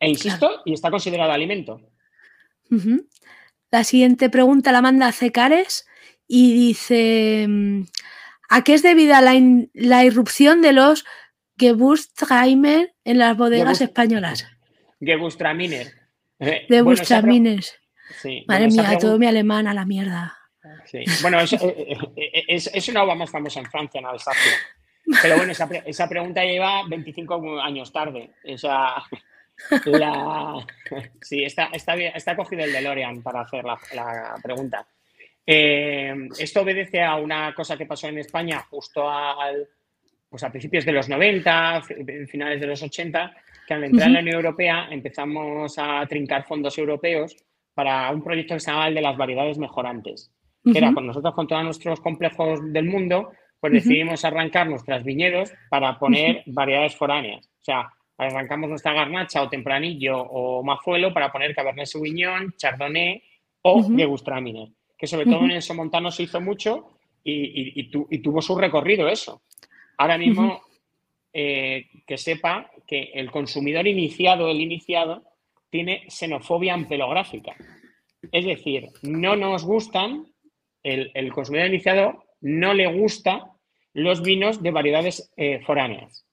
[0.00, 1.80] E insisto, y está considerado alimento.
[3.70, 5.86] La siguiente pregunta la manda Cecares
[6.26, 7.48] y dice:
[8.48, 11.04] ¿A qué es debida la, irrupción de los
[11.56, 14.46] Gewürztraminer en las bodegas españolas?
[16.68, 17.64] Gewürztraminer.
[18.24, 18.44] Eh.
[18.46, 20.38] Madre mía, todo mi alemán a la mierda.
[21.22, 24.52] Bueno, es, eh, eh, es, una uva más famosa en Francia, en Alsacia.
[25.22, 28.30] Pero bueno, esa, pregunta lleva 25 años tarde.
[28.44, 29.02] O sea,
[31.22, 34.86] sí, está, está, está cogido el DeLorean para hacer la, pregunta.
[35.50, 39.66] Esto obedece a una cosa que pasó en España justo al,
[40.28, 41.82] pues a principios de los 90,
[42.28, 43.34] finales de los 80,
[43.66, 47.34] que al entrar en la Unión Europea empezamos a trincar fondos europeos
[47.72, 50.30] para un proyecto que se llama el de las variedades mejorantes.
[50.64, 55.50] Que era con nosotros, con todos nuestros complejos del mundo, pues decidimos arrancar nuestras viñedos
[55.70, 57.46] para poner variedades foráneas.
[57.46, 57.88] O sea,
[58.18, 63.22] arrancamos nuestra garnacha o tempranillo o mazuelo para poner Cabernet Sauvignon, Chardonnay
[63.62, 66.90] o uh que sobre todo en el Somontano se hizo mucho
[67.22, 69.42] y, tuvo su recorrido eso.
[69.96, 70.62] Ahora mismo,
[71.32, 75.22] eh, que sepa que el consumidor iniciado, el iniciado,
[75.70, 77.54] tiene xenofobia ampelográfica.
[78.32, 80.26] Es decir, no nos gustan,
[80.82, 83.52] el, consumidor iniciado no le gusta
[83.92, 86.24] los vinos de variedades eh, foráneas.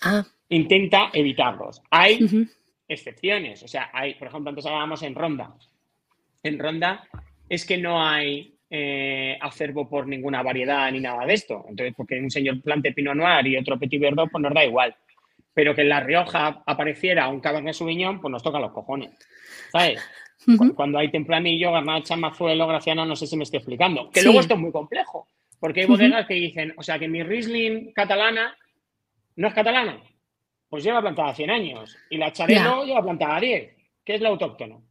[0.00, 0.24] Ah.
[0.48, 1.82] Intenta evitarlos.
[1.90, 2.48] Hay
[2.88, 5.54] excepciones, o sea, hay, por ejemplo, antes hablábamos en Ronda.
[6.42, 7.06] En Ronda
[7.50, 11.66] es que no hay eh, acervo por ninguna variedad ni nada de esto.
[11.68, 14.94] Entonces, porque un señor plante Pinot Noir y otro Petit Verdot, pues nos da igual.
[15.52, 19.10] Pero que en La Rioja apareciera un Cabernet Sauvignon, pues nos toca los cojones.
[19.72, 20.00] ¿Sabes?
[20.76, 24.08] Cuando hay tempranillo, garnacha, mazuelo, graciano, no sé si me estoy explicando.
[24.10, 25.26] Que luego esto es muy complejo,
[25.58, 28.56] porque hay bodegas que dicen, o sea, que mi Riesling catalana
[29.36, 30.00] no es catalana,
[30.68, 34.82] pues lleva plantada 100 años y la Charelo lleva plantada 10, que es la autóctono.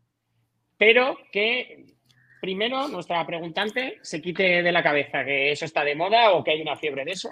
[0.77, 1.85] Pero que
[2.39, 6.51] primero nuestra preguntante se quite de la cabeza que eso está de moda o que
[6.51, 7.29] hay una fiebre de eso.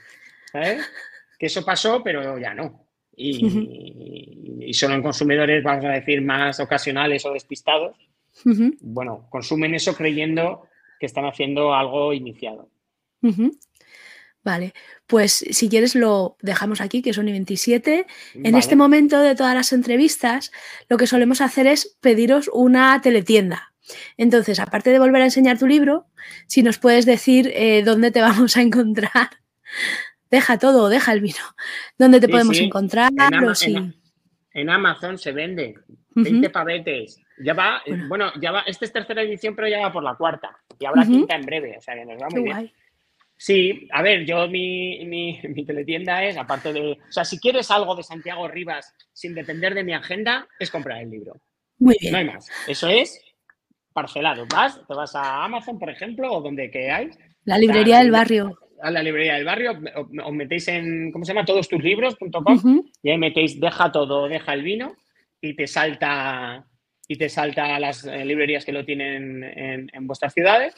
[0.52, 0.90] ¿sabes?
[1.38, 2.88] Que eso pasó, pero ya no.
[3.16, 7.96] Y, solo en consumidores, vamos a decir, más ocasionales o despistados,
[8.82, 10.68] bueno, consumen eso creyendo
[11.00, 12.70] que están haciendo algo iniciado.
[14.44, 14.74] Vale,
[15.08, 18.06] pues si quieres lo dejamos aquí, que son y 27.
[18.36, 20.52] En este momento de todas las entrevistas,
[20.88, 23.74] lo que solemos hacer es pediros una teletienda.
[24.18, 26.08] Entonces, aparte de volver a enseñar tu libro,
[26.48, 29.30] si nos puedes decir eh, dónde te vamos a encontrar
[30.30, 31.36] deja todo, deja el vino.
[31.98, 33.12] ¿Dónde te podemos encontrar?
[34.54, 35.76] En, Amazon se vende
[36.16, 37.22] 20 pavetes.
[37.40, 38.32] Ya va, eh, bueno.
[38.42, 40.58] ya va, esta es tercera edición, pero ya va por la cuarta.
[40.80, 42.72] Y habrá quinta en breve, o sea que nos va muy bien.
[43.40, 46.94] Sí, a ver, yo mi, mi, mi, teletienda es, aparte de.
[46.94, 51.04] O sea, si quieres algo de Santiago Rivas sin depender de mi agenda, es comprar
[51.04, 51.40] el libro.
[51.78, 52.12] Muy bien.
[52.12, 52.50] No hay más.
[52.68, 53.22] Eso es
[53.98, 54.46] parcelado.
[54.54, 57.10] Vas, te vas a Amazon, por ejemplo, o donde que hay.
[57.46, 59.72] La librería del barrio a la librería del barrio,
[60.24, 61.48] os metéis en, ¿cómo se llama?
[61.48, 64.96] Todos tus libros.com y ahí metéis deja todo, deja el vino
[65.42, 66.64] y te salta
[67.08, 70.76] y te salta a las eh, librerías que lo tienen en, vuestras ciudades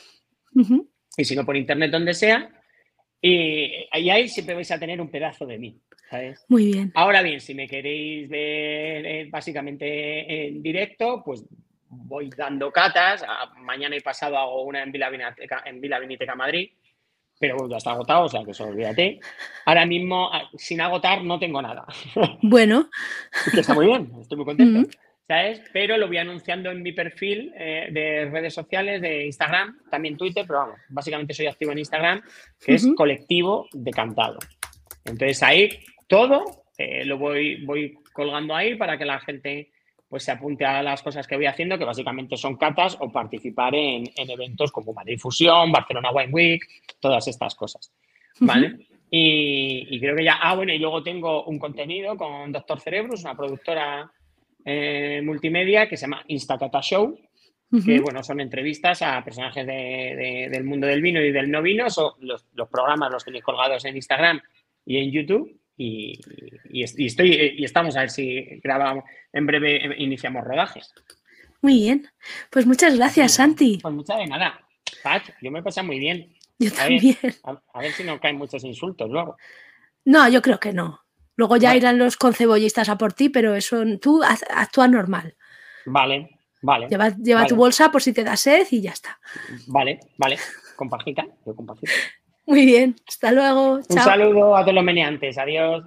[1.18, 2.50] y si no por internet donde sea
[3.22, 5.82] y, ahí siempre vais a tener un pedazo de mí.
[6.10, 6.46] ¿sabes?
[6.48, 6.92] Muy bien.
[6.96, 11.46] Ahora bien, si me queréis ver eh, básicamente en directo, pues
[11.90, 13.26] voy dando catas.
[13.58, 15.12] mañana y pasado hago una en Vila,
[15.66, 16.70] en Vila Viniteca Madrid
[17.40, 19.20] pero ya está agotado, o sea que eso olvídate.
[19.66, 21.86] Ahora mismo, ah, sin agotar, no tengo nada.
[22.42, 22.90] Bueno.
[23.52, 24.90] que está muy bien, estoy muy contento.
[25.26, 25.62] ¿Sabes?
[25.72, 30.44] Pero lo voy anunciando en mi perfil eh, de redes sociales, de Instagram, también Twitter,
[30.46, 32.22] pero vamos, básicamente soy activo en Instagram,
[32.60, 34.40] que es colectivo decantado.
[35.06, 35.70] Entonces ahí
[36.08, 36.44] todo
[36.78, 39.70] eh, lo voy, voy colgando ahí para que la gente
[40.10, 43.76] pues se apunte a las cosas que voy haciendo, que básicamente son catas o participar
[43.76, 46.64] en, eventos como Madrid Fusión, Barcelona Wine Week,
[47.00, 47.94] todas estas cosas.
[48.40, 48.88] ¿Vale?
[49.12, 50.40] y, creo que ya.
[50.42, 54.12] Ah, bueno, y luego tengo un contenido con Doctor Cerebrus, una productora
[54.66, 57.20] eh, multimedia que se llama Instacata Show,
[57.86, 61.88] que bueno, son entrevistas a personajes del mundo del vino y del no vino.
[61.92, 64.42] Son los, los programas los tenéis colgados en Instagram
[64.86, 70.94] y en YouTube y, estoy, y estamos a ver si grabamos, en breve iniciamos rodajes.
[71.62, 72.08] Muy bien,
[72.50, 73.80] pues muchas gracias, Santi.
[73.82, 74.60] Pues muchas de nada.
[75.02, 76.36] Pat, yo me pasa muy bien.
[76.58, 77.16] Yo también.
[77.74, 79.38] a, ver si no caen muchos insultos luego.
[80.04, 81.00] No, yo creo que no.
[81.38, 85.38] Luego ya irán los concebollistas a por ti, pero eso tú actúa normal.
[85.86, 86.88] Vale, vale.
[86.90, 89.18] Lleva, tu bolsa por si te da sed y ya está.
[89.68, 90.38] Vale, vale.
[90.76, 91.66] Con pajita, yo con
[92.50, 93.76] muy bien, hasta luego.
[93.76, 95.38] Un saludo a todos los meneantes.
[95.38, 95.86] Adiós.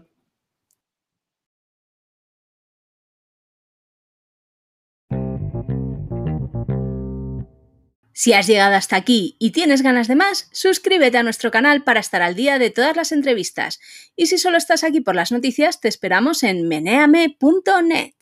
[8.15, 11.99] Si has llegado hasta aquí y tienes ganas de más, suscríbete a nuestro canal para
[11.99, 13.81] estar al día de todas las entrevistas.
[14.15, 18.13] Y si solo estás aquí por las noticias, te esperamos en meneame.net.